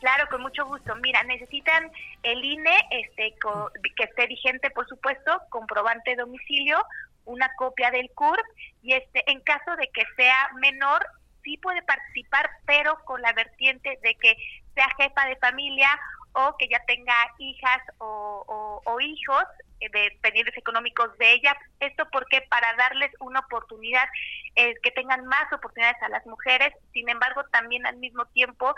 Claro, 0.00 0.26
con 0.30 0.42
mucho 0.42 0.64
gusto. 0.66 0.94
Mira, 0.96 1.22
necesitan 1.24 1.90
el 2.22 2.44
INE 2.44 2.76
este, 2.90 3.34
co- 3.42 3.70
que 3.96 4.04
esté 4.04 4.26
vigente, 4.26 4.70
por 4.70 4.86
supuesto, 4.86 5.40
comprobante 5.50 6.10
de 6.12 6.16
domicilio, 6.16 6.78
una 7.24 7.50
copia 7.56 7.90
del 7.90 8.08
CURP 8.14 8.44
y 8.82 8.94
este, 8.94 9.28
en 9.30 9.40
caso 9.40 9.74
de 9.76 9.88
que 9.92 10.04
sea 10.16 10.50
menor, 10.60 11.04
sí 11.42 11.56
puede 11.58 11.82
participar, 11.82 12.48
pero 12.64 12.96
con 13.04 13.20
la 13.22 13.32
vertiente 13.32 13.98
de 14.02 14.14
que 14.14 14.36
sea 14.74 14.88
jefa 14.98 15.26
de 15.26 15.36
familia 15.36 15.88
o 16.32 16.54
que 16.58 16.68
ya 16.68 16.78
tenga 16.86 17.14
hijas 17.38 17.82
o, 17.98 18.44
o- 18.86 19.00
hijos 19.00 19.44
de 19.80 20.18
pendientes 20.20 20.56
económicos 20.56 21.16
de 21.18 21.32
ella. 21.32 21.56
Esto 21.80 22.08
porque 22.10 22.42
para 22.48 22.74
darles 22.74 23.10
una 23.20 23.40
oportunidad, 23.40 24.08
eh, 24.56 24.74
que 24.82 24.90
tengan 24.90 25.24
más 25.26 25.52
oportunidades 25.52 26.02
a 26.02 26.08
las 26.08 26.26
mujeres, 26.26 26.72
sin 26.92 27.08
embargo 27.08 27.44
también 27.52 27.86
al 27.86 27.96
mismo 27.96 28.26
tiempo 28.26 28.74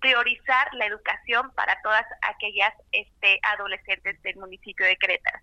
priorizar 0.00 0.72
la 0.74 0.86
educación 0.86 1.50
para 1.54 1.80
todas 1.82 2.04
aquellas 2.22 2.72
este, 2.92 3.38
adolescentes 3.42 4.20
del 4.22 4.36
municipio 4.36 4.86
de 4.86 4.96
Querétaro. 4.96 5.38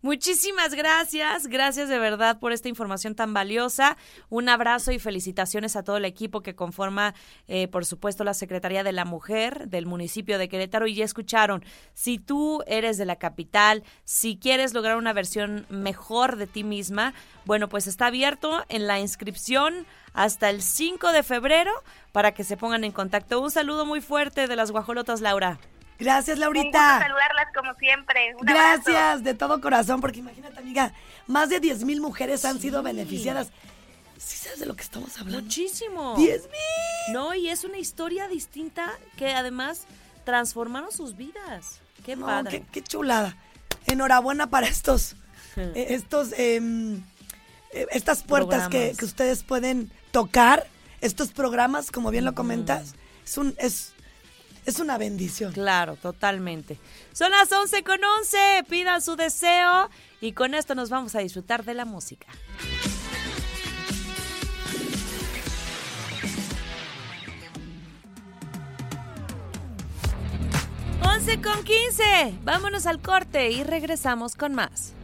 Muchísimas 0.00 0.74
gracias, 0.74 1.48
gracias 1.48 1.88
de 1.88 1.98
verdad 1.98 2.38
por 2.38 2.52
esta 2.52 2.68
información 2.68 3.16
tan 3.16 3.34
valiosa. 3.34 3.96
Un 4.28 4.48
abrazo 4.48 4.92
y 4.92 5.00
felicitaciones 5.00 5.74
a 5.74 5.82
todo 5.82 5.96
el 5.96 6.04
equipo 6.04 6.40
que 6.40 6.54
conforma, 6.54 7.14
eh, 7.48 7.66
por 7.66 7.84
supuesto, 7.84 8.22
la 8.22 8.34
Secretaría 8.34 8.84
de 8.84 8.92
la 8.92 9.04
Mujer 9.04 9.68
del 9.68 9.86
municipio 9.86 10.38
de 10.38 10.48
Querétaro. 10.48 10.86
Y 10.86 10.94
ya 10.94 11.04
escucharon, 11.04 11.64
si 11.94 12.18
tú 12.18 12.62
eres 12.68 12.96
de 12.96 13.06
la 13.06 13.16
capital, 13.16 13.82
si 14.04 14.36
quieres 14.36 14.72
lograr 14.72 14.96
una 14.96 15.12
versión 15.12 15.66
mejor 15.68 16.36
de 16.36 16.46
ti 16.46 16.62
misma, 16.62 17.12
bueno, 17.44 17.68
pues 17.68 17.88
está 17.88 18.06
abierto 18.06 18.64
en 18.68 18.86
la 18.86 19.00
inscripción 19.00 19.84
hasta 20.12 20.48
el 20.48 20.62
5 20.62 21.10
de 21.10 21.24
febrero 21.24 21.72
para 22.12 22.34
que 22.34 22.44
se 22.44 22.56
pongan 22.56 22.84
en 22.84 22.92
contacto. 22.92 23.40
Un 23.40 23.50
saludo 23.50 23.84
muy 23.84 24.00
fuerte 24.00 24.46
de 24.46 24.54
las 24.54 24.70
guajolotas, 24.70 25.20
Laura. 25.20 25.58
Gracias, 25.98 26.38
Un 26.38 26.44
gusto 26.44 26.54
Laurita. 26.60 26.98
saludarlas 27.00 27.46
como 27.54 27.74
siempre. 27.74 28.34
Un 28.40 28.48
abrazo. 28.48 28.82
Gracias 28.86 29.24
de 29.24 29.34
todo 29.34 29.60
corazón, 29.60 30.00
porque 30.00 30.20
imagínate, 30.20 30.58
amiga, 30.58 30.92
más 31.26 31.48
de 31.48 31.60
10 31.60 31.84
mil 31.84 32.00
mujeres 32.00 32.44
han 32.44 32.60
sido 32.60 32.82
beneficiadas. 32.82 33.48
¿Sí 34.16 34.36
sabes 34.36 34.60
de 34.60 34.66
lo 34.66 34.74
que 34.76 34.82
estamos 34.82 35.16
hablando? 35.18 35.42
Muchísimo. 35.42 36.14
10 36.16 36.42
mil. 36.42 37.14
No, 37.14 37.34
y 37.34 37.48
es 37.48 37.64
una 37.64 37.78
historia 37.78 38.28
distinta 38.28 38.92
que 39.16 39.32
además 39.32 39.86
transformaron 40.24 40.92
sus 40.92 41.16
vidas. 41.16 41.80
Qué 42.04 42.16
No, 42.16 42.26
padre. 42.26 42.50
qué, 42.60 42.66
qué 42.72 42.82
chulada. 42.82 43.36
Enhorabuena 43.86 44.50
para 44.50 44.66
estos, 44.66 45.16
eh, 45.56 45.86
estos, 45.90 46.32
em, 46.36 47.02
eh, 47.72 47.86
estas 47.92 48.22
puertas 48.22 48.68
que 48.68 48.94
ustedes 49.02 49.42
pueden 49.44 49.90
tocar, 50.10 50.66
estos 51.00 51.28
programas, 51.32 51.90
como 51.90 52.10
bien 52.10 52.24
lo 52.24 52.34
comentas, 52.34 52.94
es 53.24 53.38
un, 53.38 53.54
es, 53.58 53.92
es 54.68 54.80
una 54.80 54.98
bendición. 54.98 55.52
Claro, 55.52 55.96
totalmente. 55.96 56.78
Son 57.12 57.30
las 57.30 57.50
11 57.50 57.82
con 57.84 58.02
11. 58.02 58.64
Pidan 58.68 59.00
su 59.00 59.16
deseo 59.16 59.88
y 60.20 60.32
con 60.32 60.54
esto 60.54 60.74
nos 60.74 60.90
vamos 60.90 61.14
a 61.14 61.20
disfrutar 61.20 61.64
de 61.64 61.74
la 61.74 61.84
música. 61.84 62.26
Once 71.02 71.40
con 71.40 71.64
15. 71.64 72.38
Vámonos 72.42 72.86
al 72.86 73.00
corte 73.00 73.50
y 73.50 73.64
regresamos 73.64 74.34
con 74.34 74.54
más. 74.54 74.97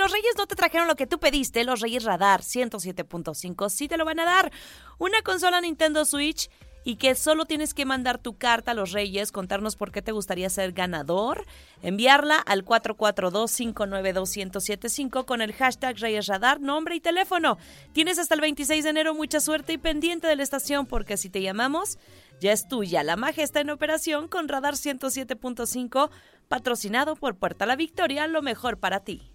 Los 0.00 0.10
Reyes 0.10 0.34
no 0.36 0.46
te 0.46 0.56
trajeron 0.56 0.88
lo 0.88 0.96
que 0.96 1.06
tú 1.06 1.20
pediste, 1.20 1.62
los 1.62 1.80
Reyes 1.80 2.04
Radar 2.04 2.40
107.5 2.40 3.68
sí 3.68 3.86
te 3.86 3.96
lo 3.96 4.04
van 4.04 4.18
a 4.18 4.24
dar. 4.24 4.50
Una 4.98 5.22
consola 5.22 5.60
Nintendo 5.60 6.04
Switch 6.04 6.50
y 6.82 6.96
que 6.96 7.14
solo 7.14 7.44
tienes 7.44 7.74
que 7.74 7.84
mandar 7.84 8.16
tu 8.18 8.38
carta 8.38 8.70
a 8.70 8.74
los 8.74 8.92
Reyes, 8.92 9.32
contarnos 9.32 9.76
por 9.76 9.92
qué 9.92 10.00
te 10.00 10.12
gustaría 10.12 10.48
ser 10.48 10.72
ganador, 10.72 11.44
enviarla 11.82 12.36
al 12.36 12.64
442-592-1075 12.64 15.26
con 15.26 15.42
el 15.42 15.52
hashtag 15.52 15.98
Reyes 15.98 16.26
Radar, 16.26 16.58
nombre 16.60 16.94
y 16.94 17.00
teléfono. 17.00 17.58
Tienes 17.92 18.18
hasta 18.18 18.34
el 18.34 18.40
26 18.40 18.84
de 18.84 18.90
enero 18.90 19.14
mucha 19.14 19.40
suerte 19.40 19.74
y 19.74 19.78
pendiente 19.78 20.26
de 20.26 20.36
la 20.36 20.42
estación 20.42 20.86
porque 20.86 21.18
si 21.18 21.28
te 21.28 21.42
llamamos, 21.42 21.98
ya 22.40 22.52
es 22.52 22.66
tuya. 22.66 23.02
La 23.02 23.16
magia 23.16 23.44
está 23.44 23.60
en 23.60 23.68
operación 23.68 24.28
con 24.28 24.48
Radar 24.48 24.72
107.5, 24.74 26.08
patrocinado 26.48 27.16
por 27.16 27.36
Puerta 27.36 27.66
La 27.66 27.76
Victoria, 27.76 28.26
lo 28.26 28.40
mejor 28.40 28.78
para 28.78 29.00
ti. 29.00 29.29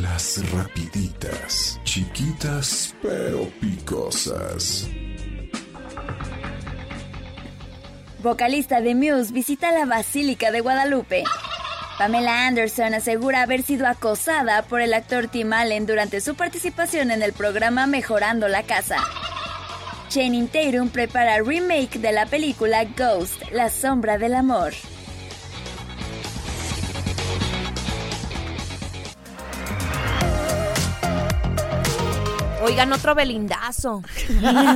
Las 0.00 0.50
rapiditas, 0.52 1.80
chiquitas 1.84 2.94
pero 3.02 3.48
picosas. 3.60 4.88
Vocalista 8.22 8.80
de 8.80 8.94
Muse 8.94 9.32
visita 9.32 9.70
la 9.70 9.84
Basílica 9.84 10.50
de 10.50 10.60
Guadalupe. 10.60 11.24
Pamela 11.98 12.46
Anderson 12.46 12.94
asegura 12.94 13.42
haber 13.42 13.62
sido 13.62 13.86
acosada 13.86 14.62
por 14.62 14.80
el 14.80 14.94
actor 14.94 15.28
Tim 15.28 15.52
Allen 15.52 15.84
durante 15.84 16.20
su 16.20 16.34
participación 16.34 17.10
en 17.10 17.22
el 17.22 17.32
programa 17.32 17.86
Mejorando 17.86 18.48
la 18.48 18.62
Casa. 18.62 18.96
Channing 20.08 20.48
Tatum 20.48 20.88
prepara 20.88 21.38
remake 21.42 21.98
de 21.98 22.12
la 22.12 22.26
película 22.26 22.84
Ghost, 22.96 23.42
La 23.52 23.68
Sombra 23.68 24.16
del 24.18 24.34
Amor. 24.34 24.72
Oigan, 32.62 32.92
otro 32.92 33.14
belindazo. 33.14 34.02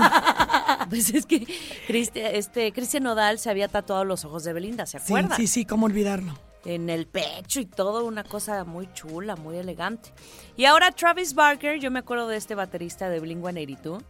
pues 0.89 1.11
es 1.13 1.27
que 1.27 1.45
Cristi- 1.89 2.21
este, 2.33 2.73
Cristian 2.73 3.03
Nodal 3.03 3.39
se 3.39 3.51
había 3.51 3.69
tatuado 3.69 4.05
los 4.05 4.25
ojos 4.25 4.45
de 4.45 4.53
Belinda, 4.53 4.87
¿se 4.87 4.99
Sí, 4.99 5.05
acuerdan? 5.07 5.37
sí, 5.37 5.47
sí, 5.47 5.65
cómo 5.65 5.87
olvidarlo. 5.87 6.39
en 6.65 6.89
el 6.91 7.07
pecho 7.09 7.59
y 7.59 7.67
todo, 7.67 8.05
una 8.05 8.23
cosa 8.23 8.63
muy 8.63 8.89
chula, 8.95 9.35
muy 9.35 9.57
elegante. 9.57 10.11
Y 10.57 10.65
ahora 10.67 10.93
Travis 10.93 11.35
Barker, 11.35 11.81
yo 11.81 11.91
me 11.91 11.99
acuerdo 11.99 12.29
de 12.29 12.37
este 12.37 12.55
baterista 12.55 13.09
de 13.11 13.21
Blink-182, 13.21 14.01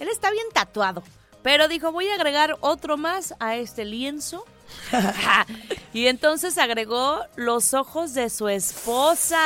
él 0.00 0.08
está 0.08 0.30
bien 0.30 0.46
tatuado, 0.52 1.02
pero 1.42 1.68
dijo, 1.68 1.92
voy 1.92 2.08
a 2.08 2.14
agregar 2.14 2.56
otro 2.60 2.96
más 2.96 3.34
a 3.38 3.56
este 3.56 3.84
lienzo. 3.84 4.44
y 5.92 6.06
entonces 6.06 6.58
agregó 6.58 7.20
los 7.36 7.74
ojos 7.74 8.14
de 8.14 8.30
su 8.30 8.48
esposa. 8.48 9.38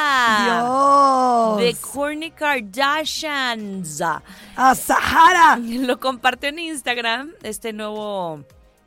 Dios. 0.45 1.59
De 1.59 1.75
Kourtney 1.81 2.31
Kardashian. 2.31 3.83
A 4.57 4.75
Sahara. 4.75 5.57
Lo 5.59 5.99
compartió 5.99 6.49
en 6.51 6.61
Instagram, 6.61 7.33
este 7.43 7.73
nuevo, 7.73 8.45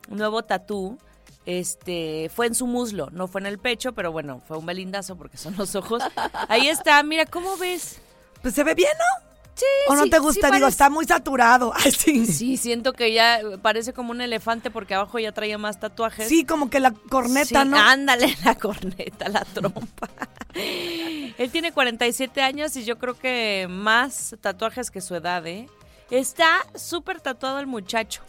nuevo 0.07 0.43
tatú. 0.43 0.97
Este, 1.45 2.29
fue 2.33 2.45
en 2.45 2.55
su 2.55 2.67
muslo, 2.67 3.09
no 3.11 3.27
fue 3.27 3.41
en 3.41 3.47
el 3.47 3.57
pecho, 3.57 3.93
pero 3.93 4.11
bueno, 4.11 4.41
fue 4.47 4.57
un 4.57 4.65
belindazo 4.65 5.17
porque 5.17 5.37
son 5.37 5.55
los 5.57 5.75
ojos. 5.75 6.03
Ahí 6.47 6.67
está, 6.67 7.01
mira, 7.03 7.25
¿cómo 7.25 7.57
ves? 7.57 7.99
Pues 8.41 8.53
se 8.53 8.63
ve 8.63 8.75
bien, 8.75 8.91
¿no? 8.97 9.30
Sí, 9.61 9.67
¿O 9.89 9.95
no 9.95 10.05
sí, 10.05 10.09
te 10.09 10.15
sí 10.17 10.21
gusta? 10.23 10.49
Digo, 10.49 10.65
está 10.65 10.89
muy 10.89 11.05
saturado. 11.05 11.71
Ay, 11.75 11.91
sí. 11.91 12.25
Sí, 12.25 12.57
siento 12.57 12.93
que 12.93 13.13
ya 13.13 13.39
parece 13.61 13.93
como 13.93 14.09
un 14.09 14.19
elefante 14.21 14.71
porque 14.71 14.95
abajo 14.95 15.19
ya 15.19 15.31
traía 15.33 15.59
más 15.59 15.79
tatuajes. 15.79 16.27
Sí, 16.27 16.45
como 16.45 16.71
que 16.71 16.79
la 16.79 16.91
corneta, 16.91 17.61
Sí, 17.63 17.69
¿no? 17.69 17.77
Ándale, 17.77 18.35
la 18.43 18.55
corneta, 18.55 19.29
la 19.29 19.45
trompa. 19.45 20.09
Él 20.55 21.51
tiene 21.51 21.71
47 21.71 22.41
años 22.41 22.75
y 22.75 22.85
yo 22.85 22.97
creo 22.97 23.13
que 23.13 23.67
más 23.69 24.35
tatuajes 24.41 24.89
que 24.89 24.99
su 24.99 25.13
edad, 25.13 25.45
¿eh? 25.45 25.69
Está 26.09 26.65
súper 26.73 27.21
tatuado 27.21 27.59
el 27.59 27.67
muchacho. 27.67 28.23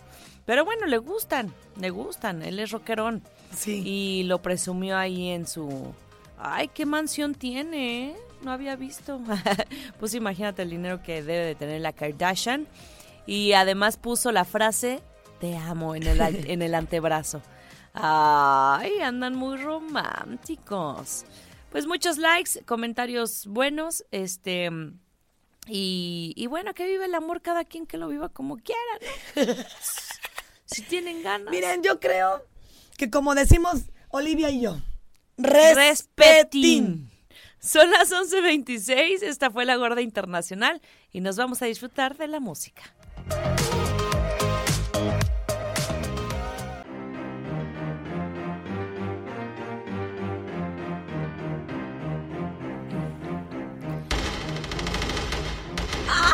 Pero 0.45 0.66
bueno, 0.66 0.87
le 0.87 0.99
gustan, 0.99 1.53
le 1.80 1.89
gustan. 1.89 2.43
Él 2.43 2.59
es 2.59 2.72
rockerón. 2.72 3.22
Sí. 3.57 3.83
Y 3.87 4.22
lo 4.24 4.43
presumió 4.43 4.99
ahí 4.99 5.30
en 5.30 5.47
su... 5.47 5.95
Ay, 6.39 6.68
qué 6.68 6.85
mansión 6.85 7.35
tiene, 7.35 8.11
¿eh? 8.11 8.16
No 8.43 8.53
había 8.53 8.76
visto. 8.76 9.20
pues 9.99 10.14
imagínate 10.14 10.62
el 10.62 10.70
dinero 10.70 11.03
que 11.03 11.22
debe 11.22 11.45
de 11.45 11.55
tener 11.55 11.80
la 11.80 11.93
Kardashian. 11.93 12.66
Y 13.26 13.53
además 13.53 13.97
puso 13.97 14.32
la 14.32 14.45
frase, 14.45 15.01
te 15.40 15.57
amo, 15.57 15.95
en 15.95 16.03
el, 16.05 16.20
en 16.20 16.62
el 16.62 16.74
antebrazo. 16.74 17.40
Ay, 17.95 18.99
andan 19.01 19.34
muy 19.34 19.59
románticos. 19.59 21.24
Pues 21.70 21.86
muchos 21.86 22.18
likes, 22.18 22.62
comentarios 22.64 23.47
buenos, 23.47 24.05
este... 24.11 24.70
Y, 25.68 26.34
y 26.36 26.49
bueno, 26.49 26.74
que 26.74 26.84
vive 26.84 27.05
el 27.05 27.14
amor 27.14 27.40
cada 27.40 27.64
quien 27.64 27.86
que 27.86 27.97
lo 27.97 28.09
viva 28.09 28.28
como 28.28 28.57
quiera, 28.57 28.80
¿no? 29.36 29.55
si 30.66 30.82
tienen 30.82 31.22
ganas. 31.22 31.53
Miren, 31.53 31.84
yo 31.84 32.01
creo 32.01 32.45
que 32.97 33.11
como 33.11 33.36
decimos 33.36 33.82
Olivia 34.09 34.51
y 34.51 34.62
yo, 34.62 34.78
Respetín. 35.36 37.11
Son 37.64 37.88
las 37.92 38.10
11.26, 38.10 39.22
esta 39.22 39.48
fue 39.48 39.64
la 39.64 39.76
Gorda 39.76 40.00
Internacional 40.00 40.82
y 41.12 41.20
nos 41.20 41.36
vamos 41.36 41.62
a 41.62 41.66
disfrutar 41.66 42.16
de 42.16 42.26
la 42.26 42.40
música. 42.40 42.82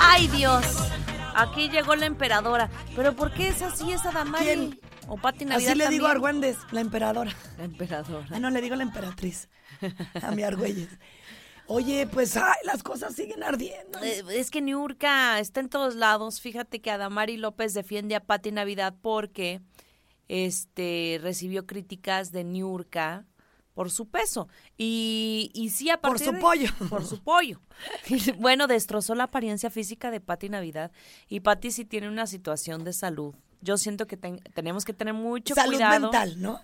¡Ay, 0.00 0.28
Dios! 0.28 0.64
Aquí 1.34 1.68
llegó 1.68 1.94
la 1.94 2.06
emperadora. 2.06 2.70
¿Pero 2.96 3.14
por 3.14 3.34
qué 3.34 3.48
es 3.48 3.60
así 3.60 3.92
esa 3.92 4.12
Damari? 4.12 4.46
¿Quién? 4.46 4.80
¿O 5.08 5.16
Pati 5.16 5.44
Navidad 5.44 5.70
Así 5.70 5.78
le 5.78 5.88
digo 5.88 6.06
a? 6.06 6.10
Argüendes, 6.12 6.56
la 6.70 6.80
emperadora. 6.80 7.32
La 7.56 7.64
emperadora. 7.64 8.26
Ah, 8.30 8.38
no, 8.38 8.50
le 8.50 8.60
digo 8.60 8.76
la 8.76 8.82
emperatriz. 8.82 9.48
A 10.22 10.30
mi 10.32 10.42
Argüelles. 10.42 10.88
Oye, 11.66 12.06
pues, 12.06 12.36
ay, 12.36 12.56
las 12.64 12.82
cosas 12.82 13.14
siguen 13.14 13.42
ardiendo. 13.42 13.98
Eh, 14.02 14.22
Es 14.30 14.50
que 14.50 14.60
Niurka 14.62 15.38
está 15.40 15.60
en 15.60 15.68
todos 15.68 15.94
lados. 15.96 16.40
Fíjate 16.40 16.80
que 16.80 16.90
Adamari 16.90 17.36
López 17.36 17.74
defiende 17.74 18.14
a 18.16 18.20
Pati 18.24 18.52
Navidad 18.52 18.94
porque 19.02 19.60
este 20.28 21.18
recibió 21.22 21.66
críticas 21.66 22.32
de 22.32 22.44
Niurka 22.44 23.26
por 23.74 23.90
su 23.90 24.08
peso. 24.08 24.48
Y, 24.76 25.50
y 25.54 25.70
sí, 25.70 25.88
a 25.90 26.00
Por 26.00 26.18
su 26.18 26.32
de- 26.32 26.38
pollo. 26.38 26.68
Por 26.88 27.04
su 27.04 27.22
pollo. 27.22 27.60
bueno, 28.38 28.66
destrozó 28.66 29.14
la 29.14 29.24
apariencia 29.24 29.70
física 29.70 30.10
de 30.10 30.20
Pati 30.20 30.48
Navidad. 30.48 30.90
Y 31.28 31.40
Pati 31.40 31.70
sí 31.70 31.84
tiene 31.84 32.08
una 32.08 32.26
situación 32.26 32.82
de 32.84 32.92
salud. 32.92 33.34
Yo 33.60 33.76
siento 33.78 34.06
que 34.06 34.16
ten- 34.16 34.40
tenemos 34.54 34.84
que 34.84 34.92
tener 34.92 35.14
mucho 35.14 35.54
Salud 35.54 35.72
cuidado. 35.74 36.00
mental, 36.00 36.40
¿no? 36.40 36.60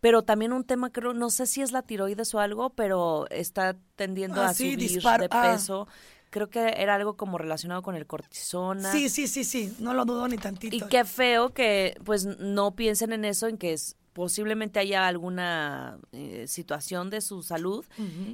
Pero 0.00 0.22
también 0.22 0.52
un 0.52 0.64
tema, 0.64 0.90
creo, 0.90 1.14
no 1.14 1.30
sé 1.30 1.46
si 1.46 1.62
es 1.62 1.72
la 1.72 1.82
tiroides 1.82 2.34
o 2.34 2.40
algo, 2.40 2.70
pero 2.70 3.26
está 3.30 3.76
tendiendo 3.96 4.40
Ah, 4.42 4.48
a 4.48 4.54
sí, 4.54 4.72
subir 4.74 4.78
disparo- 4.90 5.22
de 5.22 5.28
ah. 5.30 5.52
peso. 5.52 5.88
Creo 6.30 6.50
que 6.50 6.74
era 6.76 6.96
algo 6.96 7.16
como 7.16 7.38
relacionado 7.38 7.82
con 7.82 7.94
el 7.94 8.06
cortisona. 8.06 8.90
Sí, 8.92 9.08
sí, 9.08 9.26
sí, 9.28 9.44
sí. 9.44 9.74
No 9.78 9.94
lo 9.94 10.04
dudo 10.04 10.26
ni 10.28 10.36
tantito. 10.38 10.74
Y 10.74 10.80
qué 10.82 11.04
feo 11.04 11.50
que 11.54 11.96
pues 12.04 12.26
no 12.26 12.74
piensen 12.74 13.12
en 13.12 13.24
eso, 13.24 13.46
en 13.46 13.56
que 13.58 13.72
es 13.72 13.96
posiblemente 14.12 14.78
haya 14.80 15.06
alguna 15.06 15.98
eh, 16.12 16.46
situación 16.48 17.10
de 17.10 17.20
su 17.20 17.42
salud 17.42 17.84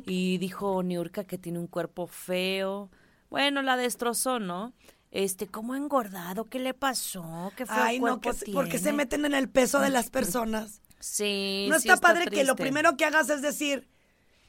y 0.07 0.39
dijo 0.39 0.83
Niurka 0.83 1.25
que 1.25 1.39
tiene 1.39 1.59
un 1.59 1.67
cuerpo 1.67 2.07
feo. 2.07 2.91
Bueno, 3.31 3.63
la 3.63 3.77
destrozó, 3.77 4.39
¿no? 4.39 4.73
Este, 5.13 5.47
¿cómo 5.47 5.75
ha 5.75 5.77
engordado? 5.77 6.47
¿Qué 6.47 6.59
le 6.59 6.73
pasó? 6.75 7.53
¿Qué 7.57 7.67
feo 7.67 7.77
Ay, 7.79 8.01
no, 8.01 8.19
que 8.21 8.33
se- 8.33 8.51
porque 8.51 8.79
se 8.79 8.85
tiene? 8.85 8.97
meten 8.97 9.25
en 9.27 9.35
el 9.35 9.49
peso 9.49 9.79
de 9.79 9.91
las 9.91 10.09
personas. 10.11 10.81
Sí, 11.01 11.67
No 11.69 11.79
sí 11.79 11.89
está 11.89 12.01
padre 12.01 12.27
que 12.27 12.45
lo 12.45 12.57
primero 12.57 12.97
que 12.97 13.05
hagas 13.05 13.29
es 13.29 13.43
decir, 13.43 13.89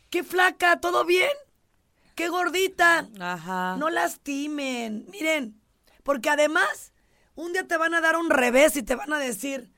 qué 0.10 0.24
flaca, 0.24 0.80
¿todo 0.80 1.04
bien? 1.04 1.32
Qué 2.16 2.30
gordita. 2.30 3.10
Ajá. 3.20 3.76
No 3.78 3.90
lastimen. 3.90 5.06
Miren, 5.10 5.60
porque 6.04 6.30
además, 6.30 6.94
un 7.36 7.52
día 7.54 7.68
te 7.68 7.76
van 7.76 7.94
a 7.94 8.00
dar 8.02 8.16
un 8.16 8.30
revés 8.30 8.78
y 8.78 8.84
te 8.84 8.96
van 8.96 9.12
a 9.12 9.18
decir, 9.20 9.70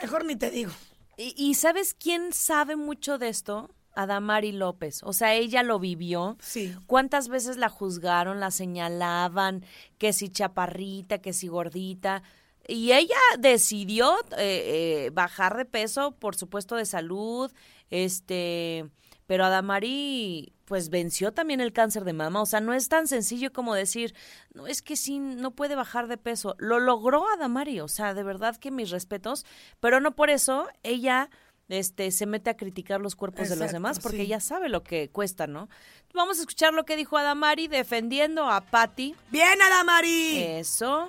mejor 0.00 0.24
ni 0.24 0.36
te 0.36 0.50
digo. 0.50 0.72
¿Y, 1.18 1.34
y 1.36 1.54
sabes 1.54 1.92
quién 1.94 2.32
sabe 2.32 2.76
mucho 2.76 3.18
de 3.18 3.28
esto? 3.28 3.70
Adamari 3.94 4.52
López. 4.52 5.02
O 5.02 5.12
sea, 5.12 5.34
ella 5.34 5.62
lo 5.62 5.78
vivió. 5.78 6.36
Sí. 6.40 6.74
¿Cuántas 6.86 7.28
veces 7.28 7.56
la 7.56 7.68
juzgaron, 7.68 8.40
la 8.40 8.50
señalaban, 8.50 9.64
que 9.98 10.12
si 10.12 10.28
chaparrita, 10.28 11.18
que 11.18 11.32
si 11.32 11.48
gordita? 11.48 12.22
Y 12.66 12.92
ella 12.92 13.18
decidió 13.38 14.14
eh, 14.38 15.06
eh, 15.06 15.10
bajar 15.12 15.56
de 15.56 15.64
peso, 15.64 16.12
por 16.12 16.34
supuesto, 16.34 16.76
de 16.76 16.86
salud, 16.86 17.52
este, 17.90 18.88
pero 19.26 19.44
Adamari 19.44 20.54
pues 20.64 20.88
venció 20.88 21.32
también 21.32 21.60
el 21.60 21.72
cáncer 21.72 22.04
de 22.04 22.14
mama, 22.14 22.40
o 22.40 22.46
sea, 22.46 22.60
no 22.60 22.72
es 22.72 22.88
tan 22.88 23.06
sencillo 23.06 23.52
como 23.52 23.74
decir, 23.74 24.14
no 24.54 24.66
es 24.66 24.80
que 24.80 24.96
sí, 24.96 25.18
no 25.18 25.50
puede 25.50 25.74
bajar 25.74 26.08
de 26.08 26.16
peso, 26.16 26.56
lo 26.58 26.80
logró 26.80 27.28
Adamari, 27.28 27.80
o 27.80 27.88
sea, 27.88 28.14
de 28.14 28.22
verdad 28.22 28.56
que 28.56 28.70
mis 28.70 28.90
respetos, 28.90 29.44
pero 29.80 30.00
no 30.00 30.16
por 30.16 30.30
eso 30.30 30.66
ella 30.82 31.28
este 31.68 32.10
se 32.10 32.26
mete 32.26 32.50
a 32.50 32.56
criticar 32.56 33.00
los 33.00 33.16
cuerpos 33.16 33.48
de 33.48 33.56
los 33.56 33.72
demás 33.72 33.98
porque 34.00 34.18
sí. 34.18 34.22
ella 34.24 34.40
sabe 34.40 34.68
lo 34.68 34.82
que 34.82 35.08
cuesta, 35.08 35.46
¿no? 35.46 35.68
Vamos 36.12 36.38
a 36.38 36.42
escuchar 36.42 36.72
lo 36.74 36.84
que 36.84 36.96
dijo 36.96 37.16
Adamari 37.16 37.68
defendiendo 37.68 38.48
a 38.48 38.60
Patty. 38.60 39.14
Bien, 39.30 39.60
Adamari. 39.60 40.42
Eso. 40.42 41.08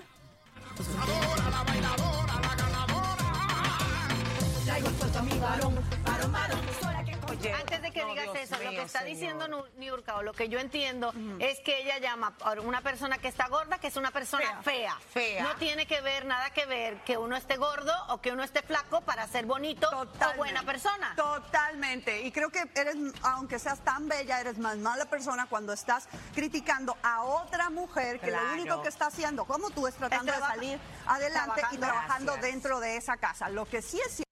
Antes 7.53 7.81
de 7.81 7.91
que 7.91 8.01
no, 8.01 8.09
digas 8.09 8.25
Dios 8.25 8.37
eso, 8.37 8.55
lo 8.63 8.69
que 8.69 8.81
está 8.81 8.99
señor. 8.99 9.13
diciendo 9.15 9.67
Niurka, 9.77 10.15
o 10.17 10.23
lo 10.23 10.33
que 10.33 10.49
yo 10.49 10.59
entiendo, 10.59 11.13
es 11.39 11.59
que 11.61 11.81
ella 11.83 11.97
llama 11.99 12.35
a 12.41 12.51
una 12.61 12.81
persona 12.81 13.17
que 13.17 13.27
está 13.27 13.47
gorda, 13.47 13.77
que 13.79 13.87
es 13.87 13.97
una 13.97 14.11
persona 14.11 14.61
fea. 14.63 14.97
Fea. 15.11 15.43
No 15.43 15.55
tiene 15.55 15.85
que 15.85 16.01
ver, 16.01 16.25
nada 16.25 16.49
que 16.51 16.65
ver, 16.65 17.01
que 17.03 17.17
uno 17.17 17.35
esté 17.35 17.57
gordo 17.57 17.93
o 18.09 18.21
que 18.21 18.31
uno 18.31 18.43
esté 18.43 18.61
flaco 18.61 19.01
para 19.01 19.27
ser 19.27 19.45
bonito 19.45 19.89
o 19.89 20.37
buena 20.37 20.63
persona. 20.63 21.13
Totalmente. 21.15 22.21
Y 22.21 22.31
creo 22.31 22.49
que 22.49 22.63
eres, 22.75 22.95
aunque 23.23 23.59
seas 23.59 23.79
tan 23.83 24.07
bella, 24.07 24.39
eres 24.41 24.57
más 24.57 24.77
mala 24.77 25.05
persona 25.05 25.47
cuando 25.47 25.73
estás 25.73 26.07
criticando 26.33 26.97
a 27.03 27.23
otra 27.23 27.69
mujer 27.69 28.19
que 28.19 28.27
Claro. 28.27 28.47
lo 28.47 28.53
único 28.53 28.81
que 28.81 28.89
está 28.89 29.07
haciendo, 29.07 29.45
como 29.45 29.69
tú, 29.69 29.87
es 29.87 29.95
tratando 29.95 30.31
de 30.31 30.39
salir 30.39 30.79
adelante 31.05 31.61
y 31.71 31.77
trabajando. 31.77 31.85
trabajando 31.87 32.31
Gracias. 32.33 32.51
dentro 32.53 32.79
de 32.79 32.97
esa 32.97 33.17
casa. 33.17 33.49
Lo 33.49 33.65
que 33.65 33.81
sí 33.81 33.97
es 33.99 34.07
cierto. 34.07 34.24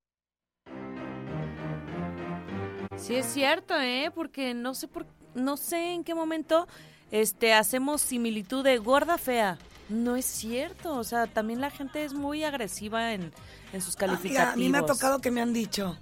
Sí 3.06 3.16
es 3.16 3.26
cierto, 3.26 3.76
¿eh? 3.80 4.12
Porque 4.14 4.54
no 4.54 4.74
sé 4.74 4.88
por 4.88 5.06
no 5.36 5.58
sé 5.58 5.94
en 5.94 6.04
qué 6.04 6.14
momento 6.16 6.68
este 7.12 7.54
hacemos 7.54 8.02
similitud 8.02 8.64
de 8.64 8.78
gorda 8.78 9.18
fea. 9.18 9.58
No 9.90 10.16
es 10.16 10.26
cierto, 10.26 10.96
o 10.96 11.04
sea, 11.04 11.28
también 11.28 11.60
la 11.60 11.70
gente 11.70 12.04
es 12.06 12.14
muy 12.14 12.44
agresiva 12.44 13.14
en, 13.14 13.32
en 13.74 13.82
sus 13.82 13.96
Amiga, 13.98 14.08
calificativos. 14.18 14.54
a 14.54 14.58
mí 14.58 14.70
me 14.70 14.78
ha 14.78 14.86
tocado 14.86 15.20
que 15.20 15.30
me 15.32 15.42
han 15.42 15.52
dicho, 15.54 15.98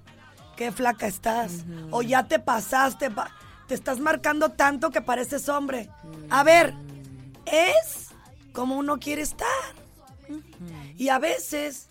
qué 0.55 0.71
flaca 0.71 1.07
estás. 1.07 1.63
O 1.89 2.01
ya 2.03 2.27
te 2.27 2.37
pasaste, 2.39 3.09
pa- 3.09 3.31
te 3.67 3.73
estás 3.73 3.99
marcando 3.99 4.49
tanto 4.49 4.91
que 4.91 5.01
pareces 5.01 5.49
hombre. 5.49 5.89
A 6.29 6.43
ver, 6.43 6.73
es 7.45 8.09
como 8.53 8.77
uno 8.77 8.99
quiere 8.99 9.23
estar. 9.23 9.47
Y 10.97 11.09
a 11.09 11.17
veces, 11.19 11.87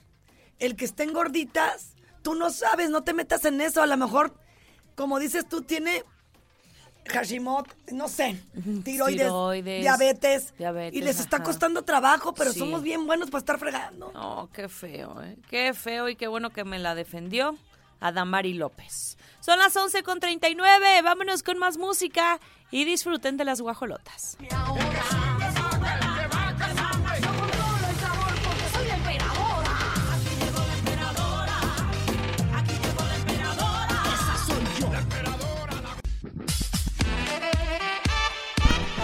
el 0.59 0.77
que 0.77 0.85
estén 0.85 1.13
gorditas, 1.13 1.95
tú 2.23 2.35
no 2.35 2.51
sabes, 2.51 2.89
no 2.91 3.03
te 3.03 3.13
metas 3.15 3.45
en 3.45 3.61
eso. 3.61 3.83
A 3.83 3.87
lo 3.87 3.97
mejor, 3.97 4.35
como 5.01 5.19
dices 5.19 5.49
tú, 5.49 5.63
tiene 5.63 6.05
Hashimoto, 7.09 7.71
no 7.93 8.07
sé, 8.09 8.39
tiroides, 8.85 9.23
Tiroides, 9.23 9.81
diabetes, 9.81 10.55
diabetes, 10.59 11.01
y 11.01 11.03
les 11.03 11.19
está 11.19 11.43
costando 11.43 11.83
trabajo, 11.83 12.35
pero 12.35 12.53
Sí. 12.53 12.59
somos 12.59 12.83
bien 12.83 13.07
buenos 13.07 13.31
para 13.31 13.39
estar 13.41 13.59
fregando. 13.59 14.13
No, 14.13 14.51
qué 14.53 14.69
feo, 14.69 15.23
¿eh? 15.23 15.37
Qué 15.49 15.73
feo 15.73 16.11
y 16.11 16.17
qué 16.17 16.29
bueno 16.29 16.51
que 16.51 16.65
me 16.65 16.79
la 16.79 16.95
defendió 16.95 17.57
Adamari 18.01 18.53
López. 18.53 19.17
Son 19.41 19.59
las 19.59 19.75
11 19.75 20.03
con 20.03 20.21
39, 20.21 21.01
vámonos 21.03 21.43
con 21.43 21.57
más 21.59 21.79
música 21.79 22.39
y 22.71 22.85
disfruten 22.85 23.39
de 23.39 23.47
las 23.47 23.63
guajolotas. 23.63 24.37
Soy 24.39 25.30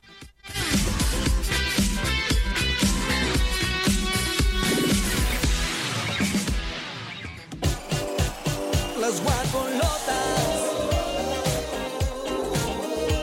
Las 9.01 9.23
guacolotas. 9.23 10.15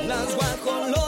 Las 0.07 0.35
guacolotas. 0.35 1.00